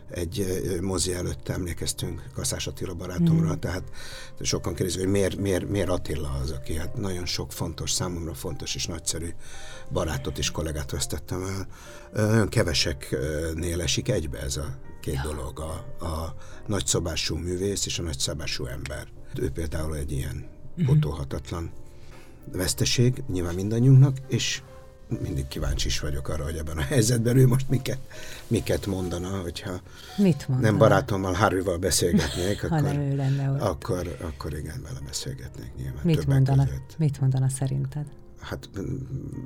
egy 0.10 0.46
mozi 0.82 1.14
előtt 1.14 1.50
emlékeztünk 1.50 2.24
Kaszás 2.34 2.68
Attila 2.68 2.94
barátomra, 2.94 3.54
mm. 3.54 3.60
tehát 3.60 3.84
sokan 4.42 4.74
kérdezik, 4.74 5.00
hogy 5.00 5.10
miért, 5.10 5.38
miért, 5.38 5.70
miért 5.70 5.90
Attila 5.90 6.40
az, 6.42 6.52
aki 6.52 6.76
hát 6.76 6.96
nagyon 6.96 7.26
sok 7.26 7.52
fontos, 7.52 7.92
számomra 7.92 8.34
fontos 8.34 8.76
és 8.76 8.86
nagyszerű 8.88 9.30
barátot 9.92 10.38
és 10.38 10.52
kollégát 10.52 10.92
vesztettem 10.92 11.44
el. 11.44 11.68
Nagyon 12.28 12.50
keveseknél 12.50 13.82
esik 13.82 14.10
egybe 14.10 14.40
ez 14.40 14.58
a 14.58 14.78
két 15.02 15.14
ja. 15.14 15.22
dolog, 15.24 15.60
a, 15.60 16.06
a 16.06 16.36
nagyszabású 16.68 17.36
művész 17.36 17.86
és 17.86 18.00
a 18.00 18.04
nagyszabású 18.04 18.66
ember. 18.66 19.08
Ő 19.40 19.50
például 19.50 19.96
egy 19.96 20.12
ilyen 20.12 20.50
mm. 20.82 21.66
veszteség, 22.52 23.24
nyilván 23.28 23.56
mindannyiunknak, 23.56 24.18
és 24.28 24.62
mindig 25.08 25.48
kíváncsi 25.48 25.88
is 25.88 26.00
vagyok 26.00 26.30
arra, 26.30 26.44
hogy 26.44 26.56
ebben 26.56 26.78
a 26.78 26.82
helyzetben 26.82 27.38
ő 27.38 27.48
most 27.48 27.70
miket, 27.70 28.00
miket 28.48 28.86
mondana, 28.86 29.28
hogyha 29.42 29.82
Mit 30.18 30.48
mondana? 30.48 30.70
nem 30.70 30.78
barátommal 30.78 31.34
Harryval 31.34 31.78
beszélgetnék, 31.78 32.64
akkor, 32.64 32.98
ő 32.98 33.16
lenne 33.16 33.50
ott. 33.50 33.62
Akkor, 33.62 34.18
akkor 34.22 34.54
igen, 34.54 34.82
vele 34.84 35.00
beszélgetnék 35.06 35.76
nyilván. 35.78 36.02
Mit 36.04 36.28
mondana, 36.28 36.64
között. 36.64 36.96
mit 36.98 37.20
mondana 37.20 37.50
szerinted? 37.50 38.06
Hát 38.40 38.70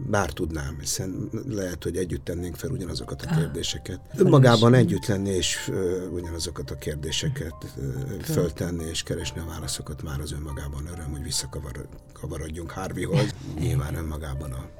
bár 0.10 0.34
tudnám, 0.34 0.78
hiszen 0.80 1.30
lehet, 1.48 1.84
hogy 1.84 1.98
együtt 1.98 2.24
tennénk 2.24 2.56
fel 2.56 2.70
ugyanazokat 2.70 3.22
a 3.22 3.30
ah, 3.30 3.38
kérdéseket. 3.38 4.00
Ah, 4.12 4.20
Önmagában 4.20 4.74
együtt 4.74 5.06
lenni 5.06 5.30
és 5.30 5.68
uh, 5.70 6.14
ugyanazokat 6.14 6.72
a 6.72 6.76
kérdéseket 6.76 7.56
uh, 7.78 8.20
föltenni 8.22 8.84
és 8.84 9.04
keresni 9.04 9.40
a 9.40 9.46
válaszokat 9.46 10.04
már 10.04 10.20
az 10.20 10.32
önmagában 10.32 10.88
öröm, 10.94 11.12
hogy 11.12 11.24
visszakavarodjunk 11.24 12.72
Harveyhoz. 12.72 13.36
Nyilván 13.60 13.96
önmagában 13.96 14.52
a 14.52 14.79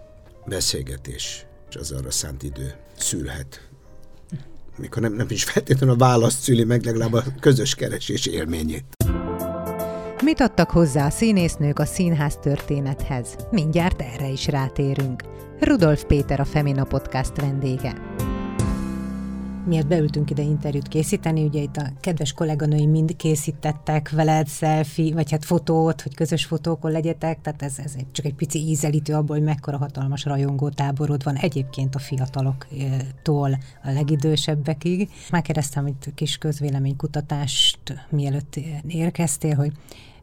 beszélgetés 0.50 1.46
és 1.70 1.76
az 1.76 1.92
arra 1.92 2.12
szánt 2.12 2.44
idő 2.44 2.74
szülhet. 2.98 3.68
Mikor 4.78 5.02
nem, 5.02 5.14
nem 5.14 5.28
is 5.30 5.44
feltétlenül 5.44 5.96
a 5.96 5.98
választ 5.98 6.42
szüli 6.42 6.64
meg, 6.64 6.84
legalább 6.84 7.14
a 7.14 7.24
közös 7.40 7.76
keresés 7.76 8.26
élményét. 8.26 8.86
Mit 10.24 10.42
adtak 10.42 10.70
hozzá 10.70 11.06
a 11.06 11.10
színésznők 11.10 11.80
a 11.80 11.86
színház 11.86 12.38
történethez? 12.42 13.36
Mindjárt 13.52 14.02
erre 14.02 14.28
is 14.28 14.48
rátérünk. 14.48 15.24
Rudolf 15.60 16.04
Péter 16.04 16.40
a 16.40 16.46
Femina 16.46 16.84
Podcast 16.84 17.42
vendége 17.42 17.96
miért 19.70 19.88
beültünk 19.88 20.30
ide 20.30 20.42
interjút 20.42 20.88
készíteni, 20.88 21.44
ugye 21.44 21.62
itt 21.62 21.78
a 21.78 21.92
kedves 22.00 22.34
kolléganői 22.34 22.86
mind 22.86 23.16
készítettek 23.16 24.10
veled 24.10 24.48
selfie, 24.48 25.14
vagy 25.14 25.32
hát 25.32 25.46
fotót, 25.46 26.02
hogy 26.02 26.16
közös 26.16 26.46
fotókon 26.46 26.92
legyetek, 26.92 27.42
tehát 27.42 27.62
ez, 27.62 27.80
ez 27.84 27.96
csak 28.12 28.26
egy 28.26 28.34
pici 28.34 28.60
ízelítő 28.60 29.14
abból, 29.14 29.36
hogy 29.36 29.46
mekkora 29.46 29.78
hatalmas 29.78 30.24
rajongó 30.24 30.70
táborod 30.70 31.24
van 31.24 31.36
egyébként 31.36 31.96
a 31.96 32.00
fiataloktól 32.00 33.58
a 33.84 33.92
legidősebbekig. 33.92 35.10
Megkérdeztem 35.32 35.88
itt 35.88 36.12
kis 36.16 36.38
közvéleménykutatást, 36.38 37.80
mielőtt 38.10 38.60
érkeztél, 38.88 39.56
hogy 39.56 39.72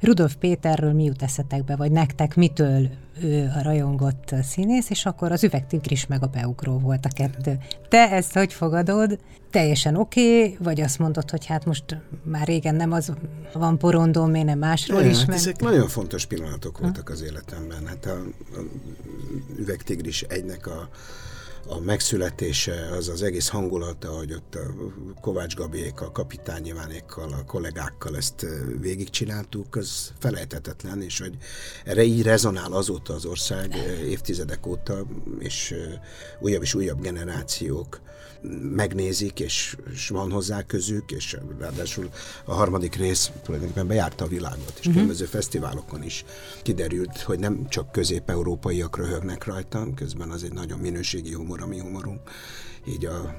Rudolf 0.00 0.34
Péterről 0.34 0.92
mi 0.92 1.04
jut 1.04 1.22
eszetekbe, 1.22 1.76
vagy 1.76 1.90
nektek 1.90 2.36
mitől 2.36 2.88
ő 3.22 3.52
a 3.56 3.62
rajongott 3.62 4.34
színész, 4.42 4.90
és 4.90 5.06
akkor 5.06 5.32
az 5.32 5.44
üvegtigris 5.44 6.06
meg 6.06 6.22
a 6.22 6.26
beugró 6.26 6.78
volt 6.78 7.04
a 7.04 7.08
kettő. 7.08 7.58
Te 7.88 8.10
ezt 8.10 8.32
hogy 8.32 8.52
fogadod? 8.52 9.18
Teljesen 9.50 9.96
oké, 9.96 10.38
okay, 10.38 10.56
vagy 10.60 10.80
azt 10.80 10.98
mondod, 10.98 11.30
hogy 11.30 11.46
hát 11.46 11.64
most 11.64 11.84
már 12.22 12.46
régen 12.46 12.74
nem 12.74 12.92
az 12.92 13.12
van 13.52 13.78
porondó, 13.78 14.24
miért 14.24 14.46
nem 14.46 14.58
másról 14.58 15.00
ne, 15.00 15.08
is? 15.08 15.18
Hát 15.18 15.34
ezek 15.34 15.60
nagyon 15.60 15.88
fontos 15.88 16.26
pillanatok 16.26 16.78
voltak 16.78 17.08
az 17.08 17.22
életemben. 17.22 17.86
Hát 17.86 18.06
a, 18.06 18.16
a 18.56 18.60
üvegtigris 19.58 20.22
egynek 20.22 20.66
a 20.66 20.88
a 21.68 21.80
megszületése, 21.80 22.88
az 22.90 23.08
az 23.08 23.22
egész 23.22 23.48
hangulata, 23.48 24.08
hogy 24.10 24.32
ott 24.32 24.54
a 24.54 24.74
Kovács 25.20 25.54
Gabiékkal, 25.54 26.12
Kapitány 26.12 26.66
Ivánékkal, 26.66 27.32
a 27.32 27.44
kollégákkal 27.44 28.16
ezt 28.16 28.46
végigcsináltuk, 28.80 29.76
az 29.76 30.12
felejthetetlen, 30.18 31.02
és 31.02 31.20
hogy 31.20 31.36
erre 31.84 32.02
így 32.02 32.22
rezonál 32.22 32.72
azóta 32.72 33.14
az 33.14 33.24
ország 33.24 33.74
évtizedek 34.04 34.66
óta, 34.66 35.06
és 35.38 35.74
újabb 36.40 36.62
és 36.62 36.74
újabb 36.74 37.00
generációk 37.00 38.00
megnézik, 38.74 39.40
és, 39.40 39.76
és 39.92 40.08
van 40.08 40.30
hozzá 40.30 40.62
közük, 40.62 41.12
és 41.12 41.36
ráadásul 41.58 42.08
a 42.44 42.54
harmadik 42.54 42.94
rész 42.94 43.30
tulajdonképpen 43.42 43.86
bejárta 43.86 44.24
a 44.24 44.28
világot, 44.28 44.72
és 44.72 44.78
uh-huh. 44.78 44.92
különböző 44.92 45.24
fesztiválokon 45.24 46.02
is 46.02 46.24
kiderült, 46.62 47.20
hogy 47.20 47.38
nem 47.38 47.68
csak 47.68 47.92
közép-európaiak 47.92 48.96
röhögnek 48.96 49.44
rajtam, 49.44 49.94
közben 49.94 50.30
az 50.30 50.42
egy 50.42 50.52
nagyon 50.52 50.78
minőségi 50.78 51.32
humor, 51.32 51.62
a 51.62 51.66
mi 51.66 51.78
humorunk, 51.78 52.20
így 52.88 53.04
a, 53.06 53.16
a 53.16 53.34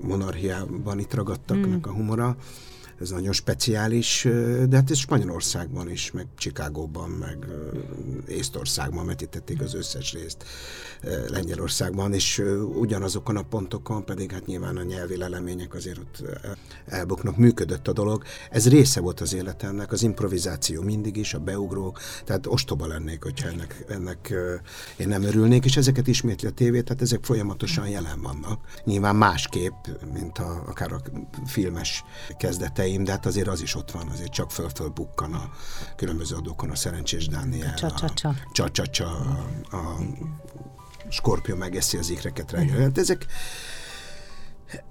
monarchiában 0.00 0.98
itt 0.98 1.14
ragadtaknak 1.14 1.76
uh-huh. 1.76 1.92
a 1.92 1.96
humora, 1.96 2.36
ez 3.00 3.10
nagyon 3.10 3.32
speciális, 3.32 4.28
de 4.68 4.76
hát 4.76 4.90
ez 4.90 4.98
Spanyolországban 4.98 5.90
is, 5.90 6.10
meg 6.10 6.26
Csikágóban, 6.36 7.10
meg 7.10 7.46
Észtországban 8.28 9.06
vetítették 9.06 9.60
az 9.60 9.74
összes 9.74 10.12
részt, 10.12 10.44
Lengyelországban, 11.28 12.12
és 12.12 12.42
ugyanazokon 12.74 13.36
a 13.36 13.42
pontokon 13.42 14.04
pedig 14.04 14.32
hát 14.32 14.46
nyilván 14.46 14.76
a 14.76 14.82
nyelvi 14.82 15.16
lelemények 15.16 15.74
azért 15.74 15.98
ott 15.98 16.22
elbuknak, 16.86 17.36
működött 17.36 17.88
a 17.88 17.92
dolog. 17.92 18.22
Ez 18.50 18.68
része 18.68 19.00
volt 19.00 19.20
az 19.20 19.34
életemnek, 19.34 19.92
az 19.92 20.02
improvizáció 20.02 20.82
mindig 20.82 21.16
is, 21.16 21.34
a 21.34 21.38
beugró, 21.38 21.96
tehát 22.24 22.46
ostoba 22.46 22.86
lennék, 22.86 23.22
hogyha 23.22 23.48
ennek, 23.48 23.84
ennek 23.88 24.34
én 24.96 25.08
nem 25.08 25.22
örülnék, 25.22 25.64
és 25.64 25.76
ezeket 25.76 26.06
ismétli 26.06 26.48
a 26.48 26.50
tévé, 26.50 26.80
tehát 26.80 27.02
ezek 27.02 27.24
folyamatosan 27.24 27.88
jelen 27.88 28.22
vannak. 28.22 28.60
Nyilván 28.84 29.16
másképp, 29.16 29.86
mint 30.12 30.38
a, 30.38 30.62
akár 30.66 30.92
a 30.92 31.02
filmes 31.46 32.04
kezdetei, 32.38 32.89
ötleteim, 32.90 33.04
de 33.04 33.10
hát 33.10 33.26
azért 33.26 33.48
az 33.48 33.62
is 33.62 33.74
ott 33.74 33.90
van, 33.90 34.08
azért 34.08 34.32
csak 34.32 34.50
föl-föl 34.50 34.88
bukkan 34.88 35.32
a 35.32 35.50
különböző 35.96 36.36
adókon 36.36 36.70
a 36.70 36.74
Szerencsés 36.74 37.28
Dániel, 37.28 37.74
a 37.82 38.12
csa-csa-csa, 38.52 39.06
a, 39.70 39.76
a 39.76 39.98
skorpió 41.08 41.56
megeszi 41.56 41.96
az 41.96 42.10
ikreket 42.10 42.50
reggel. 42.50 42.80
Hát 42.80 42.98
ezek, 42.98 43.26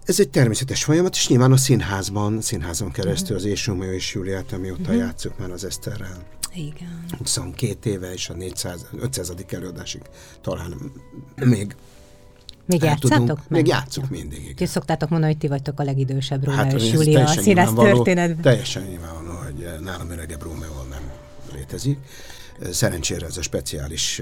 ez 0.05 0.19
egy 0.19 0.29
természetes 0.29 0.83
folyamat, 0.83 1.15
és 1.15 1.27
nyilván 1.27 1.51
a 1.51 1.57
színházban, 1.57 2.41
színházon 2.41 2.91
keresztül 2.91 3.35
az 3.35 3.45
És 3.45 3.65
Romeo 3.65 3.91
és 3.91 4.13
Júliát, 4.13 4.51
amióta 4.51 4.81
uh-huh. 4.81 4.97
játszok 4.97 5.38
már 5.38 5.51
az 5.51 5.63
Eszterrel. 5.63 6.23
Igen. 6.53 7.05
22 7.17 7.89
éve, 7.89 8.13
és 8.13 8.29
a 8.29 8.33
400, 8.33 8.85
500. 8.99 9.33
előadásig 9.49 10.01
talán 10.41 10.91
még 11.35 11.75
még 12.69 12.82
játszátok? 12.84 13.39
Még 13.47 13.67
játszunk 13.67 14.10
mindig. 14.10 14.41
Igen. 14.41 14.55
Ti 14.55 14.65
szoktátok 14.65 15.10
mondani, 15.10 15.32
hogy 15.32 15.41
ti 15.41 15.47
vagytok 15.47 15.79
a 15.79 15.84
legidősebb 15.84 16.45
Rómeó 16.45 16.63
hát, 16.63 16.73
és 16.73 16.91
Júlia 16.91 17.23
a 17.23 17.27
színész 17.27 17.69
történetben. 17.75 18.41
Teljesen 18.41 18.84
nyilvánvaló, 18.84 19.38
hogy 19.38 19.82
nálam 19.84 20.10
öregebb 20.10 20.41
Rómeó 20.41 20.84
nem 20.89 21.01
létezik. 21.53 21.97
Szerencsére 22.71 23.25
ez 23.25 23.38
a 23.38 23.41
speciális 23.41 24.21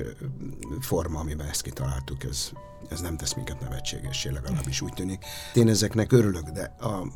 forma, 0.80 1.20
amiben 1.20 1.48
ezt 1.48 1.62
kitaláltuk, 1.62 2.24
ez, 2.24 2.52
ez 2.90 3.02
nem 3.02 3.18
tesz 3.18 3.34
minket 3.34 3.60
nevetségessé, 3.60 4.30
legalábbis 4.30 4.82
úgy 4.82 4.94
tűnik. 4.94 5.26
Én 5.54 5.68
ezeknek 5.68 6.12
örülök, 6.12 6.50
de 6.50 6.76
a, 6.80 7.08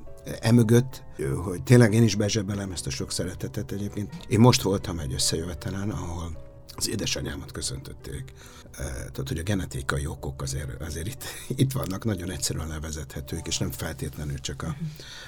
emögött, 0.42 1.04
hogy 1.46 1.64
tényleg 1.64 1.94
én 1.94 2.04
is 2.04 2.16
bezsebelem 2.16 2.72
ezt 2.72 2.88
a 2.88 2.90
sok 2.90 3.12
szeretetet 3.12 3.72
egyébként. 3.72 4.14
Én 4.28 4.40
most 4.40 4.62
voltam 4.62 5.00
egy 5.00 5.14
összejövetelen, 5.14 5.90
ahol 5.90 6.50
az 6.76 6.90
édesanyámat 6.90 7.52
köszöntötték. 7.52 8.34
Tehát, 8.78 9.28
hogy 9.28 9.38
a 9.38 9.44
genetikai 9.44 10.06
okok 10.06 10.42
azért, 10.42 10.82
azért 10.82 11.08
itt, 11.08 11.24
itt 11.62 11.72
vannak, 11.72 12.04
nagyon 12.04 12.32
egyszerűen 12.32 12.68
levezethetők, 12.68 13.48
és 13.48 13.58
nem 13.58 13.72
feltétlenül 13.72 14.40
csak 14.40 14.62
a, 14.62 14.76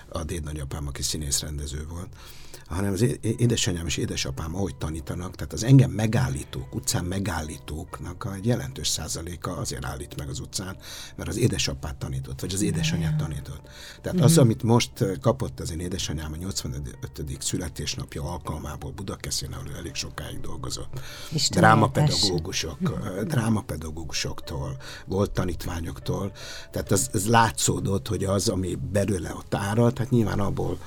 a 0.10 0.24
dédnagyapám, 0.24 0.88
aki 0.88 1.02
színészrendező 1.02 1.86
volt, 1.88 2.10
hanem 2.74 2.92
az 2.92 3.06
édesanyám 3.22 3.86
és 3.86 3.98
édesapám 3.98 4.56
ahogy 4.56 4.76
tanítanak, 4.76 5.36
tehát 5.36 5.54
az 5.54 5.64
engem 5.64 5.92
megállítók, 5.92 6.76
utcán 6.76 7.06
megállítóknak 7.06 8.28
egy 8.36 8.46
jelentős 8.46 8.88
százaléka 8.88 9.58
azért 9.58 9.86
állít 9.86 10.18
meg 10.18 10.30
az 10.30 10.40
utcán, 10.40 10.78
mert 11.16 11.30
az 11.30 11.38
édesapát 11.38 11.96
tanított, 11.96 12.42
vagy 12.42 12.54
az 12.54 12.62
édesanyát 12.62 13.16
tanított. 13.16 13.70
Tehát 14.02 14.20
az, 14.20 14.38
amit 14.38 14.64
most 14.64 14.92
kapott 15.22 15.60
az 15.60 15.72
én 15.72 15.80
édesanyám 15.80 16.34
a 16.34 16.36
85. 16.36 16.98
születésnapja 17.40 18.24
alkalmából 18.24 18.92
Budakeszin, 18.92 19.52
ahol 19.52 19.76
elég 19.78 19.96
sokáig 19.96 20.40
dolgozott. 20.40 21.00
Drámapedagógusok, 21.50 22.78
drámapedagógusoktól, 23.24 24.78
volt 25.06 25.32
tanítványoktól, 25.32 26.32
tehát 26.72 26.92
az, 26.92 27.10
az 27.14 27.28
látszódott, 27.28 28.08
hogy 28.08 28.24
az, 28.24 28.48
ami 28.50 28.76
belőle 28.92 29.34
ott 29.36 29.56
áralt, 29.56 29.94
tehát 29.94 30.12
nyilván 30.12 30.40
abból 30.40 30.78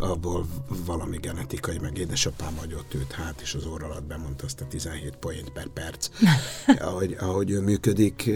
abból 0.00 0.46
valami 0.86 1.16
genetikai, 1.16 1.78
meg 1.78 1.98
édesapám 1.98 2.56
hagyott 2.56 2.94
őt 2.94 3.12
hát, 3.12 3.40
és 3.40 3.54
az 3.54 3.66
óra 3.66 3.86
alatt 3.86 4.04
bemondta 4.04 4.44
azt 4.44 4.60
a 4.60 4.66
17 4.68 5.16
poént 5.16 5.50
per 5.50 5.66
perc, 5.66 6.08
ahogy, 6.88 7.16
ahogy 7.20 7.50
ő 7.50 7.60
működik. 7.60 8.30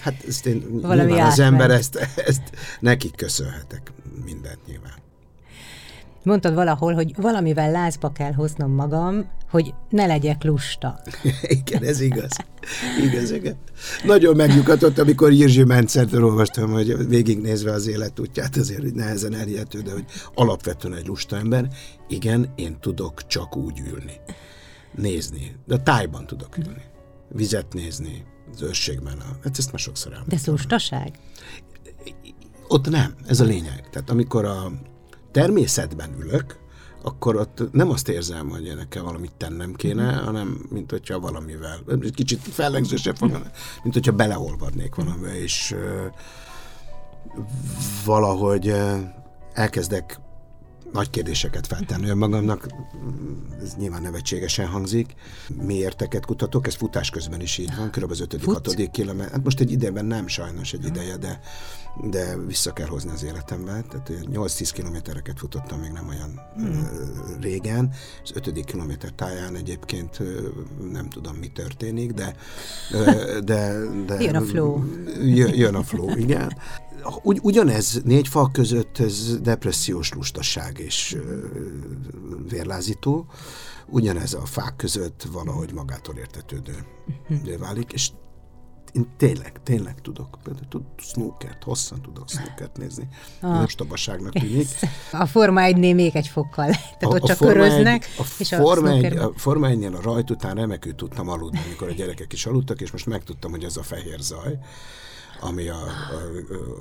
Hát 0.00 0.24
ezt 0.28 0.46
én, 0.46 0.80
valami 0.80 1.10
nyilván 1.10 1.30
az 1.30 1.38
ember 1.38 1.70
ezt, 1.70 1.96
ezt 2.16 2.42
nekik 2.80 3.14
köszönhetek 3.14 3.92
mindent 4.24 4.66
nyilván. 4.66 5.03
Mondtad 6.24 6.54
valahol, 6.54 6.94
hogy 6.94 7.14
valamivel 7.16 7.70
lázba 7.70 8.12
kell 8.12 8.32
hoznom 8.32 8.70
magam, 8.72 9.30
hogy 9.50 9.74
ne 9.90 10.06
legyek 10.06 10.44
lusta. 10.44 11.00
igen, 11.42 11.82
ez 11.82 12.00
igaz. 12.00 12.30
Igaz, 13.02 13.30
igen. 13.30 13.56
Nagyon 14.04 14.36
megnyugatott, 14.36 14.98
amikor 14.98 15.32
Jirzsi 15.32 15.64
Mencertől 15.64 16.24
olvastam, 16.24 16.70
hogy 16.70 17.08
végignézve 17.08 17.72
az 17.72 17.86
életútját, 17.86 18.56
azért 18.56 18.80
hogy 18.80 18.94
nehezen 18.94 19.34
elhihető, 19.34 19.80
de 19.80 19.92
hogy 19.92 20.04
alapvetően 20.34 20.94
egy 20.94 21.06
lusta 21.06 21.36
ember. 21.36 21.68
Igen, 22.08 22.52
én 22.54 22.76
tudok 22.80 23.26
csak 23.26 23.56
úgy 23.56 23.82
ülni. 23.92 24.20
Nézni. 24.94 25.56
De 25.66 25.76
tájban 25.76 26.26
tudok 26.26 26.56
ülni. 26.56 26.82
Vizet 27.28 27.72
nézni, 27.72 28.24
az 28.52 28.62
őrségben. 28.62 29.18
A, 29.18 29.36
hát 29.42 29.58
ezt 29.58 29.72
már 29.72 29.80
sokszor 29.80 30.12
elmondtam. 30.12 30.38
De 30.44 30.50
lustaság? 30.50 31.18
Ott 32.68 32.88
nem, 32.88 33.14
ez 33.26 33.40
a 33.40 33.44
lényeg. 33.44 33.88
Tehát 33.90 34.10
amikor 34.10 34.44
a 34.44 34.72
természetben 35.34 36.14
ülök, 36.20 36.56
akkor 37.02 37.36
ott 37.36 37.72
nem 37.72 37.90
azt 37.90 38.08
érzem, 38.08 38.48
hogy 38.48 38.72
nekem 38.76 39.04
valamit 39.04 39.32
tennem 39.36 39.74
kéne, 39.74 40.20
mm. 40.20 40.24
hanem 40.24 40.66
mint 40.70 40.90
hogyha 40.90 41.20
valamivel, 41.20 41.78
kicsit 42.14 42.40
fellegzősebb 42.40 43.16
fogom, 43.16 43.42
mint 43.82 43.94
hogyha 43.94 44.12
beleolvadnék 44.12 44.94
valamivel, 44.94 45.34
és 45.34 45.74
valahogy 48.04 48.74
elkezdek 49.52 50.20
nagy 50.94 51.10
kérdéseket 51.10 51.66
feltenni 51.66 52.08
önmagamnak, 52.08 52.66
ez 53.62 53.74
nyilván 53.74 54.02
nevetségesen 54.02 54.66
hangzik. 54.66 55.14
Miérteket 55.62 56.24
kutatok, 56.24 56.66
ez 56.66 56.74
futás 56.74 57.10
közben 57.10 57.40
is 57.40 57.58
így 57.58 57.76
van, 57.76 57.90
kb. 57.90 58.10
az 58.10 58.24
5.-6. 58.28 58.88
kilométer. 58.92 59.30
Hát 59.32 59.44
most 59.44 59.60
egy 59.60 59.70
idejében 59.72 60.04
nem 60.04 60.26
sajnos 60.26 60.72
egy 60.72 60.84
ideje, 60.84 61.16
de, 61.16 61.40
de 62.10 62.36
vissza 62.46 62.72
kell 62.72 62.86
hozni 62.86 63.10
az 63.10 63.24
életembe. 63.24 63.84
Tehát 63.88 64.10
8-10 64.32 64.70
kilométereket 64.72 65.38
futottam 65.38 65.80
még 65.80 65.90
nem 65.90 66.08
olyan 66.08 66.40
hmm. 66.56 66.86
régen. 67.40 67.92
Az 68.22 68.30
5. 68.34 68.64
kilométer 68.64 69.10
táján 69.10 69.56
egyébként 69.56 70.18
nem 70.92 71.08
tudom, 71.08 71.36
mi 71.36 71.48
történik, 71.48 72.12
de, 72.12 72.36
de, 73.44 73.76
de 74.06 74.20
jön 74.20 74.36
a 74.36 74.42
flow. 74.42 74.84
Jön, 75.22 75.54
jön 75.54 75.74
a 75.74 75.82
flow, 75.82 76.16
igen. 76.16 76.52
Ugy, 77.22 77.38
ugyanez 77.42 78.00
négy 78.04 78.28
fal 78.28 78.50
között 78.50 78.98
ez 78.98 79.40
depressziós 79.40 80.12
lustaság 80.12 80.78
és 80.78 81.16
vérlázító, 82.48 83.26
ugyanez 83.86 84.34
a 84.34 84.44
fák 84.44 84.76
között 84.76 85.26
valahogy 85.32 85.72
magától 85.72 86.16
értetődő 86.16 86.86
uh-huh. 87.28 87.58
válik, 87.58 87.92
és 87.92 88.10
én 88.92 89.06
tényleg, 89.16 89.60
tényleg 89.62 90.00
tudok. 90.00 90.38
Például 90.42 90.68
tud 90.68 90.82
snookert, 90.96 91.62
hosszan 91.62 92.02
tudok 92.02 92.28
snookert 92.28 92.76
nézni. 92.76 93.08
Ah. 93.40 93.62
Ostobaságnak 93.62 94.32
tűnik. 94.32 94.68
A 95.12 95.26
Forma 95.26 95.62
1 95.62 95.94
még 95.94 96.16
egy 96.16 96.28
fokkal. 96.28 96.70
Tehát 96.98 97.02
a, 97.02 97.08
ott 97.08 97.22
csak 97.22 97.40
a 97.40 97.46
köröznek, 97.46 98.04
egy, 98.04 98.10
a 98.18 98.24
és 98.38 98.52
a 98.52 98.56
Forma, 98.56 98.90
egy, 98.90 99.16
a 99.16 99.32
Forma 99.36 99.68
1 99.68 99.84
a 99.84 100.00
rajt 100.00 100.30
után 100.30 100.54
remekül 100.54 100.94
tudtam 100.94 101.28
aludni, 101.28 101.60
amikor 101.66 101.88
a 101.88 101.92
gyerekek 101.92 102.32
is 102.32 102.46
aludtak, 102.46 102.80
és 102.80 102.90
most 102.90 103.06
megtudtam, 103.06 103.50
hogy 103.50 103.64
ez 103.64 103.76
a 103.76 103.82
fehér 103.82 104.18
zaj 104.20 104.58
ami 105.44 105.68
a, 105.68 105.76
a, 105.76 105.86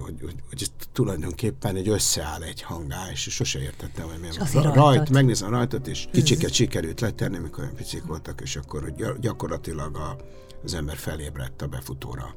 hogy, 0.04 0.18
hogy, 0.22 0.36
hogy 0.50 0.72
tulajdonképpen 0.92 1.76
egy 1.76 1.90
összeáll 1.90 2.42
egy 2.42 2.62
hangá, 2.62 3.12
és 3.12 3.20
sose 3.20 3.60
értettem, 3.60 4.08
hogy 4.08 4.20
miért. 4.20 4.54
Rajt, 4.54 5.10
megnézem 5.10 5.48
a 5.48 5.52
rajtot, 5.52 5.88
és 5.88 6.08
kicsiket 6.12 6.54
sikerült 6.54 7.00
letenni, 7.00 7.38
amikor 7.38 7.64
olyan 7.64 7.76
picik 7.76 8.04
voltak, 8.04 8.42
és 8.42 8.56
akkor 8.56 8.82
hogy 8.82 9.20
gyakorlatilag 9.20 9.96
a, 9.96 10.18
az 10.64 10.74
ember 10.74 10.98
felébredt 10.98 11.62
a 11.62 11.68
befutóra. 11.68 12.36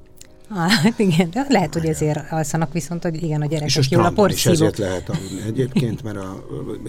Ah, 0.49 0.71
hát 0.71 0.99
igen, 0.99 1.31
de 1.31 1.47
lehet, 1.49 1.75
hogy 1.75 1.87
ezért 1.87 2.33
alszanak 2.33 2.73
viszont, 2.73 3.03
hogy 3.03 3.23
igen, 3.23 3.43
a 3.43 3.47
gyerekek 3.47 3.77
és 3.77 3.77
a 3.77 3.83
jól 3.91 4.05
a 4.05 4.11
porszívók. 4.11 4.55
És 4.55 4.61
ezért 4.61 4.79
lehet 4.79 5.09
aludni 5.09 5.43
egyébként, 5.47 6.03
mert 6.03 6.17
a 6.17 6.45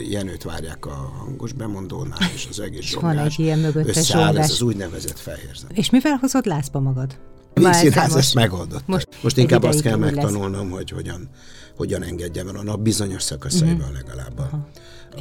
Jenőt 0.10 0.44
várják 0.44 0.86
a 0.86 1.14
hangos 1.18 1.54
bemondónál, 1.54 2.20
és 2.34 2.48
az 2.50 2.60
egész 2.60 2.86
zsongás 2.86 3.16
van 3.16 3.26
egy 3.26 3.40
ilyen 3.40 3.60
mögöttes 3.60 3.98
összeáll, 3.98 4.26
zsongás. 4.26 4.44
ez 4.44 4.52
az 4.52 4.62
úgynevezett 4.62 5.20
fehérzet. 5.20 5.72
És 5.72 5.90
mivel 5.90 6.18
hozod 6.22 6.46
lázba 6.46 6.80
magad? 6.80 7.18
Vígszínház 7.54 8.16
ezt 8.16 8.34
megoldott. 8.34 8.88
Most, 8.88 9.08
most 9.22 9.38
inkább 9.38 9.64
azt 9.64 9.82
kell 9.82 9.96
megtanulnom, 9.96 10.70
hogy 10.70 10.90
hogyan, 10.90 11.30
hogyan 11.76 12.04
engedjem 12.04 12.48
el 12.48 12.56
a 12.56 12.64
nap 12.64 12.80
bizonyos 12.80 13.24
szakaszaiban 13.24 13.76
uh-huh. 13.80 13.94
legalább 13.94 14.38
a, 14.40 14.68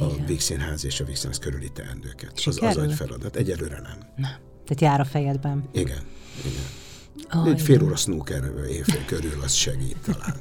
a 0.03 0.25
Vígszínház 0.25 0.85
és 0.85 0.99
a 0.99 1.05
Vígszínház 1.05 1.39
körüli 1.39 1.69
teendőket. 1.69 2.31
Az, 2.45 2.61
az 2.61 2.77
egy 2.77 2.93
feladat. 2.93 3.35
Egyelőre 3.35 3.79
nem. 3.83 3.97
Na, 4.15 4.29
tehát 4.65 4.81
jár 4.81 4.99
a 4.99 5.05
fejedben. 5.05 5.63
Igen, 5.71 6.01
igen. 6.45 6.85
Oh, 7.33 7.47
egy 7.47 7.61
fél 7.61 7.83
óra 7.83 7.95
snooker 7.95 8.43
évfél 8.69 9.05
körül, 9.05 9.41
az 9.43 9.53
segít 9.53 9.97
talán. 10.05 10.35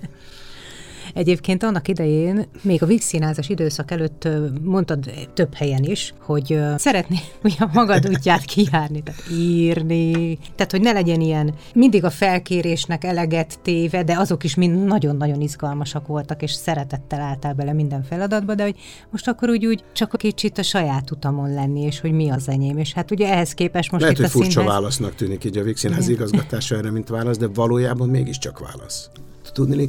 Egyébként 1.14 1.62
annak 1.62 1.88
idején, 1.88 2.48
még 2.62 2.82
a 2.82 2.86
Vix 2.86 3.04
színházas 3.06 3.48
időszak 3.48 3.90
előtt 3.90 4.28
mondtad 4.62 5.10
több 5.34 5.54
helyen 5.54 5.82
is, 5.82 6.14
hogy 6.20 6.58
szeretné 6.76 7.18
a 7.58 7.68
magad 7.72 8.08
útját 8.08 8.44
kijárni, 8.44 9.02
tehát 9.02 9.22
írni, 9.30 10.38
tehát 10.54 10.70
hogy 10.70 10.80
ne 10.80 10.92
legyen 10.92 11.20
ilyen 11.20 11.54
mindig 11.74 12.04
a 12.04 12.10
felkérésnek 12.10 13.04
eleget 13.04 13.58
téve, 13.62 14.02
de 14.02 14.18
azok 14.18 14.44
is 14.44 14.54
mind 14.54 14.84
nagyon-nagyon 14.84 15.40
izgalmasak 15.40 16.06
voltak, 16.06 16.42
és 16.42 16.52
szeretettel 16.52 17.20
álltál 17.20 17.54
bele 17.54 17.72
minden 17.72 18.02
feladatba, 18.02 18.54
de 18.54 18.62
hogy 18.62 18.76
most 19.10 19.28
akkor 19.28 19.48
úgy, 19.48 19.66
úgy 19.66 19.84
csak 19.92 20.14
a 20.14 20.16
kicsit 20.16 20.58
a 20.58 20.62
saját 20.62 21.10
utamon 21.10 21.54
lenni, 21.54 21.80
és 21.80 22.00
hogy 22.00 22.12
mi 22.12 22.30
az 22.30 22.48
enyém. 22.48 22.78
És 22.78 22.92
hát 22.92 23.10
ugye 23.10 23.32
ehhez 23.32 23.52
képest 23.52 23.90
most 23.90 24.02
Lehet, 24.02 24.18
itt 24.18 24.24
hogy 24.24 24.34
a 24.34 24.38
furcsa 24.38 24.60
színház... 24.60 24.72
válasznak 24.72 25.14
tűnik 25.14 25.44
így 25.44 25.58
a 25.58 25.62
Vix 25.62 25.80
színház 25.80 26.08
igazgatása 26.08 26.76
erre, 26.76 26.90
mint 26.90 27.08
válasz, 27.08 27.36
de 27.36 27.46
valójában 27.54 28.08
mégiscsak 28.08 28.58
válasz. 28.58 29.08
Tudni, 29.52 29.88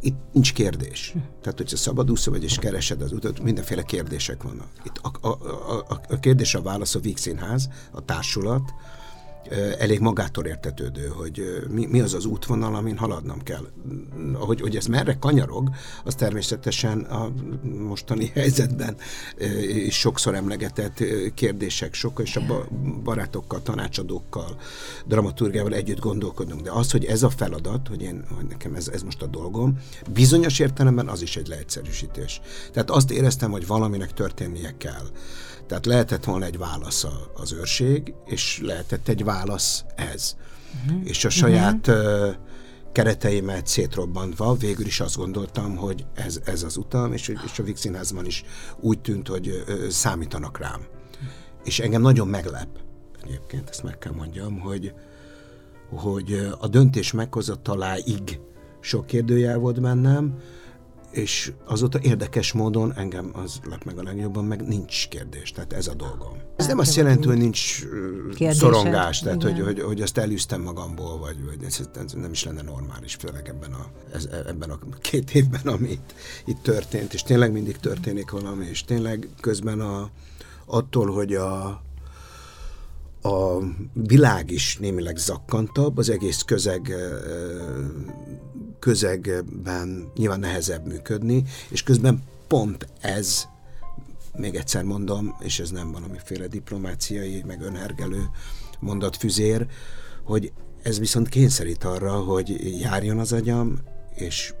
itt 0.00 0.16
nincs 0.32 0.52
kérdés. 0.52 1.14
Tehát, 1.42 1.58
hogyha 1.58 1.76
szabadúszó 1.76 2.32
vagy 2.32 2.44
és 2.44 2.58
keresed 2.58 3.02
az 3.02 3.12
utat, 3.12 3.40
mindenféle 3.42 3.82
kérdések 3.82 4.42
vannak. 4.42 4.68
Itt 4.84 5.00
a, 5.02 5.28
a, 5.28 5.30
a, 5.88 6.00
a 6.08 6.18
kérdés 6.20 6.54
a 6.54 6.62
válasz 6.62 6.94
a 6.94 7.00
Víg 7.00 7.16
Színház, 7.16 7.68
a 7.92 8.04
társulat, 8.04 8.74
elég 9.78 10.00
magától 10.00 10.44
értetődő, 10.44 11.06
hogy 11.06 11.66
mi, 11.70 11.86
mi 11.86 12.00
az 12.00 12.14
az 12.14 12.24
útvonal, 12.24 12.74
amin 12.74 12.96
haladnom 12.96 13.42
kell. 13.42 13.66
Hogy, 14.34 14.60
hogy 14.60 14.76
ez 14.76 14.86
merre 14.86 15.16
kanyarog, 15.18 15.70
az 16.04 16.14
természetesen 16.14 17.00
a 17.00 17.32
mostani 17.62 18.30
helyzetben 18.34 18.96
is 19.86 19.98
sokszor 19.98 20.34
emlegetett 20.34 21.04
kérdések, 21.34 21.94
sok, 21.94 22.20
és 22.24 22.36
a 22.36 22.68
barátokkal, 23.04 23.62
tanácsadókkal, 23.62 24.60
dramaturgiával 25.06 25.74
együtt 25.74 26.00
gondolkodunk. 26.00 26.60
De 26.60 26.70
az, 26.70 26.90
hogy 26.90 27.04
ez 27.04 27.22
a 27.22 27.30
feladat, 27.30 27.88
hogy, 27.88 28.02
én, 28.02 28.24
hogy 28.36 28.46
nekem 28.46 28.74
ez, 28.74 28.88
ez 28.88 29.02
most 29.02 29.22
a 29.22 29.26
dolgom, 29.26 29.78
bizonyos 30.12 30.58
értelemben 30.58 31.08
az 31.08 31.22
is 31.22 31.36
egy 31.36 31.48
leegyszerűsítés. 31.48 32.40
Tehát 32.72 32.90
azt 32.90 33.10
éreztem, 33.10 33.50
hogy 33.50 33.66
valaminek 33.66 34.12
történnie 34.12 34.74
kell. 34.78 35.06
Tehát 35.68 35.86
lehetett 35.86 36.24
volna 36.24 36.44
egy 36.44 36.58
válasz 36.58 37.06
az 37.34 37.52
őrség, 37.52 38.14
és 38.26 38.60
lehetett 38.62 39.08
egy 39.08 39.24
válasz 39.24 39.84
ez. 39.94 40.36
Uh-huh. 40.84 41.00
És 41.04 41.24
a 41.24 41.30
saját 41.30 41.86
uh-huh. 41.86 42.34
kereteimet 42.92 43.66
szétrobbantva 43.66 44.54
végül 44.54 44.86
is 44.86 45.00
azt 45.00 45.16
gondoltam, 45.16 45.76
hogy 45.76 46.06
ez, 46.14 46.40
ez 46.44 46.62
az 46.62 46.76
utam, 46.76 47.12
és, 47.12 47.28
és 47.28 47.58
a 47.58 47.62
Vix 47.62 47.80
Színházban 47.80 48.26
is 48.26 48.44
úgy 48.80 49.00
tűnt, 49.00 49.28
hogy 49.28 49.64
számítanak 49.88 50.58
rám. 50.58 50.80
És 51.64 51.80
engem 51.80 52.02
nagyon 52.02 52.28
meglep, 52.28 52.68
egyébként 53.22 53.68
ezt 53.68 53.82
meg 53.82 53.98
kell 53.98 54.12
mondjam, 54.12 54.60
hogy, 54.60 54.92
hogy 55.90 56.48
a 56.58 56.68
döntés 56.68 57.12
meghozataláig 57.12 58.40
sok 58.80 59.06
kérdőjel 59.06 59.58
volt 59.58 59.80
bennem, 59.80 60.38
és 61.10 61.52
azóta 61.64 61.98
érdekes 62.02 62.52
módon 62.52 62.92
engem 62.94 63.30
az 63.32 63.60
lep 63.64 63.84
meg 63.84 63.98
a 63.98 64.02
legjobban, 64.02 64.44
meg 64.44 64.66
nincs 64.66 65.08
kérdés, 65.08 65.50
tehát 65.50 65.72
ez 65.72 65.86
a 65.86 65.94
dolgom. 65.94 66.36
Ez 66.56 66.66
nem 66.66 66.78
azt 66.78 66.94
jelenti, 66.94 67.26
hogy 67.26 67.36
nincs 67.36 67.80
Kérdésed, 68.34 68.54
szorongás, 68.54 69.20
tehát 69.20 69.42
hogy, 69.42 69.60
hogy, 69.60 69.80
hogy 69.80 70.00
azt 70.00 70.18
elűztem 70.18 70.62
magamból, 70.62 71.18
vagy, 71.18 71.44
vagy 71.44 71.64
ez, 71.64 71.80
ez 72.04 72.12
nem 72.12 72.30
is 72.30 72.44
lenne 72.44 72.62
normális, 72.62 73.14
főleg 73.14 73.48
ebben 73.48 73.72
a, 73.72 73.86
ez, 74.12 74.28
ebben 74.46 74.70
a 74.70 74.78
két 75.00 75.34
évben, 75.34 75.60
ami 75.74 75.88
itt, 75.90 76.14
itt 76.44 76.62
történt, 76.62 77.14
és 77.14 77.22
tényleg 77.22 77.52
mindig 77.52 77.76
történik 77.76 78.30
valami, 78.30 78.66
és 78.66 78.84
tényleg 78.84 79.28
közben 79.40 79.80
a, 79.80 80.10
attól, 80.66 81.12
hogy 81.12 81.34
a, 81.34 81.82
a 83.28 83.62
világ 83.92 84.50
is 84.50 84.76
némileg 84.76 85.16
zakkantabb, 85.16 85.98
az 85.98 86.08
egész 86.08 86.42
közeg 86.42 86.94
közegben 88.78 90.10
nyilván 90.16 90.40
nehezebb 90.40 90.86
működni, 90.86 91.44
és 91.68 91.82
közben 91.82 92.22
pont 92.46 92.88
ez, 93.00 93.48
még 94.36 94.54
egyszer 94.54 94.82
mondom, 94.82 95.36
és 95.40 95.60
ez 95.60 95.70
nem 95.70 95.92
valamiféle 95.92 96.46
diplomáciai, 96.46 97.42
meg 97.46 97.62
önhergelő 97.62 98.30
mondatfüzér, 98.80 99.66
hogy 100.24 100.52
ez 100.82 100.98
viszont 100.98 101.28
kényszerít 101.28 101.84
arra, 101.84 102.12
hogy 102.12 102.78
járjon 102.80 103.18
az 103.18 103.32
agyam, 103.32 103.78
és 104.14 104.54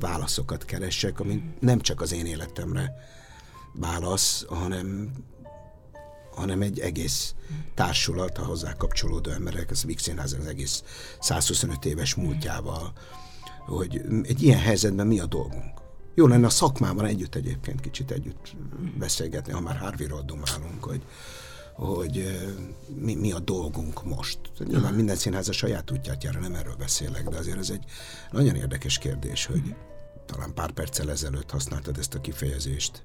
válaszokat 0.00 0.64
keressek, 0.64 1.20
ami 1.20 1.42
nem 1.60 1.80
csak 1.80 2.00
az 2.00 2.12
én 2.12 2.26
életemre 2.26 2.94
válasz, 3.72 4.44
hanem 4.48 5.10
hanem 6.34 6.62
egy 6.62 6.80
egész 6.80 7.34
társulat, 7.74 8.38
a 8.38 8.44
hozzá 8.44 8.72
kapcsolódó 8.72 9.30
emberek, 9.30 9.70
az 9.70 9.84
Vix 9.84 10.02
Színház 10.02 10.36
az 10.40 10.46
egész 10.46 10.82
125 11.20 11.84
éves 11.84 12.14
múltjával, 12.14 12.92
hogy 13.66 14.00
egy 14.22 14.42
ilyen 14.42 14.58
helyzetben 14.58 15.06
mi 15.06 15.20
a 15.20 15.26
dolgunk. 15.26 15.80
Jó 16.14 16.26
lenne 16.26 16.46
a 16.46 16.50
szakmában 16.50 17.04
együtt 17.04 17.34
egyébként 17.34 17.80
kicsit 17.80 18.10
együtt 18.10 18.56
beszélgetni, 18.98 19.52
ha 19.52 19.60
már 19.60 19.76
Harvey-ról 19.76 20.22
dumálunk, 20.22 20.84
hogy, 20.84 21.02
hogy 21.74 22.40
mi, 22.94 23.14
mi 23.14 23.32
a 23.32 23.38
dolgunk 23.38 24.04
most. 24.04 24.38
Nyilván 24.58 24.94
minden 24.94 25.16
színház 25.16 25.48
a 25.48 25.52
saját 25.52 25.90
útját 25.90 26.24
jár, 26.24 26.34
nem 26.34 26.54
erről 26.54 26.76
beszélek, 26.76 27.28
de 27.28 27.38
azért 27.38 27.58
ez 27.58 27.70
egy 27.70 27.84
nagyon 28.30 28.56
érdekes 28.56 28.98
kérdés, 28.98 29.46
hogy 29.46 29.74
talán 30.26 30.54
pár 30.54 30.70
perccel 30.70 31.10
ezelőtt 31.10 31.50
használtad 31.50 31.98
ezt 31.98 32.14
a 32.14 32.20
kifejezést, 32.20 33.02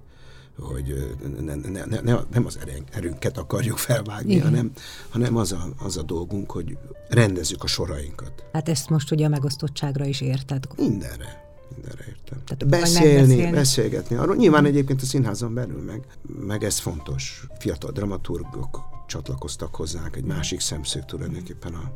hogy 0.60 1.16
ne, 1.41 1.56
ne, 1.56 1.86
ne, 1.86 1.99
ne, 2.01 2.20
nem 2.32 2.45
az 2.45 2.60
erőnket 2.91 3.38
akarjuk 3.38 3.78
felvágni, 3.78 4.32
Igen. 4.32 4.43
hanem, 4.43 4.72
hanem 5.10 5.36
az, 5.36 5.51
a, 5.51 5.68
az 5.78 5.97
a 5.97 6.01
dolgunk, 6.01 6.51
hogy 6.51 6.78
rendezzük 7.10 7.64
a 7.64 7.68
sorainkat. 7.68 8.43
Hát 8.53 8.70
ezt 8.70 8.89
most 8.89 9.12
ugye 9.12 9.26
a 9.26 9.30
megosztottságra 9.30 10.06
is 10.06 10.22
érted? 10.22 10.68
Mindenre. 10.78 11.43
Mindenre 11.74 12.03
értem. 12.08 12.41
Tehát 12.45 12.68
beszélni, 12.68 13.51
beszélgetni. 13.51 14.16
Arról 14.16 14.36
nyilván 14.36 14.66
egyébként 14.66 15.01
a 15.01 15.06
színházon 15.06 15.53
belül 15.53 15.84
meg, 15.84 16.03
meg 16.39 16.64
ez 16.64 16.80
fontos. 16.80 17.47
Fiatal 17.60 17.91
dramaturgok 17.91 18.80
csatlakoztak 19.08 19.76
hozzánk, 19.76 20.16
egy 20.16 20.24
másik 20.24 20.60
szemszög 20.60 21.06
tulajdonképpen 21.06 21.74
a, 21.74 21.91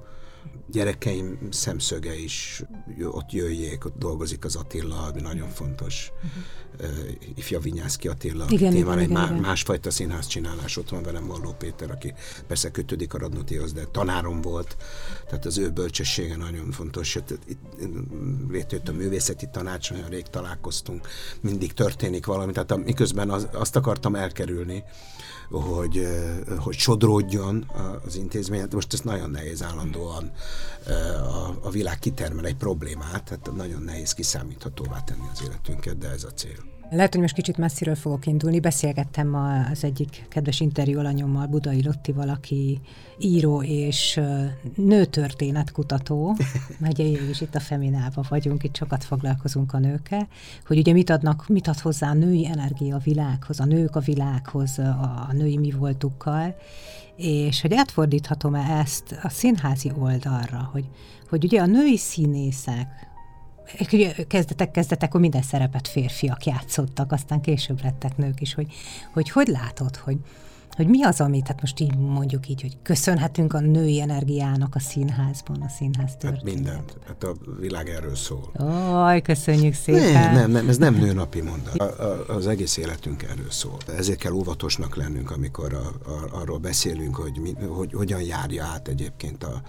gyerekeim 0.71 1.47
szemszöge 1.51 2.19
is 2.19 2.63
ott 3.03 3.31
jöjjék, 3.31 3.85
ott 3.85 3.97
dolgozik 3.97 4.45
az 4.45 4.55
Attila, 4.55 5.01
ami 5.01 5.21
nagyon 5.21 5.49
fontos. 5.49 6.11
Uh-huh. 6.15 6.43
Uh, 6.81 6.87
ifja 7.35 7.59
Vinyászki 7.59 8.07
Attila 8.07 8.45
igen, 8.49 8.71
témán 8.71 8.99
egy 8.99 9.09
má, 9.09 9.23
igen. 9.23 9.35
másfajta 9.35 9.91
színház 9.91 10.27
csinálás. 10.27 10.77
Ott 10.77 10.89
van 10.89 11.03
velem 11.03 11.27
Valló 11.27 11.55
Péter, 11.57 11.91
aki 11.91 12.13
persze 12.47 12.71
kötődik 12.71 13.13
a 13.13 13.17
Radnotihoz, 13.17 13.73
de 13.73 13.83
tanárom 13.91 14.41
volt, 14.41 14.77
tehát 15.27 15.45
az 15.45 15.57
ő 15.57 15.69
bölcsessége 15.69 16.35
nagyon 16.35 16.71
fontos. 16.71 17.15
Itt, 17.15 17.39
itt 17.47 17.59
létrejött 18.49 18.87
a 18.87 18.91
művészeti 18.91 19.47
tanács, 19.51 19.91
olyan 19.91 20.09
rég 20.09 20.25
találkoztunk, 20.27 21.07
mindig 21.41 21.73
történik 21.73 22.25
valami, 22.25 22.51
tehát 22.51 22.85
miközben 22.85 23.29
az, 23.29 23.47
azt 23.51 23.75
akartam 23.75 24.15
elkerülni, 24.15 24.83
hogy, 25.49 26.07
hogy 26.57 26.75
sodródjon 26.77 27.71
az 28.05 28.15
intézmény. 28.15 28.59
Hát 28.59 28.73
most 28.73 28.93
ez 28.93 28.99
nagyon 28.99 29.29
nehéz 29.29 29.63
állandóan 29.63 30.31
a, 31.17 31.67
a 31.67 31.69
világ 31.69 31.99
kitermel 31.99 32.45
egy 32.45 32.55
problémát, 32.55 33.23
tehát 33.23 33.55
nagyon 33.55 33.81
nehéz 33.81 34.13
kiszámíthatóvá 34.13 35.03
tenni 35.03 35.27
az 35.31 35.41
életünket, 35.43 35.97
de 35.97 36.09
ez 36.09 36.23
a 36.23 36.33
cél. 36.33 36.78
Lehet, 36.91 37.11
hogy 37.11 37.21
most 37.21 37.33
kicsit 37.33 37.57
messziről 37.57 37.95
fogok 37.95 38.25
indulni. 38.25 38.59
Beszélgettem 38.59 39.35
az 39.71 39.83
egyik 39.83 40.25
kedves 40.29 40.59
interjú 40.59 40.99
alanyommal, 40.99 41.45
Budai 41.45 41.83
Lottival, 41.83 42.29
aki 42.29 42.79
író 43.19 43.63
és 43.63 44.19
nőtörténetkutató. 44.75 46.35
Megyei 46.79 47.29
is 47.29 47.41
itt 47.41 47.55
a 47.55 47.59
Feminában 47.59 48.25
vagyunk, 48.29 48.63
itt 48.63 48.75
sokat 48.75 49.03
foglalkozunk 49.03 49.73
a 49.73 49.79
nőkkel, 49.79 50.27
hogy 50.67 50.77
ugye 50.77 50.93
mit 50.93 51.09
adnak, 51.09 51.47
mit 51.47 51.67
ad 51.67 51.79
hozzá 51.79 52.09
a 52.09 52.13
női 52.13 52.47
energia 52.47 52.95
a 52.95 53.01
világhoz, 53.03 53.59
a 53.59 53.65
nők 53.65 53.95
a 53.95 53.99
világhoz, 53.99 54.79
a, 54.79 55.25
a 55.29 55.33
női 55.33 55.57
mi 55.57 55.71
voltukkal, 55.71 56.55
és 57.15 57.61
hogy 57.61 57.73
átfordíthatom-e 57.73 58.79
ezt 58.79 59.19
a 59.23 59.29
színházi 59.29 59.91
oldalra, 59.99 60.69
hogy, 60.71 60.85
hogy 61.29 61.43
ugye 61.43 61.61
a 61.61 61.65
női 61.65 61.97
színészek, 61.97 63.08
kezdetek, 64.27 65.03
akkor 65.03 65.19
minden 65.19 65.41
szerepet 65.41 65.87
férfiak 65.87 66.45
játszottak, 66.45 67.11
aztán 67.11 67.41
később 67.41 67.83
lettek 67.83 68.17
nők 68.17 68.41
is, 68.41 68.53
hogy 68.53 68.67
hogy, 69.13 69.29
hogy 69.29 69.47
látod, 69.47 69.95
hogy, 69.95 70.17
hogy 70.79 70.87
mi 70.87 71.03
az, 71.03 71.21
amit, 71.21 71.47
hát 71.47 71.61
most 71.61 71.79
így 71.79 71.97
mondjuk 71.97 72.47
így, 72.47 72.61
hogy 72.61 72.77
köszönhetünk 72.83 73.53
a 73.53 73.59
női 73.59 74.01
energiának 74.01 74.75
a 74.75 74.79
színházban, 74.79 75.61
a 75.61 75.69
színház 75.69 76.11
történet. 76.11 76.35
Hát 76.35 76.43
mindent. 76.43 76.97
Hát 77.07 77.23
a 77.23 77.35
világ 77.59 77.89
erről 77.89 78.15
szól. 78.15 78.51
Aj, 78.91 79.21
köszönjük 79.21 79.73
szépen. 79.73 80.11
Nem, 80.11 80.33
nem, 80.33 80.51
nem 80.51 80.69
ez 80.69 80.77
nem 80.77 80.95
nőnapi 80.95 81.41
mondat. 81.41 81.75
A, 81.75 82.03
a, 82.03 82.35
az 82.35 82.47
egész 82.47 82.77
életünk 82.77 83.23
erről 83.23 83.49
szól. 83.49 83.77
Ezért 83.97 84.19
kell 84.19 84.31
óvatosnak 84.31 84.95
lennünk, 84.95 85.31
amikor 85.31 85.73
a, 85.73 86.09
a, 86.09 86.39
arról 86.41 86.57
beszélünk, 86.57 87.15
hogy, 87.15 87.39
mi, 87.41 87.53
hogy 87.67 87.93
hogyan 87.93 88.21
járja 88.21 88.65
át 88.65 88.87
egyébként 88.87 89.43
a, 89.43 89.61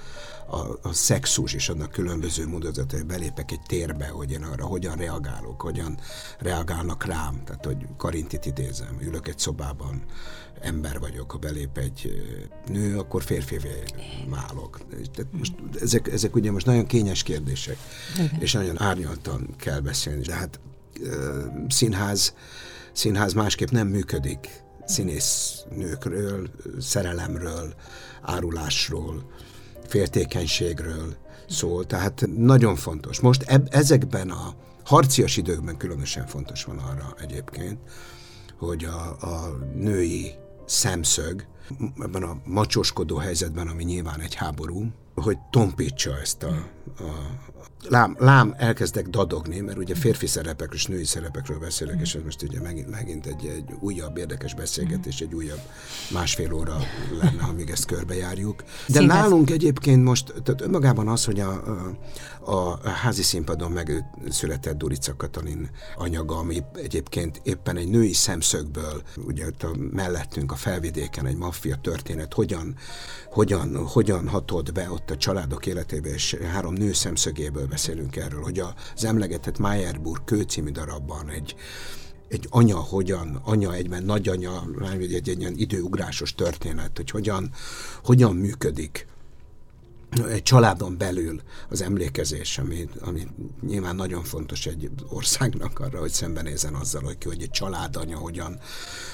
a, 0.51 0.89
a 0.89 0.93
szexus 0.93 1.53
és 1.53 1.69
annak 1.69 1.91
különböző 1.91 2.49
módozat, 2.49 2.91
hogy 2.91 3.07
belépek 3.07 3.51
egy 3.51 3.63
térbe, 3.67 4.09
hogy 4.09 4.31
én 4.31 4.43
arra 4.43 4.65
hogyan 4.65 4.97
reagálok, 4.97 5.61
hogyan 5.61 5.99
reagálnak 6.39 7.05
rám. 7.05 7.43
Tehát, 7.45 7.65
hogy 7.65 7.87
Karintit 7.97 8.47
idézem, 8.47 8.99
ülök 9.01 9.29
egy 9.29 9.39
szobában, 9.39 10.03
ember 10.61 10.99
vagyok, 10.99 11.31
ha 11.31 11.39
belép 11.39 11.79
egy 11.79 12.23
nő, 12.67 12.99
akkor 12.99 13.23
férfivé 13.23 13.83
válok. 14.29 14.81
Tehát 14.89 15.33
most 15.33 15.53
ezek, 15.81 16.13
ezek 16.13 16.35
ugye 16.35 16.51
most 16.51 16.67
nagyon 16.67 16.87
kényes 16.87 17.23
kérdések, 17.23 17.77
Igen. 18.15 18.37
és 18.41 18.53
nagyon 18.53 18.83
árnyaltan 18.83 19.55
kell 19.57 19.81
beszélni. 19.81 20.23
De 20.23 20.35
hát 20.35 20.61
színház, 21.69 22.35
színház 22.93 23.33
másképp 23.33 23.71
nem 23.71 23.89
működik. 23.89 24.63
Színész 24.87 25.65
nőkről, 25.77 26.51
szerelemről, 26.79 27.75
árulásról, 28.23 29.31
féltékenységről 29.87 31.17
szól. 31.49 31.87
Tehát 31.87 32.25
nagyon 32.37 32.77
fontos. 32.77 33.21
Most 33.21 33.43
eb- 33.43 33.75
ezekben 33.75 34.31
a 34.31 34.55
harcias 34.85 35.37
időkben 35.37 35.77
különösen 35.77 36.27
fontos 36.27 36.65
van 36.65 36.79
arra 36.79 37.15
egyébként, 37.21 37.79
hogy 38.59 38.85
a, 38.85 39.17
a 39.21 39.59
női 39.75 40.35
szemszög 40.71 41.47
ebben 41.99 42.23
a 42.23 42.41
macsoskodó 42.45 43.17
helyzetben, 43.17 43.69
ami 43.69 43.85
nyilván 43.85 44.21
egy 44.21 44.35
háború, 44.35 44.87
hogy 45.23 45.39
tompítsa 45.51 46.19
ezt 46.21 46.43
a, 46.43 46.67
a, 46.99 47.39
lám, 47.89 48.17
lám 48.19 48.55
elkezdek 48.57 49.09
dadogni, 49.09 49.61
mert 49.61 49.79
ugye 49.79 49.95
férfi 49.95 50.27
szerepekről 50.27 50.75
és 50.75 50.87
női 50.87 51.05
szerepekről 51.05 51.59
beszélek, 51.59 52.01
és 52.01 52.15
ez 52.15 52.23
most 52.23 52.43
ugye 52.43 52.61
megint, 52.61 52.91
megint 52.91 53.27
egy, 53.27 53.47
egy 53.47 53.75
újabb 53.81 54.17
érdekes 54.17 54.55
beszélgetés, 54.55 55.21
egy 55.21 55.35
újabb 55.35 55.61
másfél 56.13 56.53
óra 56.53 56.77
lenne, 57.21 57.43
amíg 57.43 57.71
ezt 57.71 57.85
körbejárjuk. 57.85 58.63
De 58.87 58.99
Színház. 58.99 59.21
nálunk 59.21 59.51
egyébként 59.51 60.05
most, 60.05 60.35
tehát 60.43 60.61
önmagában 60.61 61.09
az, 61.09 61.25
hogy 61.25 61.41
a, 61.41 61.63
a, 62.41 62.53
a 62.53 62.79
házi 62.89 63.23
színpadon 63.23 63.71
meg 63.71 64.05
született 64.29 64.79
Durica 64.79 65.17
Katalin 65.17 65.71
anyaga, 65.97 66.37
ami 66.37 66.63
egyébként 66.75 67.41
éppen 67.43 67.77
egy 67.77 67.89
női 67.89 68.13
szemszögből, 68.13 69.03
ugye 69.27 69.47
ott 69.47 69.63
a 69.63 69.71
mellettünk 69.91 70.53
a 70.53 70.57
felvidéken 70.57 71.27
egy 71.27 71.37
maffia 71.37 71.77
történet, 71.77 72.35
hogyan, 72.35 72.77
hogyan, 73.31 73.87
hogyan 73.87 74.29
hatott 74.29 74.73
be 74.73 74.91
ott 74.91 75.10
a 75.11 75.17
családok 75.17 75.67
életébe, 75.67 76.09
és 76.09 76.35
három 76.35 76.73
nő 76.75 76.93
szemszögéből 76.93 77.67
beszélünk 77.67 78.17
erről, 78.17 78.43
hogy 78.43 78.59
az 78.95 79.05
emlegetett 79.05 79.59
Meyerburg 79.59 80.25
kőcímű 80.25 80.71
darabban 80.71 81.29
egy, 81.29 81.55
egy 82.29 82.47
anya 82.51 82.77
hogyan, 82.77 83.41
anya 83.45 83.75
egyben 83.75 84.03
nagyanya, 84.03 84.65
egy, 84.93 85.15
egy, 85.15 85.29
egy 85.29 85.41
ilyen 85.41 85.57
időugrásos 85.57 86.35
történet, 86.35 86.97
hogy 86.97 87.11
hogyan, 87.11 87.51
hogyan 88.05 88.37
működik 88.37 89.07
egy 90.29 90.43
családon 90.43 90.99
belül 90.99 91.41
az 91.69 91.83
emlékezés, 91.83 92.59
ami, 92.59 92.89
ami 93.01 93.27
nyilván 93.67 93.97
nagyon 93.97 94.25
fontos 94.25 94.67
egy 94.67 94.91
országnak 95.09 95.79
arra, 95.79 95.99
hogy 95.99 96.11
szembenézen 96.11 96.75
azzal, 96.75 97.03
hogy, 97.03 97.25
hogy 97.25 97.43
egy 97.43 97.51
családanya 97.51 98.17
hogyan, 98.17 98.59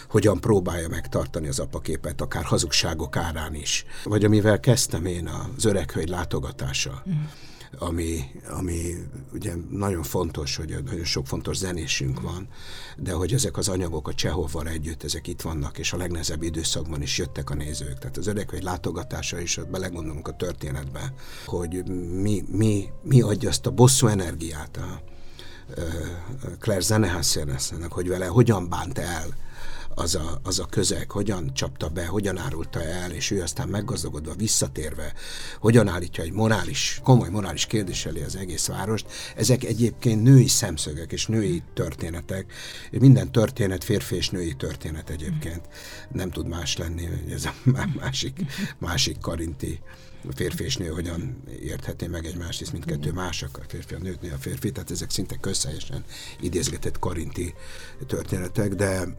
hogyan 0.09 0.41
próbálja 0.41 0.89
megtartani 0.89 1.49
az 1.49 1.59
apaképet, 1.59 2.21
akár 2.21 2.45
hazugságok 2.45 3.17
árán 3.17 3.55
is. 3.55 3.85
Vagy 4.05 4.25
amivel 4.25 4.61
kezdtem 4.61 5.07
én 5.07 5.31
az 5.57 5.65
öreghölgy 5.65 6.09
látogatása. 6.09 7.03
Mm 7.09 7.13
ami, 7.79 8.20
ami 8.49 8.95
ugye 9.33 9.55
nagyon 9.70 10.03
fontos, 10.03 10.57
hogy 10.57 10.83
nagyon 10.85 11.05
sok 11.05 11.27
fontos 11.27 11.57
zenésünk 11.57 12.20
van, 12.20 12.49
de 12.97 13.12
hogy 13.12 13.33
ezek 13.33 13.57
az 13.57 13.68
anyagok 13.68 14.09
a 14.09 14.14
Csehovval 14.14 14.68
együtt, 14.68 15.05
ezek 15.05 15.27
itt 15.27 15.43
vannak, 15.43 15.79
és 15.79 15.93
a 15.93 15.97
legnehezebb 15.97 16.43
időszakban 16.43 17.03
is 17.03 17.18
jöttek 17.18 17.51
a 17.51 17.55
nézők. 17.55 17.99
Tehát 17.99 18.16
az 18.16 18.27
öregvegy 18.27 18.62
látogatása 18.62 19.41
is, 19.41 19.61
belegondolunk 19.70 20.29
a 20.29 20.37
történetbe, 20.37 21.14
hogy 21.45 21.85
mi, 22.22 22.45
mi, 22.51 22.89
mi 23.03 23.20
adja 23.20 23.49
azt 23.49 23.66
a 23.66 23.70
bosszú 23.70 24.07
energiát 24.07 24.77
a, 24.77 25.01
Claire 26.61 26.83
Zenehassénesnek, 26.83 27.93
hogy 27.93 28.09
vele 28.09 28.27
hogyan 28.27 28.68
bánt 28.68 28.99
el 28.99 29.27
az 29.99 30.15
a, 30.15 30.41
az 30.43 30.59
a 30.59 30.67
közeg, 30.67 31.11
hogyan 31.11 31.55
csapta 31.55 31.89
be, 31.89 32.07
hogyan 32.07 32.39
árulta 32.39 32.83
el, 32.83 33.11
és 33.11 33.31
ő 33.31 33.43
aztán 33.43 33.69
meggazdagodva, 33.69 34.35
visszatérve, 34.35 35.13
hogyan 35.61 35.89
állítja 35.89 36.25
egy 36.25 36.33
morális, 36.33 37.01
komoly 37.03 37.29
morális 37.29 37.67
kérdés 37.67 38.07
elé 38.07 38.23
az 38.23 38.37
egész 38.37 38.67
várost. 38.67 39.07
Ezek 39.37 39.65
egyébként 39.65 40.23
női 40.23 40.49
szemszögek 40.49 41.13
és 41.13 41.27
női 41.27 41.63
történetek. 41.75 42.53
Minden 42.91 43.33
történet 43.33 43.85
férfi 43.85 44.17
és 44.17 44.31
női 44.31 44.55
történet 44.55 45.11
egyébként. 45.11 45.69
Nem 46.13 46.31
tud 46.31 46.47
más 46.47 46.77
lenni, 46.77 47.09
ez 47.31 47.45
a 47.45 47.55
másik, 48.01 48.41
másik 48.79 49.19
karinti 49.19 49.81
férfi 50.35 50.65
és 50.65 50.77
nő 50.77 50.89
hogyan 50.89 51.43
érthetné 51.63 52.07
meg 52.07 52.25
egymást, 52.25 52.59
hisz 52.59 52.71
mindkettő 52.71 53.13
másak, 53.13 53.59
a 53.59 53.63
férfi 53.69 53.95
a 53.95 53.99
nőt, 53.99 54.33
a 54.33 54.39
férfi, 54.39 54.73
tehát 54.73 54.91
ezek 54.91 55.11
szinte 55.11 55.37
közhelyesen 55.37 56.05
idézgetett 56.41 56.99
karinti 56.99 57.55
történetek, 58.07 58.75
de 58.75 59.17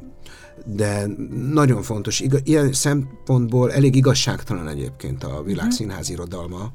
de 0.66 1.06
nagyon 1.52 1.82
fontos. 1.82 2.20
Iga, 2.20 2.38
ilyen 2.44 2.74
szempontból 2.74 3.72
elég 3.72 3.96
igazságtalan 3.96 4.68
egyébként 4.68 5.24
a 5.24 5.44
világszínház 5.44 6.10
irodalma, 6.10 6.72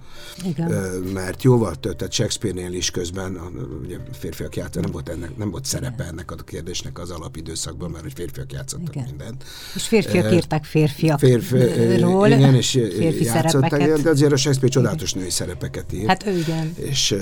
Igen. 0.47 0.71
mert 1.13 1.43
jóval 1.43 1.75
több, 1.75 1.97
tehát 1.97 2.13
Shakespeare-nél 2.13 2.73
is 2.73 2.91
közben, 2.91 3.35
a, 3.35 3.51
ugye 3.85 3.97
férfiak 4.13 4.57
játszott, 4.57 4.83
nem 4.83 4.93
volt, 4.93 5.09
ennek, 5.09 5.37
nem 5.37 5.51
volt 5.51 5.65
szerepe 5.65 6.05
ennek 6.05 6.31
a 6.31 6.35
kérdésnek 6.35 6.99
az 6.99 7.11
alapidőszakban, 7.11 7.91
mert 7.91 8.03
hogy 8.03 8.13
férfiak 8.13 8.53
játszottak 8.53 8.95
Igen. 8.95 9.07
mindent. 9.09 9.45
És 9.75 9.87
férfiak 9.87 10.25
uh, 10.25 10.35
írták 10.35 10.65
férfiakról, 10.65 11.41
férfi, 11.41 12.35
igen, 12.35 12.55
és 12.55 12.71
férfi 12.71 13.25
játszottak, 13.25 13.83
de 13.83 14.11
azért 14.11 14.33
a 14.33 14.37
Shakespeare 14.37 14.75
csodálatos 14.75 15.13
női 15.13 15.31
szerepeket 15.31 15.93
írt. 15.93 16.07
Hát 16.07 16.27
ő 16.27 16.39
igen. 16.39 16.73
És 16.77 17.17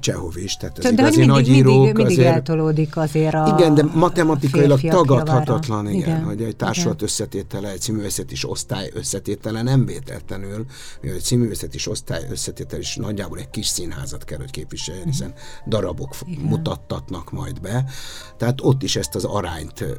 Csehov 0.00 0.36
is, 0.36 0.56
tehát 0.56 0.78
az 0.78 0.84
de 0.84 0.90
igazi 0.90 1.18
mindig, 1.18 1.34
nagy 1.34 1.48
írók 1.48 1.76
mindig, 1.76 1.94
mindig 1.94 2.18
azért... 2.18 2.34
eltolódik 2.34 2.96
azért 2.96 3.34
a 3.34 3.56
Igen, 3.58 3.74
de 3.74 3.84
matematikailag 3.94 4.80
tagadhatatlan 4.80 5.79
van, 5.82 5.92
igen, 5.92 6.08
igen, 6.08 6.24
hogy 6.24 6.42
egy 6.42 6.56
társulat 6.56 6.94
igen. 6.94 7.06
összetétele, 7.06 7.70
egy 7.70 7.80
színművészeti 7.80 8.34
osztály 8.42 8.90
összetétele 8.94 9.62
nem 9.62 9.86
vételtenül, 9.86 10.66
mivel 11.00 11.16
egy 11.16 11.22
színművészeti 11.22 11.78
osztály 11.86 12.26
összetétel 12.30 12.78
is 12.78 12.96
nagyjából 12.96 13.38
egy 13.38 13.50
kis 13.50 13.66
színházat 13.66 14.24
kell, 14.24 14.38
hogy 14.38 14.50
képviseljen, 14.50 15.02
mhm. 15.02 15.10
hiszen 15.10 15.34
darabok 15.66 16.14
igen. 16.26 16.44
mutattatnak 16.44 17.32
majd 17.32 17.60
be. 17.60 17.84
Tehát 18.36 18.60
ott 18.62 18.82
is 18.82 18.96
ezt 18.96 19.14
az 19.14 19.24
arányt 19.24 19.80
ö, 19.80 19.96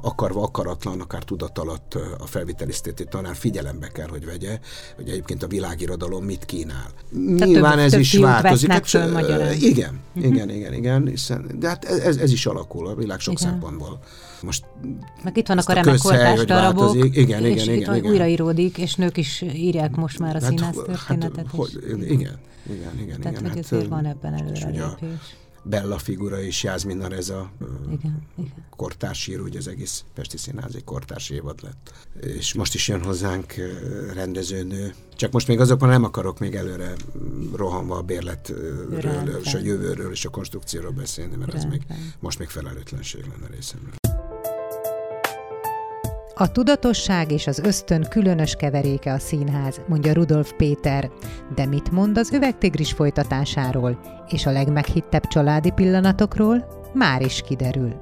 akarva, 0.00 0.42
akaratlan, 0.42 1.00
akár 1.00 1.22
tudat 1.22 1.58
alatt 1.58 1.94
a 2.18 2.26
felvitelisztéti 2.26 3.04
tanár 3.04 3.36
figyelembe 3.36 3.88
kell, 3.88 4.08
hogy 4.08 4.24
vegye, 4.24 4.58
hogy 4.96 5.08
egyébként 5.08 5.42
a 5.42 5.46
világirodalom 5.46 6.24
mit 6.24 6.44
kínál. 6.44 6.90
Tehát 7.10 7.48
Nyilván 7.48 7.76
több, 7.76 7.84
ez 7.84 7.90
több 7.90 8.00
is 8.00 8.16
változik. 8.16 8.70
Hát, 8.70 8.92
igen, 9.60 10.00
uh-huh. 10.14 10.32
igen, 10.32 10.50
igen, 10.50 10.72
igen, 10.72 11.06
hiszen, 11.06 11.56
de 11.58 11.68
hát 11.68 11.84
ez, 11.84 12.16
ez 12.16 12.32
is 12.32 12.46
alakul 12.46 12.86
a 12.86 12.94
világ 12.94 13.20
sok 13.20 13.40
igen. 13.40 13.50
szempontból. 13.50 14.00
Most 14.42 14.64
meg 15.22 15.36
itt 15.36 15.46
vannak 15.46 15.68
a 15.68 15.72
remek 15.72 15.98
kortárs 15.98 16.44
darabok, 16.44 16.94
igen, 16.94 17.12
igen, 17.12 17.44
és 17.44 17.62
igen, 17.62 17.74
igen, 17.74 17.96
igen. 17.96 18.10
újraíródik, 18.10 18.78
és 18.78 18.94
nők 18.94 19.16
is 19.16 19.40
írják 19.40 19.96
most 19.96 20.18
már 20.18 20.36
a 20.36 20.40
hát, 20.40 20.48
színász 20.48 20.76
történetet. 20.86 21.46
Hát, 21.46 21.54
hogy, 21.54 21.78
igen, 21.84 22.00
igen, 22.00 22.38
igen. 23.00 23.20
Tehát, 23.20 23.40
igen, 23.40 23.52
hogy 23.52 23.66
hát, 23.70 23.86
van 23.86 24.04
ebben 24.04 24.34
előrelépés. 24.34 25.36
Bella 25.62 25.98
figura 25.98 26.40
is, 26.40 26.62
Jászmin 26.62 27.02
ez 27.02 27.28
a 27.28 27.50
igen, 27.90 28.22
igen. 28.36 28.52
kortársíró, 28.76 29.42
hogy 29.42 29.56
az 29.56 29.68
egész 29.68 30.04
Pesti 30.14 30.36
Színház 30.36 30.74
egy 30.74 30.84
kortárs 30.84 31.30
évad 31.30 31.62
lett. 31.62 31.92
És 32.20 32.54
most 32.54 32.74
is 32.74 32.88
jön 32.88 33.02
hozzánk 33.02 33.54
rendezőnő. 34.14 34.94
Csak 35.16 35.32
most 35.32 35.48
még 35.48 35.60
azokban 35.60 35.88
nem 35.88 36.04
akarok 36.04 36.38
még 36.38 36.54
előre 36.54 36.92
rohanva 37.54 37.96
a 37.96 38.02
bérletről, 38.02 39.40
és 39.44 39.54
a 39.54 39.58
jövőről 39.58 40.10
és 40.10 40.24
a 40.24 40.30
konstrukcióról 40.30 40.92
beszélni, 40.92 41.36
mert 41.36 41.52
Rendben. 41.52 41.72
az 41.80 41.84
még 41.88 41.98
most 42.18 42.38
még 42.38 42.48
felelőtlenség 42.48 43.20
lenne 43.20 43.54
részemről. 43.54 44.07
A 46.40 46.52
tudatosság 46.52 47.32
és 47.32 47.46
az 47.46 47.58
ösztön 47.58 48.06
különös 48.10 48.54
keveréke 48.54 49.12
a 49.12 49.18
színház, 49.18 49.80
mondja 49.88 50.12
Rudolf 50.12 50.52
Péter. 50.56 51.10
De 51.54 51.66
mit 51.66 51.90
mond 51.90 52.18
az 52.18 52.32
üvegtigris 52.32 52.92
folytatásáról 52.92 54.00
és 54.28 54.46
a 54.46 54.50
legmeghittebb 54.50 55.26
családi 55.26 55.70
pillanatokról? 55.70 56.68
Már 56.94 57.22
is 57.22 57.42
kiderül. 57.46 57.98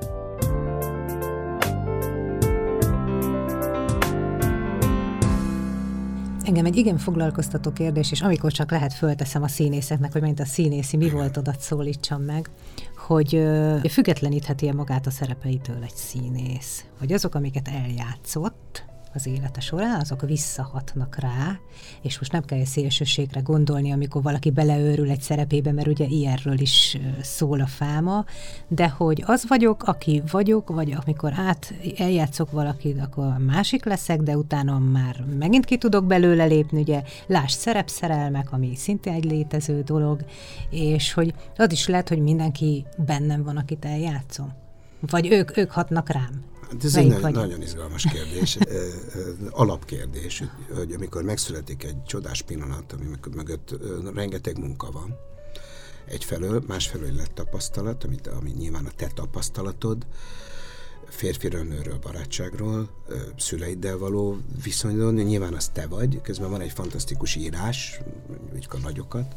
Engem 6.45 6.65
egy 6.65 6.77
igen 6.77 6.99
foglalkoztató 6.99 7.71
kérdés, 7.71 8.11
és 8.11 8.21
amikor 8.21 8.53
csak 8.53 8.71
lehet 8.71 8.93
fölteszem 8.93 9.43
a 9.43 9.49
színészeknek, 9.49 10.13
hogy 10.13 10.23
mint 10.23 10.41
a 10.41 10.45
színészi 10.45 10.97
mi 10.97 11.11
volt 11.11 11.37
odat 11.37 11.61
szólítsam 11.61 12.23
meg, 12.23 12.51
hogy 13.07 13.43
függetlenítheti-e 13.89 14.73
magát 14.73 15.07
a 15.07 15.11
szerepeitől 15.11 15.83
egy 15.83 15.95
színész, 15.95 16.85
hogy 16.99 17.13
azok, 17.13 17.35
amiket 17.35 17.69
eljátszott, 17.69 18.85
az 19.17 19.27
élete 19.27 19.61
során, 19.61 20.01
azok 20.01 20.21
visszahatnak 20.21 21.17
rá, 21.19 21.59
és 22.03 22.19
most 22.19 22.33
nem 22.33 22.45
kell 22.45 22.65
szélsőségre 22.65 23.41
gondolni, 23.41 23.93
amikor 23.93 24.23
valaki 24.23 24.51
beleőrül 24.51 25.11
egy 25.11 25.21
szerepébe, 25.21 25.73
mert 25.73 25.87
ugye 25.87 26.05
ilyenről 26.05 26.61
is 26.61 26.99
szól 27.23 27.61
a 27.61 27.67
fáma, 27.67 28.25
de 28.69 28.89
hogy 28.89 29.23
az 29.27 29.49
vagyok, 29.49 29.83
aki 29.83 30.23
vagyok, 30.31 30.69
vagy 30.69 30.97
amikor 31.05 31.33
át 31.37 31.75
eljátszok 31.97 32.51
valakit, 32.51 33.01
akkor 33.01 33.37
másik 33.39 33.85
leszek, 33.85 34.21
de 34.21 34.37
utána 34.37 34.79
már 34.79 35.25
megint 35.39 35.65
ki 35.65 35.79
tudok 35.79 36.07
belőle 36.07 36.45
lépni, 36.45 36.81
ugye 36.81 37.03
láss 37.27 37.53
szerepszerelmek, 37.53 38.53
ami 38.53 38.75
szintén 38.75 39.13
egy 39.13 39.25
létező 39.25 39.83
dolog, 39.83 40.25
és 40.71 41.13
hogy 41.13 41.35
az 41.57 41.73
is 41.73 41.87
lehet, 41.89 42.09
hogy 42.09 42.21
mindenki 42.21 42.85
bennem 43.07 43.43
van, 43.43 43.57
akit 43.57 43.85
eljátszom. 43.85 44.53
Vagy 45.01 45.33
ők, 45.33 45.57
ők 45.57 45.71
hatnak 45.71 46.09
rám. 46.09 46.45
Hát 46.71 46.85
ez 46.85 46.97
egy 46.97 47.21
vagy? 47.21 47.35
nagyon 47.35 47.63
izgalmas 47.63 48.07
kérdés, 48.13 48.59
alapkérdés, 49.51 50.43
hogy 50.75 50.93
amikor 50.93 51.23
megszületik 51.23 51.85
egy 51.85 52.03
csodás 52.03 52.43
pillanat, 52.43 52.93
ami 52.93 53.05
mögött 53.35 53.75
rengeteg 54.15 54.59
munka 54.59 54.91
van, 54.91 55.17
egyfelől, 56.07 56.65
másfelől 56.67 57.13
lett 57.13 57.35
tapasztalat, 57.35 58.05
amit, 58.05 58.27
ami 58.27 58.51
nyilván 58.51 58.87
a 58.87 58.91
te 58.97 59.07
tapasztalatod, 59.15 60.07
férfiről, 61.09 61.63
nőről, 61.63 61.99
barátságról, 61.99 62.91
szüleiddel 63.37 63.97
való 63.99 64.39
viszonyról, 64.63 65.13
nyilván 65.13 65.55
az 65.55 65.69
te 65.69 65.87
vagy, 65.87 66.21
közben 66.23 66.51
van 66.51 66.61
egy 66.61 66.73
fantasztikus 66.73 67.35
írás, 67.35 68.01
úgy 68.55 68.67
a 68.71 68.79
nagyokat, 68.79 69.37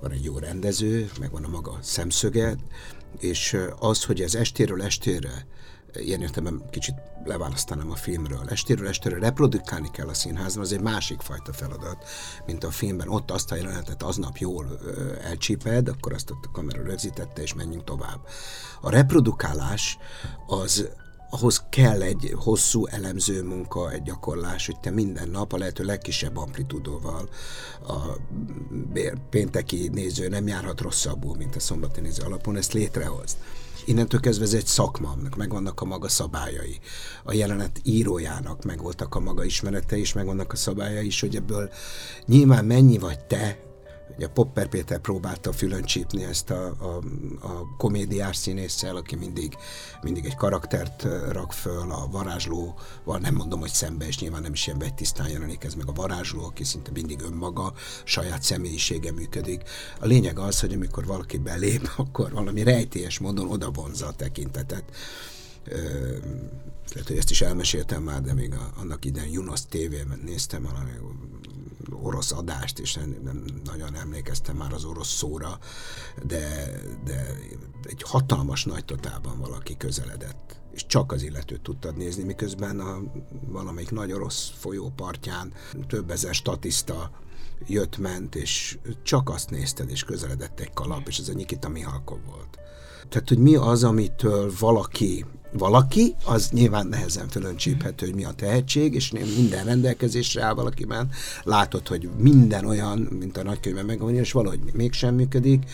van 0.00 0.10
egy 0.10 0.24
jó 0.24 0.38
rendező, 0.38 1.10
meg 1.20 1.30
van 1.30 1.44
a 1.44 1.48
maga 1.48 1.78
szemszöge, 1.82 2.56
és 3.18 3.56
az, 3.78 4.04
hogy 4.04 4.22
az 4.22 4.34
estéről 4.34 4.82
estére 4.82 5.46
ilyen 5.94 6.20
értelemben 6.20 6.70
kicsit 6.70 6.94
leválasztanám 7.24 7.90
a 7.90 7.94
filmről. 7.94 8.48
Estéről 8.48 8.88
estére 8.88 9.18
reprodukálni 9.18 9.90
kell 9.90 10.08
a 10.08 10.14
színházban, 10.14 10.64
az 10.64 10.72
egy 10.72 10.80
másik 10.80 11.20
fajta 11.20 11.52
feladat, 11.52 12.04
mint 12.46 12.64
a 12.64 12.70
filmben. 12.70 13.08
Ott 13.08 13.30
azt 13.30 13.52
a 13.52 13.56
jelenetet 13.56 14.02
aznap 14.02 14.36
jól 14.36 14.78
elcsíped, 15.22 15.88
akkor 15.88 16.12
azt 16.12 16.30
a 16.30 16.50
kamera 16.52 16.82
rögzítette, 16.82 17.42
és 17.42 17.54
menjünk 17.54 17.84
tovább. 17.84 18.20
A 18.80 18.90
reprodukálás 18.90 19.98
az 20.46 20.88
ahhoz 21.30 21.64
kell 21.68 22.02
egy 22.02 22.34
hosszú 22.36 22.86
elemző 22.86 23.42
munka, 23.42 23.90
egy 23.90 24.02
gyakorlás, 24.02 24.66
hogy 24.66 24.80
te 24.80 24.90
minden 24.90 25.28
nap 25.28 25.52
a 25.52 25.56
lehető 25.56 25.84
legkisebb 25.84 26.36
amplitúdóval 26.36 27.28
a 27.86 27.96
pénteki 29.30 29.88
néző 29.92 30.28
nem 30.28 30.46
járhat 30.46 30.80
rosszabbul, 30.80 31.36
mint 31.36 31.56
a 31.56 31.60
szombati 31.60 32.00
néző 32.00 32.22
alapon, 32.22 32.56
ezt 32.56 32.72
létrehozd 32.72 33.36
innentől 33.84 34.20
kezdve 34.20 34.44
ez 34.44 34.54
egy 34.54 34.66
szakma, 34.66 35.14
megvannak 35.36 35.80
a 35.80 35.84
maga 35.84 36.08
szabályai. 36.08 36.78
A 37.24 37.32
jelenet 37.32 37.80
írójának 37.82 38.64
megvoltak 38.64 39.14
a 39.14 39.20
maga 39.20 39.44
ismerete, 39.44 39.96
és 39.96 40.12
megvannak 40.12 40.52
a 40.52 40.56
szabályai 40.56 41.06
is, 41.06 41.20
hogy 41.20 41.36
ebből 41.36 41.70
nyilván 42.26 42.64
mennyi 42.64 42.98
vagy 42.98 43.18
te, 43.18 43.63
Ugye 44.16 44.28
Popper 44.28 44.68
Péter 44.68 44.98
próbálta 44.98 45.52
fülön 45.52 45.84
csípni 45.84 46.24
ezt 46.24 46.50
a, 46.50 46.66
a, 46.66 47.00
a 47.46 47.76
komédiás 47.76 48.36
színésszel, 48.36 48.96
aki 48.96 49.16
mindig, 49.16 49.56
mindig 50.02 50.24
egy 50.24 50.36
karaktert 50.36 51.06
rak 51.30 51.52
föl, 51.52 51.90
a 51.90 52.08
varázslóval 52.10 53.18
nem 53.20 53.34
mondom, 53.34 53.60
hogy 53.60 53.72
szembe, 53.72 54.06
és 54.06 54.18
nyilván 54.18 54.42
nem 54.42 54.52
is 54.52 54.66
ilyen 54.66 54.94
tisztán 54.94 55.28
jelenik 55.28 55.64
ez 55.64 55.74
meg 55.74 55.88
a 55.88 55.92
varázsló, 55.92 56.44
aki 56.44 56.64
szinte 56.64 56.90
mindig 56.90 57.20
önmaga, 57.20 57.72
saját 58.04 58.42
személyisége 58.42 59.12
működik. 59.12 59.62
A 60.00 60.06
lényeg 60.06 60.38
az, 60.38 60.60
hogy 60.60 60.72
amikor 60.72 61.06
valaki 61.06 61.38
belép, 61.38 61.90
akkor 61.96 62.32
valami 62.32 62.62
rejtélyes 62.62 63.18
módon 63.18 63.50
oda 63.50 63.70
vonza 63.70 64.06
a 64.06 64.12
tekintetet 64.12 64.84
lehet, 66.92 67.08
hogy 67.08 67.16
ezt 67.16 67.30
is 67.30 67.40
elmeséltem 67.40 68.02
már, 68.02 68.20
de 68.20 68.34
még 68.34 68.52
a, 68.52 68.72
annak 68.76 69.04
idején 69.04 69.32
Junos 69.32 69.60
TV-ben 69.66 70.20
néztem 70.24 70.62
valami 70.62 70.90
orosz 72.02 72.32
adást, 72.32 72.78
és 72.78 72.94
nem, 72.94 73.16
nem 73.22 73.44
nagyon 73.64 73.96
emlékeztem 73.96 74.56
már 74.56 74.72
az 74.72 74.84
orosz 74.84 75.16
szóra, 75.16 75.58
de, 76.26 76.70
de 77.04 77.36
egy 77.82 78.02
hatalmas 78.02 78.64
nagy 78.64 78.84
totálban 78.84 79.38
valaki 79.38 79.76
közeledett 79.76 80.62
és 80.74 80.86
csak 80.86 81.12
az 81.12 81.22
illetőt 81.22 81.60
tudtad 81.60 81.96
nézni, 81.96 82.22
miközben 82.22 82.80
a 82.80 83.02
valamelyik 83.46 83.90
nagy 83.90 84.12
orosz 84.12 84.52
folyópartján 84.56 85.52
több 85.86 86.10
ezer 86.10 86.34
statiszta 86.34 87.10
jött-ment, 87.66 88.34
és 88.34 88.78
csak 89.02 89.30
azt 89.30 89.50
nézted, 89.50 89.90
és 89.90 90.04
közeledett 90.04 90.60
egy 90.60 90.72
kalap, 90.72 91.08
és 91.08 91.18
ez 91.18 91.28
a 91.28 91.32
Nikita 91.32 91.68
Mihalkov 91.68 92.18
volt. 92.26 92.58
Tehát, 93.08 93.28
hogy 93.28 93.38
mi 93.38 93.54
az, 93.54 93.84
amitől 93.84 94.52
valaki 94.58 95.24
valaki, 95.58 96.14
az 96.24 96.48
nyilván 96.50 96.86
nehezen 96.86 97.28
fölöncsíphető, 97.28 98.06
hogy 98.06 98.14
mi 98.14 98.24
a 98.24 98.32
tehetség, 98.32 98.94
és 98.94 99.10
minden 99.10 99.64
rendelkezésre 99.64 100.42
áll 100.42 100.54
valakiben. 100.54 101.10
Látod, 101.42 101.88
hogy 101.88 102.08
minden 102.18 102.64
olyan, 102.66 102.98
mint 102.98 103.36
a 103.36 103.42
nagykönyvben 103.42 103.84
megvan, 103.84 104.14
és 104.14 104.32
valahogy 104.32 104.60
mégsem 104.72 105.14
működik. 105.14 105.70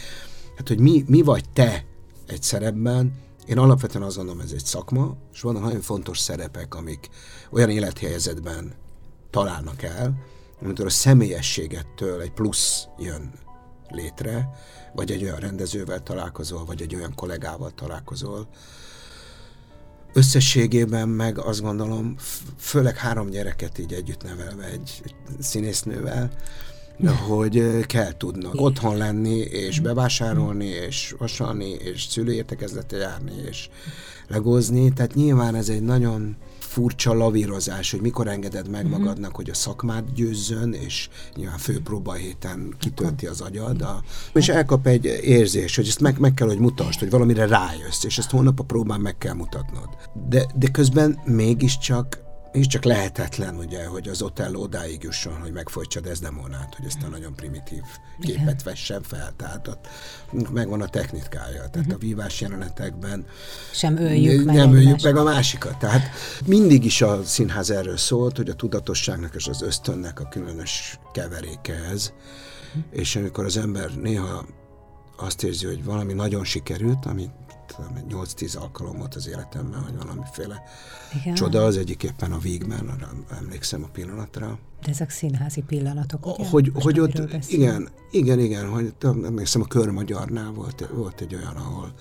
Hát, 0.57 0.68
hogy 0.68 0.78
mi, 0.78 1.05
mi 1.07 1.22
vagy 1.22 1.45
te 1.53 1.85
egy 2.26 2.43
szerepben, 2.43 3.12
én 3.47 3.59
alapvetően 3.59 4.05
azt 4.05 4.16
gondolom, 4.16 4.41
ez 4.41 4.53
egy 4.53 4.64
szakma, 4.64 5.16
és 5.33 5.41
vannak 5.41 5.62
nagyon 5.62 5.81
fontos 5.81 6.18
szerepek, 6.18 6.74
amik 6.74 7.09
olyan 7.51 7.70
élethelyzetben 7.70 8.72
találnak 9.31 9.83
el, 9.83 10.14
amitől 10.62 10.87
a 10.87 10.91
személyességettől 10.91 12.20
egy 12.20 12.33
plusz 12.33 12.87
jön 12.99 13.33
létre, 13.89 14.49
vagy 14.95 15.11
egy 15.11 15.22
olyan 15.22 15.39
rendezővel 15.39 16.03
találkozol, 16.03 16.64
vagy 16.64 16.83
egy 16.83 16.95
olyan 16.95 17.14
kollégával 17.14 17.70
találkozol. 17.70 18.49
Összességében 20.12 21.08
meg 21.08 21.38
azt 21.38 21.61
gondolom, 21.61 22.14
főleg 22.58 22.96
három 22.96 23.30
gyereket 23.30 23.78
így 23.78 23.92
együtt 23.92 24.22
nevelve 24.22 24.64
egy, 24.64 25.02
színésznővel, 25.40 26.30
hogy 27.28 27.86
kell 27.86 28.16
tudnak 28.16 28.61
otthon 28.61 28.96
lenni, 28.96 29.36
és 29.36 29.80
bevásárolni, 29.80 30.66
és 30.66 31.14
vasalni, 31.18 31.70
és 31.70 32.02
szülőértekezletre 32.02 32.98
járni, 32.98 33.32
és 33.48 33.68
legózni. 34.28 34.92
Tehát 34.92 35.14
nyilván 35.14 35.54
ez 35.54 35.68
egy 35.68 35.82
nagyon 35.82 36.36
furcsa 36.71 37.14
lavírozás, 37.14 37.91
hogy 37.91 38.01
mikor 38.01 38.29
engeded 38.29 38.68
meg 38.68 38.85
uh-huh. 38.85 38.99
magadnak, 38.99 39.37
hogy 39.37 39.51
a 39.51 39.55
szakmát 39.55 40.12
győzzön, 40.12 40.73
és 40.73 41.09
nyilván 41.37 41.59
fő 41.59 41.83
héten 42.16 42.75
kitölti 42.79 43.27
az 43.27 43.41
agyad, 43.41 43.83
a, 43.83 44.03
és 44.33 44.49
elkap 44.49 44.87
egy 44.87 45.05
érzés, 45.23 45.77
hogy 45.77 45.87
ezt 45.87 46.01
meg, 46.01 46.18
meg 46.18 46.35
kell, 46.35 46.47
hogy 46.47 46.59
mutasd, 46.59 46.99
hogy 46.99 47.11
valamire 47.11 47.47
rájössz, 47.47 48.05
és 48.05 48.18
ezt 48.18 48.31
holnap 48.31 48.61
a 48.61 48.64
próbán 48.64 49.01
meg 49.01 49.18
kell 49.18 49.35
mutatnod. 49.35 49.89
De, 50.29 50.47
de 50.55 50.68
közben 50.68 51.21
mégiscsak 51.25 52.30
és 52.53 52.66
csak 52.66 52.84
lehetetlen, 52.84 53.57
ugye, 53.57 53.86
hogy 53.86 54.09
az 54.09 54.22
Otello 54.22 54.61
odáig 54.61 55.03
jusson, 55.03 55.40
hogy 55.40 55.53
megfojtsa 55.53 56.01
Desdemonát, 56.01 56.74
hogy 56.74 56.86
ezt 56.86 57.03
a 57.03 57.09
nagyon 57.09 57.34
primitív 57.34 57.82
képet 58.20 58.40
Igen. 58.40 58.61
vessen 58.64 59.03
fel. 59.03 59.32
Tehát 59.36 59.68
ott 59.68 59.86
megvan 60.53 60.80
a 60.80 60.88
technikája. 60.88 61.57
Tehát 61.57 61.76
uh-huh. 61.76 61.94
a 61.94 61.98
vívás 61.98 62.40
jelenetekben 62.40 63.26
sem 63.72 63.96
öljük 63.96 64.44
meg 64.44 64.55
nem 64.55 64.74
öljük 64.74 65.03
meg 65.03 65.16
a 65.16 65.22
másikat. 65.22 65.78
Tehát 65.78 66.11
mindig 66.44 66.84
is 66.84 67.03
a 67.03 67.24
színház 67.24 67.70
erről 67.70 67.96
szólt, 67.96 68.36
hogy 68.36 68.48
a 68.48 68.55
tudatosságnak 68.55 69.34
és 69.34 69.46
az 69.46 69.62
ösztönnek 69.62 70.20
a 70.20 70.28
különös 70.28 70.98
keveréke 71.12 71.74
ez. 71.74 72.12
Uh-huh. 72.68 72.84
És 72.90 73.16
amikor 73.16 73.44
az 73.44 73.57
ember 73.57 73.90
néha 73.90 74.46
azt 75.16 75.42
érzi, 75.42 75.66
hogy 75.66 75.84
valami 75.84 76.12
nagyon 76.12 76.44
sikerült, 76.44 77.07
amit 77.07 77.30
8-10 78.09 78.59
alkalom 78.59 78.99
volt 78.99 79.14
az 79.14 79.29
életemben, 79.29 79.83
hogy 79.83 79.97
valamiféle 79.97 80.62
Igen. 81.21 81.35
csoda, 81.35 81.64
az 81.64 81.77
egyik 81.77 82.03
éppen 82.03 82.33
a 82.33 82.39
Vígben, 82.39 83.07
emlékszem 83.31 83.83
a 83.85 83.89
pillanatra. 83.93 84.59
De 84.83 84.91
ezek 84.91 85.11
színházi 85.11 85.62
pillanatok, 85.62 86.27
ugye? 86.27 86.49
Hogy, 86.49 86.73
hogy 86.75 87.01
ott, 87.01 87.49
igen, 87.49 87.89
igen, 88.11 88.39
igen, 88.39 88.68
hogy 88.68 88.95
emlékszem 89.03 89.62
a 89.62 89.66
Körmagyarnál 89.66 90.51
volt, 90.51 90.89
volt 90.95 91.21
egy 91.21 91.35
olyan, 91.35 91.57
ahol 91.57 91.95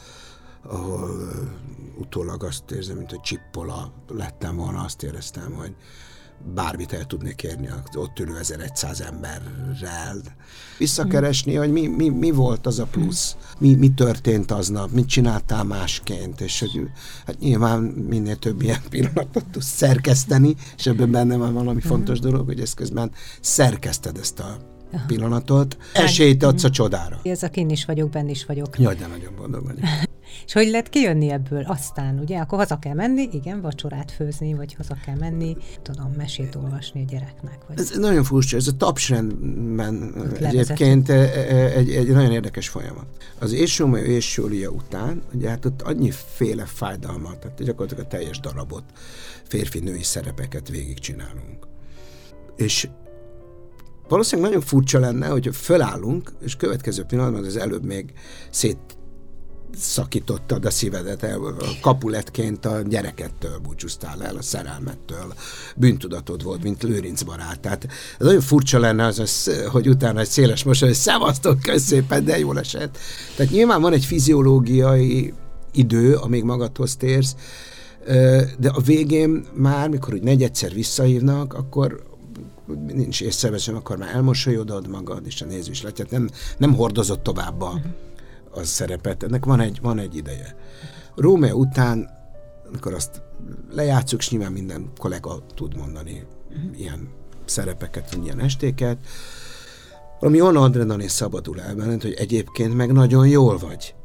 ahol 0.61 1.09
uh, 1.09 1.99
utólag 1.99 2.43
azt 2.43 2.71
érzem, 2.71 2.97
mint 2.97 3.09
hogy 3.09 3.21
csippola 3.21 3.91
lettem 4.07 4.55
volna, 4.55 4.83
azt 4.83 5.03
éreztem, 5.03 5.53
hogy 5.53 5.75
bármit 6.55 6.93
el 6.93 7.05
tudnék 7.05 7.35
kérni 7.35 7.67
az 7.67 7.95
ott 7.95 8.19
ülő 8.19 8.37
1100 8.37 9.01
emberrel. 9.01 10.21
Visszakeresni, 10.77 11.55
hogy 11.55 11.71
mi, 11.71 11.87
mi, 11.87 12.09
mi 12.09 12.31
volt 12.31 12.65
az 12.65 12.79
a 12.79 12.85
plusz, 12.85 13.35
mi, 13.59 13.75
mi 13.75 13.93
történt 13.93 14.51
aznap, 14.51 14.91
mit 14.91 15.07
csináltál 15.07 15.63
másként, 15.63 16.41
és 16.41 16.59
hogy 16.59 16.81
hát 17.25 17.39
nyilván 17.39 17.81
minél 17.81 18.35
több 18.35 18.61
ilyen 18.61 18.81
pillanatot 18.89 19.45
tudsz 19.51 19.67
szerkeszteni, 19.67 20.55
és 20.77 20.85
ebben 20.85 21.11
benne 21.11 21.37
van 21.37 21.53
valami 21.53 21.81
fontos 21.81 22.19
dolog, 22.19 22.45
hogy 22.45 22.59
ezt 22.59 22.75
közben 22.75 23.11
szerkeszted 23.41 24.17
ezt 24.17 24.39
a 24.39 24.57
pillanatot, 25.07 25.77
esélyt 25.93 26.43
adsz 26.43 26.63
a 26.63 26.69
csodára. 26.69 27.19
Ez 27.23 27.43
a 27.43 27.49
kinn 27.49 27.69
is 27.69 27.85
vagyok, 27.85 28.09
benn 28.09 28.27
is 28.27 28.45
vagyok. 28.45 28.79
Jaj, 28.79 28.95
de 28.95 29.07
nagyon 29.07 29.35
boldog 29.35 29.63
vagyok. 29.63 29.83
És 30.45 30.53
hogy 30.53 30.67
lehet 30.67 30.89
kijönni 30.89 31.29
ebből? 31.29 31.63
Aztán, 31.67 32.19
ugye, 32.19 32.37
akkor 32.37 32.57
haza 32.57 32.79
kell 32.79 32.93
menni, 32.93 33.29
igen, 33.31 33.61
vacsorát 33.61 34.11
főzni, 34.11 34.53
vagy 34.53 34.73
haza 34.73 34.97
kell 35.05 35.15
menni, 35.15 35.57
tudom, 35.81 36.13
mesét 36.17 36.55
olvasni 36.55 37.01
a 37.01 37.05
gyereknek. 37.05 37.57
Vagy... 37.67 37.79
Ez 37.79 37.91
nagyon 37.97 38.23
furcsa, 38.23 38.57
ez 38.57 38.67
a 38.67 38.77
tapsrendben 38.77 40.13
egyébként 40.41 41.09
e, 41.09 41.13
e, 41.13 41.65
egy, 41.65 41.89
egy 41.89 42.07
nagyon 42.07 42.31
érdekes 42.31 42.69
folyamat. 42.69 43.05
Az 43.39 43.53
és 43.53 43.79
Rómeó 43.79 44.03
és 44.03 44.37
Júlia 44.37 44.69
után, 44.69 45.21
ugye 45.33 45.49
hát 45.49 45.65
ott 45.65 45.81
annyiféle 45.81 46.65
fájdalmat, 46.65 47.37
tehát 47.37 47.63
gyakorlatilag 47.63 48.05
a 48.05 48.07
teljes 48.07 48.39
darabot, 48.39 48.83
férfi-női 49.47 50.03
szerepeket 50.03 50.69
végigcsinálunk. 50.69 51.67
És 52.55 52.89
valószínűleg 54.07 54.51
nagyon 54.51 54.65
furcsa 54.65 54.99
lenne, 54.99 55.27
hogy 55.27 55.49
fölállunk, 55.53 56.31
és 56.41 56.55
következő 56.55 57.03
pillanatban 57.03 57.43
az 57.43 57.57
előbb 57.57 57.85
még 57.85 58.13
szét 58.49 58.77
szakítottad 59.77 60.65
a 60.65 60.69
szívedet 60.69 61.37
kapuletként 61.81 62.65
a 62.65 62.81
gyerekettől 62.81 63.57
búcsúztál 63.57 64.23
el, 64.23 64.35
a 64.35 64.41
szerelmettől, 64.41 65.33
bűntudatod 65.75 66.43
volt, 66.43 66.63
mint 66.63 66.83
Lőrinc 66.83 67.21
barát. 67.21 67.59
Tehát 67.59 67.87
ez 68.19 68.25
nagyon 68.25 68.41
furcsa 68.41 68.79
lenne 68.79 69.05
az, 69.05 69.51
hogy 69.71 69.89
utána 69.89 70.19
egy 70.19 70.27
széles 70.27 70.63
mosoly, 70.63 70.93
szevasztok, 70.93 71.57
szépen, 71.75 72.25
de 72.25 72.39
jól 72.39 72.59
esett. 72.59 72.97
Tehát 73.35 73.51
nyilván 73.51 73.81
van 73.81 73.93
egy 73.93 74.05
fiziológiai 74.05 75.33
idő, 75.71 76.15
amíg 76.15 76.43
magadhoz 76.43 76.95
térsz, 76.95 77.35
de 78.57 78.69
a 78.73 78.81
végén 78.81 79.45
már, 79.53 79.89
mikor 79.89 80.13
úgy 80.13 80.23
negyedszer 80.23 80.73
visszahívnak, 80.73 81.53
akkor 81.53 82.03
nincs 82.93 83.21
észreveszem, 83.21 83.75
akkor 83.75 83.97
már 83.97 84.15
elmosolyodod 84.15 84.87
magad, 84.87 85.25
és 85.25 85.41
a 85.41 85.45
néző 85.45 85.71
is 85.71 85.81
látja, 85.81 86.05
nem, 86.09 86.29
nem 86.57 86.75
hordozott 86.75 87.23
tovább 87.23 87.61
a, 87.61 87.67
uh-huh 87.67 88.07
az 88.51 88.67
szerepet. 88.67 89.23
Ennek 89.23 89.45
van 89.45 89.59
egy, 89.59 89.79
van 89.81 89.99
egy 89.99 90.15
ideje. 90.15 90.55
Rómea 91.15 91.53
után, 91.53 92.09
amikor 92.67 92.93
azt 92.93 93.21
lejátszuk, 93.71 94.19
és 94.19 94.29
nyilván 94.29 94.51
minden 94.51 94.91
kollega 94.97 95.43
tud 95.55 95.77
mondani 95.77 96.25
uh-huh. 96.49 96.79
ilyen 96.79 97.09
szerepeket, 97.45 98.17
ilyen 98.23 98.39
estéket, 98.39 98.97
valami 100.19 100.41
olyan 100.41 100.55
adrenalin 100.55 101.07
szabadul 101.07 101.61
el 101.61 101.75
benned, 101.75 102.01
hogy 102.01 102.13
egyébként 102.13 102.75
meg 102.75 102.91
nagyon 102.91 103.27
jól 103.27 103.57
vagy. 103.57 103.95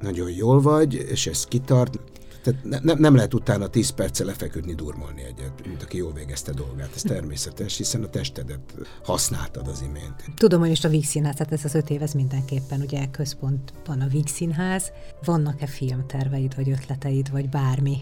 Nagyon 0.00 0.30
jól 0.30 0.60
vagy, 0.60 0.94
és 0.94 1.26
ez 1.26 1.44
kitart, 1.44 1.98
tehát 2.46 2.64
ne, 2.64 2.78
ne, 2.82 3.00
nem 3.00 3.14
lehet 3.14 3.34
utána 3.34 3.68
10 3.68 3.90
perccel 3.90 4.26
lefeküdni, 4.26 4.74
durmolni 4.74 5.22
egyet, 5.22 5.66
mint 5.66 5.82
aki 5.82 5.96
jól 5.96 6.12
végezte 6.12 6.52
dolgát. 6.52 6.90
Ez 6.94 7.02
természetes, 7.02 7.76
hiszen 7.76 8.02
a 8.02 8.08
testedet 8.08 8.60
használtad 9.04 9.68
az 9.68 9.82
imént. 9.82 10.24
Tudom, 10.34 10.60
hogy 10.60 10.68
most 10.68 10.84
a 10.84 10.88
Víg 10.88 11.04
Színház, 11.04 11.34
tehát 11.34 11.52
ez 11.52 11.64
az 11.64 11.74
öt 11.74 11.90
év, 11.90 12.02
ez 12.02 12.12
mindenképpen 12.12 12.80
ugye 12.80 13.06
központ 13.10 13.72
van 13.86 14.00
a 14.00 14.06
Víg 14.06 14.26
Színház. 14.26 14.92
Vannak-e 15.24 15.66
filmterveid, 15.66 16.54
vagy 16.56 16.70
ötleteid, 16.70 17.30
vagy 17.30 17.48
bármi? 17.48 17.98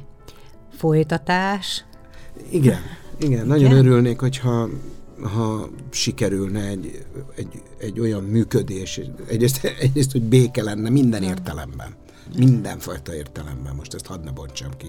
Folytatás? 0.71 1.85
Igen, 2.51 2.81
igen, 3.19 3.31
igen? 3.31 3.47
nagyon 3.47 3.73
örülnék, 3.73 4.21
hogyha 4.21 4.69
ha 5.23 5.69
sikerülne 5.91 6.67
egy, 6.67 7.05
egy, 7.37 7.63
egy 7.79 8.01
olyan 8.01 8.25
működés, 8.25 9.01
egyrészt, 9.29 9.65
egyrészt, 9.65 10.13
hogy 10.13 10.23
béke 10.23 10.63
lenne 10.63 10.89
minden 10.89 11.23
értelemben 11.23 12.03
mindenfajta 12.37 13.15
értelemben, 13.15 13.75
most 13.75 13.95
ezt 13.95 14.07
hadd 14.07 14.25
ne 14.25 14.31
bontsam 14.31 14.71
ki, 14.77 14.87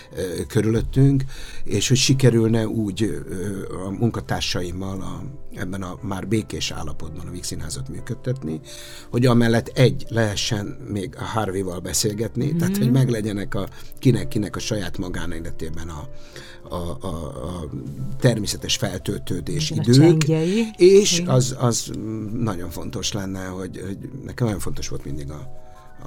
körülöttünk, 0.47 1.23
és 1.63 1.87
hogy 1.87 1.97
sikerülne 1.97 2.67
úgy 2.67 3.25
a 3.85 3.89
munkatársaimmal 3.89 5.01
a, 5.01 5.23
ebben 5.55 5.81
a 5.81 5.97
már 6.01 6.27
békés 6.27 6.71
állapotban 6.71 7.27
a 7.27 7.31
Víg 7.31 7.43
Színházat 7.43 7.89
működtetni, 7.89 8.59
hogy 9.09 9.25
amellett 9.25 9.67
egy 9.67 10.05
lehessen 10.09 10.65
még 10.91 11.15
a 11.17 11.23
Harvey-val 11.23 11.79
beszélgetni, 11.79 12.45
mm-hmm. 12.45 12.57
tehát 12.57 12.77
hogy 12.77 12.91
meglegyenek 12.91 13.55
a 13.55 13.67
kinek-kinek 13.99 14.55
a 14.55 14.59
saját 14.59 14.97
magánéletében 14.97 15.89
a, 15.89 16.09
a, 16.69 16.97
a, 17.07 17.07
a 17.07 17.69
természetes 18.19 18.75
feltöltődés 18.75 19.71
Igen, 19.71 19.83
idők, 19.83 20.27
és 20.77 21.23
az, 21.25 21.55
az 21.59 21.91
nagyon 22.33 22.69
fontos 22.69 23.11
lenne, 23.11 23.45
hogy, 23.45 23.81
hogy 23.85 23.97
nekem 24.23 24.45
nagyon 24.45 24.61
fontos 24.61 24.87
volt 24.87 25.05
mindig 25.05 25.31
a, 25.31 25.63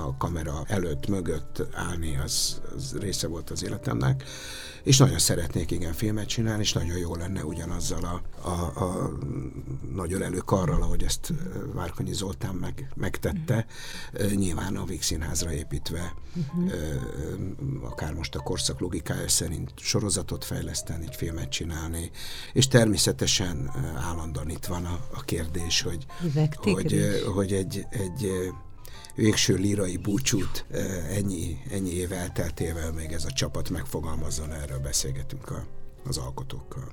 a 0.07 0.17
kamera 0.19 0.63
előtt, 0.67 1.09
mögött 1.09 1.63
állni, 1.73 2.17
az, 2.25 2.61
az 2.77 2.97
része 3.01 3.27
volt 3.27 3.51
az 3.51 3.65
életemnek, 3.65 4.25
és 4.83 4.99
nagyon 4.99 5.19
szeretnék 5.19 5.71
igen 5.71 5.93
filmet 5.93 6.27
csinálni, 6.27 6.63
és 6.63 6.73
nagyon 6.73 6.97
jó 6.97 7.15
lenne 7.15 7.45
ugyanazzal 7.45 8.05
a, 8.05 8.49
a, 8.49 8.85
a 8.85 9.11
nagyon 9.95 10.23
előkarral, 10.23 10.83
ahogy 10.83 11.03
ezt 11.03 11.33
Várkonyi 11.73 12.13
Zoltán 12.13 12.55
meg, 12.55 12.93
megtette, 12.95 13.67
uh-huh. 14.13 14.33
nyilván 14.33 14.77
a 14.77 14.85
Víg 14.85 15.03
Színházra 15.03 15.53
építve, 15.53 16.15
uh-huh. 16.35 16.73
akár 17.91 18.15
most 18.15 18.35
a 18.35 18.41
korszak 18.41 18.81
logikája 18.81 19.29
szerint 19.29 19.73
sorozatot 19.77 20.45
fejleszteni, 20.45 21.05
egy 21.07 21.17
filmet 21.17 21.49
csinálni, 21.49 22.11
és 22.53 22.69
természetesen 22.69 23.71
állandóan 23.97 24.51
itt 24.51 24.67
van 24.67 24.85
a, 24.85 25.01
a 25.15 25.21
kérdés, 25.21 25.83
hogy, 25.83 26.07
hogy, 26.55 27.23
hogy 27.35 27.53
egy, 27.53 27.87
egy 27.91 28.53
végső 29.19 29.55
lírai 29.55 29.97
búcsút 29.97 30.65
ennyi, 31.11 31.59
ennyi 31.71 31.91
év 31.95 32.13
elteltével 32.13 32.93
még 32.93 33.13
ez 33.13 33.25
a 33.25 33.31
csapat 33.31 33.71
megfogalmazzon, 33.71 34.53
erről 34.53 34.79
beszélgetünk 34.79 35.51
a, 35.51 35.65
az 36.05 36.17
alkotókkal. 36.17 36.89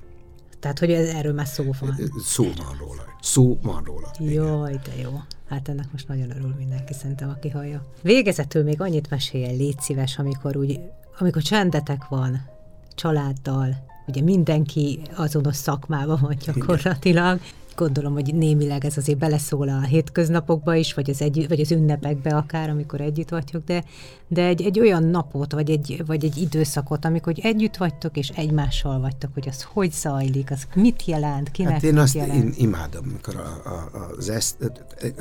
Tehát, 0.60 0.78
hogy 0.78 0.90
erről 0.90 1.32
már 1.32 1.46
szó 1.46 1.64
van. 1.80 1.98
Szó 2.24 2.44
van 2.44 2.76
róla. 2.78 3.02
Szó 3.20 3.58
van 3.62 3.82
róla. 3.84 4.10
Jaj, 4.18 4.80
de 4.84 5.02
jó. 5.02 5.20
Hát 5.48 5.68
ennek 5.68 5.92
most 5.92 6.08
nagyon 6.08 6.30
örül 6.30 6.54
mindenki, 6.58 6.92
szerintem, 6.92 7.28
aki 7.28 7.48
hallja. 7.48 7.86
Végezetül 8.02 8.62
még 8.62 8.80
annyit 8.80 9.10
mesélj 9.10 9.56
légy 9.56 9.80
szíves, 9.80 10.18
amikor 10.18 10.56
úgy, 10.56 10.80
amikor 11.18 11.42
csendetek 11.42 12.08
van, 12.08 12.48
családdal, 12.94 13.76
ugye 14.06 14.22
mindenki 14.22 15.00
azonos 15.14 15.56
szakmában 15.56 16.18
van 16.20 16.36
gyakorlatilag, 16.44 17.40
gondolom, 17.76 18.12
hogy 18.12 18.34
némileg 18.34 18.84
ez 18.84 18.96
azért 18.96 19.18
beleszól 19.18 19.68
a 19.68 19.80
hétköznapokba 19.80 20.74
is, 20.74 20.94
vagy 20.94 21.10
az, 21.10 21.22
egy, 21.22 21.48
vagy 21.48 21.60
az 21.60 21.72
ünnepekbe 21.72 22.36
akár, 22.36 22.70
amikor 22.70 23.00
együtt 23.00 23.28
vagytok, 23.28 23.64
de, 23.64 23.84
de 24.28 24.44
egy, 24.44 24.62
egy 24.62 24.80
olyan 24.80 25.02
napot, 25.02 25.52
vagy 25.52 25.70
egy, 25.70 26.02
vagy 26.06 26.24
egy 26.24 26.36
időszakot, 26.36 27.04
amikor 27.04 27.34
együtt 27.36 27.76
vagytok, 27.76 28.16
és 28.16 28.28
egymással 28.28 29.00
vagytok, 29.00 29.30
hogy 29.34 29.48
az 29.48 29.62
hogy 29.62 29.92
zajlik, 29.92 30.50
az 30.50 30.66
mit 30.74 31.04
jelent, 31.04 31.50
kinek 31.50 31.72
hát 31.72 31.82
én 31.82 31.98
azt 31.98 32.14
jelent? 32.14 32.44
Én 32.44 32.52
imádom, 32.56 33.06
amikor 33.08 33.36
a, 33.36 33.68
a, 33.68 34.06
az 34.16 34.28
ezt, 34.28 34.72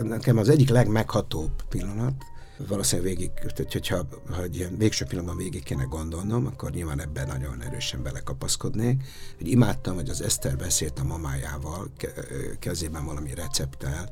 nekem 0.04 0.38
az 0.38 0.50
egyik 0.50 0.70
legmeghatóbb 0.70 1.52
pillanat, 1.70 2.14
valószínűleg 2.58 3.16
végig, 3.16 3.32
hogyha 3.72 4.06
ha 4.32 4.44
egy 4.44 4.56
ilyen 4.56 4.78
végső 4.78 5.06
pillanatban 5.06 5.38
végig 5.38 5.64
kéne 5.64 5.84
gondolnom, 5.84 6.46
akkor 6.46 6.72
nyilván 6.72 7.02
ebben 7.02 7.28
nagyon 7.28 7.62
erősen 7.62 8.04
belekapaszkodnék. 8.04 9.04
Hogy 9.38 9.48
imádtam, 9.48 9.96
hogy 9.96 10.10
az 10.10 10.22
Eszter 10.22 10.58
beszélt 10.58 11.00
a 11.00 11.04
mamájával, 11.04 11.92
kezében 12.60 13.06
valami 13.06 13.34
recepttel, 13.34 14.10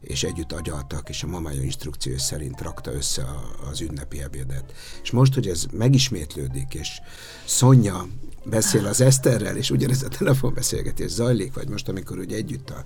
és 0.00 0.22
együtt 0.22 0.52
agyaltak, 0.52 1.08
és 1.08 1.22
a 1.22 1.26
mamája 1.26 1.62
instrukció 1.62 2.16
szerint 2.16 2.60
rakta 2.60 2.92
össze 2.92 3.24
az 3.70 3.80
ünnepi 3.80 4.22
ebédet. 4.22 4.72
És 5.02 5.10
most, 5.10 5.34
hogy 5.34 5.48
ez 5.48 5.64
megismétlődik, 5.72 6.74
és 6.74 7.00
Szonya 7.44 8.06
beszél 8.44 8.86
az 8.86 9.00
Eszterrel, 9.00 9.56
és 9.56 9.70
ugyanez 9.70 10.02
a 10.02 10.08
telefonbeszélgetés 10.08 11.10
zajlik, 11.10 11.54
vagy 11.54 11.68
most, 11.68 11.88
amikor 11.88 12.18
ugye 12.18 12.36
együtt 12.36 12.70
a, 12.70 12.84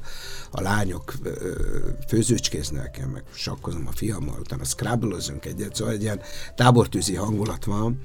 a 0.51 0.61
lányok 0.61 1.15
főzőcskéznek, 2.09 3.07
meg 3.13 3.23
sakkozom 3.35 3.87
a 3.87 3.93
fiammal, 3.93 4.41
utána 4.41 4.65
scrabblozunk 4.65 5.45
egyet, 5.45 5.75
szóval 5.75 5.93
egy 5.93 6.03
ilyen 6.03 6.21
tábortűzi 6.55 7.15
hangulat 7.15 7.65
van. 7.65 8.01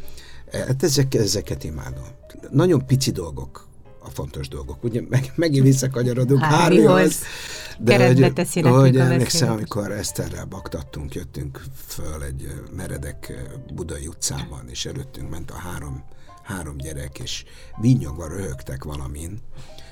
Hát 0.51 0.84
ezek, 0.84 1.14
ezeket 1.14 1.64
imádom. 1.64 2.08
Nagyon 2.51 2.86
pici 2.86 3.12
dolgok 3.12 3.68
a 3.99 4.10
fontos 4.10 4.47
dolgok. 4.47 4.84
Ugye 4.84 5.01
meg, 5.10 5.32
megint 5.36 5.66
visszakanyarodunk 5.66 6.41
Hárihoz. 6.41 7.20
De 7.80 8.08
hogy, 8.08 8.34
hogy 8.62 8.97
emlékszem, 8.97 9.51
amikor 9.51 9.91
Eszterrel 9.91 10.45
baktattunk, 10.45 11.14
jöttünk 11.14 11.62
föl 11.88 12.24
egy 12.24 12.54
meredek 12.76 13.34
budai 13.74 14.08
utcában, 14.08 14.70
és 14.70 14.86
előttünk 14.86 15.30
ment 15.30 15.51
a 15.51 15.56
három 15.56 16.04
három 16.43 16.77
gyerek, 16.77 17.19
és 17.19 17.43
vinyogva 17.81 18.27
röhögtek 18.27 18.83
valamin, 18.83 19.39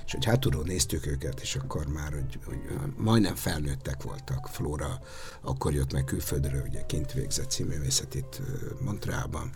és 0.05 0.11
hogy 0.11 0.25
hátulról 0.25 0.63
néztük 0.63 1.05
őket, 1.05 1.39
és 1.39 1.55
akkor 1.55 1.87
már, 1.87 2.13
hogy, 2.13 2.39
hogy 2.45 2.57
majdnem 2.97 3.35
felnőttek 3.35 4.03
voltak. 4.03 4.47
Flóra 4.47 4.99
akkor 5.41 5.73
jött 5.73 5.93
meg 5.93 6.03
külföldről, 6.03 6.61
ugye 6.67 6.85
kint 6.85 7.13
végzett 7.13 7.51
színművészetét 7.51 8.41
Montrealban, 8.79 9.49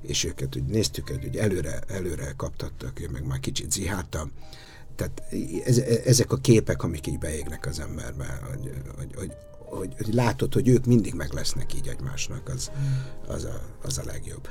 és 0.00 0.24
őket 0.24 0.56
úgy 0.56 0.64
néztük, 0.64 1.08
hogy 1.08 1.36
előre, 1.36 1.78
előre 1.86 2.32
kaptattak, 2.36 2.98
én 2.98 3.10
meg 3.12 3.26
már 3.26 3.40
kicsit 3.40 3.72
ziháltam, 3.72 4.32
tehát 4.98 5.22
ez, 5.64 5.78
ezek 5.78 6.32
a 6.32 6.36
képek, 6.36 6.82
amik 6.82 7.06
így 7.06 7.18
beégnek 7.18 7.66
az 7.66 7.80
emberbe, 7.80 8.40
hogy, 8.50 8.72
hogy, 8.96 9.14
hogy, 9.14 9.32
hogy, 9.58 9.94
hogy 9.96 10.14
látod, 10.14 10.54
hogy 10.54 10.68
ők 10.68 10.84
mindig 10.84 11.14
meg 11.14 11.32
lesznek 11.32 11.74
így 11.74 11.88
egymásnak, 11.88 12.48
az, 12.48 12.70
az, 13.26 13.44
a, 13.44 13.60
az 13.82 13.98
a 13.98 14.02
legjobb. 14.04 14.48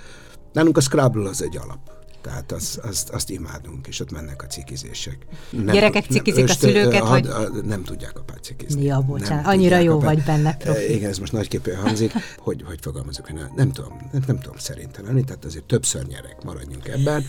Nálunk 0.57 0.77
a 0.77 0.81
Scrabble 0.81 1.29
az 1.29 1.41
egy 1.41 1.57
alap. 1.57 1.79
Tehát 2.27 2.51
azt, 2.51 2.77
azt, 2.77 3.09
azt 3.09 3.29
imádunk, 3.29 3.87
és 3.87 3.99
ott 3.99 4.11
mennek 4.11 4.43
a 4.43 4.45
cikizések. 4.45 5.17
Nem, 5.49 5.73
Gyerekek 5.73 6.05
cikizik 6.05 6.45
nem, 6.45 6.55
a 6.55 6.59
szülőket, 6.59 7.01
a, 7.01 7.05
hogy... 7.05 7.27
A, 7.27 7.49
nem 7.65 7.83
tudják 7.83 8.17
apát 8.17 8.43
cikizni. 8.43 8.83
Ja, 8.83 9.01
bocsánat, 9.01 9.43
nem 9.43 9.53
annyira 9.53 9.77
jó 9.77 9.95
apát. 9.95 10.05
vagy 10.05 10.23
benne, 10.23 10.57
profi. 10.57 10.93
Igen, 10.93 11.09
ez 11.09 11.17
most 11.17 11.31
nagyképűen 11.31 11.81
hangzik. 11.81 12.13
Hogy, 12.37 12.63
hogy 12.65 12.79
fogalmazok, 12.81 13.33
nem, 13.33 13.51
nem 13.55 13.71
tudom, 13.71 14.09
nem, 14.11 14.23
nem 14.27 14.39
tudom 14.39 14.57
szerintem 14.57 15.05
tehát 15.25 15.45
azért 15.45 15.63
többször 15.63 16.05
nyerek, 16.05 16.43
maradjunk 16.43 16.87
ebben. 16.87 17.25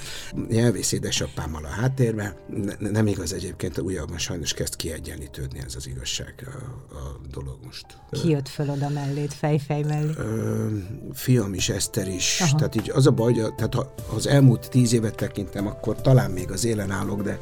Nyelvész 0.49 0.93
édesapámmal 0.93 1.65
a 1.65 1.69
háttérben. 1.69 2.33
Ne, 2.79 2.91
nem 2.91 3.07
igaz 3.07 3.33
egyébként, 3.33 3.79
újabban 3.79 4.19
sajnos 4.19 4.53
kezd 4.53 4.77
kiegyenlítődni 4.77 5.59
ez 5.67 5.75
az 5.75 5.87
igazság 5.87 6.35
a, 6.47 6.95
a 6.95 7.21
dolog 7.33 7.59
most. 7.65 7.87
Ki 8.11 8.29
jött 8.29 8.49
föl 8.49 8.71
oda 8.71 8.89
mellét, 8.89 9.35
fejfej 9.35 9.83
mellé? 9.83 10.11
Ö, 10.17 10.67
fiam 11.13 11.55
is, 11.55 11.69
Eszter 11.69 12.09
is. 12.09 12.41
Aha. 12.41 12.57
Tehát 12.57 12.75
így 12.75 12.91
az 12.91 13.07
a 13.07 13.11
baj, 13.11 13.33
tehát 13.33 13.75
ha 13.75 13.95
az 14.15 14.27
elmúlt 14.27 14.69
tíz 14.71 14.88
évet 14.93 15.15
tekintem, 15.15 15.67
akkor 15.67 16.01
talán 16.01 16.31
még 16.31 16.51
az 16.51 16.65
élen 16.65 16.91
állok, 16.91 17.23
de, 17.23 17.39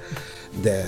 de 0.61 0.85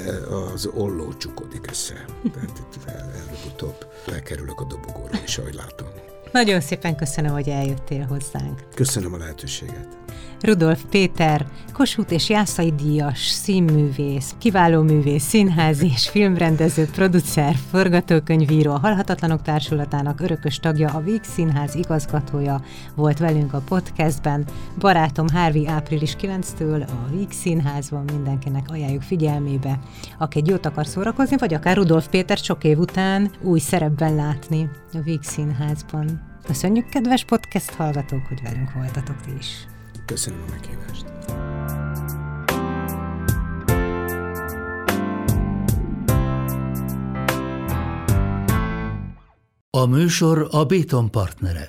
az 0.52 0.66
olló 0.74 1.16
csukodik 1.16 1.66
össze. 1.70 2.04
Tehát 2.34 2.58
itt 2.58 2.84
előbb-utóbb 2.86 3.86
lekerülök 4.04 4.60
a 4.60 4.64
dobogóra 4.64 5.18
is, 5.24 5.38
ahogy 5.38 5.54
látom. 5.54 5.88
Nagyon 6.32 6.60
szépen 6.60 6.96
köszönöm, 6.96 7.32
hogy 7.32 7.48
eljöttél 7.48 8.06
hozzánk. 8.06 8.68
Köszönöm 8.74 9.14
a 9.14 9.16
lehetőséget. 9.16 9.98
Rudolf 10.40 10.84
Péter, 10.90 11.46
Kossuth 11.72 12.12
és 12.12 12.28
Jászai 12.28 12.72
Díjas, 12.72 13.26
színművész, 13.26 14.34
kiváló 14.38 14.82
művész, 14.82 15.24
színházi 15.24 15.86
és 15.86 16.08
filmrendező, 16.08 16.86
producer, 16.92 17.54
forgatókönyvíró, 17.70 18.72
a 18.72 18.78
Halhatatlanok 18.78 19.42
Társulatának 19.42 20.20
örökös 20.20 20.58
tagja, 20.58 20.88
a 20.88 21.00
Víg 21.00 21.22
Színház 21.22 21.74
igazgatója 21.74 22.62
volt 22.94 23.18
velünk 23.18 23.52
a 23.52 23.62
podcastben. 23.68 24.44
Barátom 24.78 25.28
Hárvi 25.28 25.66
április 25.66 26.16
9-től 26.20 26.88
a 26.88 27.10
Víg 27.10 27.30
Színházban 27.30 28.04
mindenkinek 28.12 28.66
ajánljuk 28.70 29.02
figyelmébe, 29.02 29.78
aki 30.18 30.38
egy 30.38 30.48
jót 30.48 30.66
akar 30.66 30.86
szórakozni, 30.86 31.36
vagy 31.36 31.54
akár 31.54 31.76
Rudolf 31.76 32.08
Péter 32.08 32.36
sok 32.36 32.64
év 32.64 32.78
után 32.78 33.30
új 33.42 33.58
szerepben 33.58 34.14
látni 34.14 34.70
a 34.92 34.98
Víg 35.04 35.22
Színházban. 35.22 36.27
Köszönjük, 36.48 36.88
kedves 36.88 37.24
podcast 37.24 37.70
hallgatók, 37.70 38.26
hogy 38.26 38.42
velünk 38.42 38.72
voltatok 38.72 39.20
ti 39.20 39.30
is. 39.38 39.66
Köszönöm 40.06 40.44
a 40.46 40.50
meghívást. 40.50 41.04
A 49.70 49.86
műsor 49.86 50.48
a 50.50 50.64
Béton 50.64 51.10
partnere. 51.10 51.66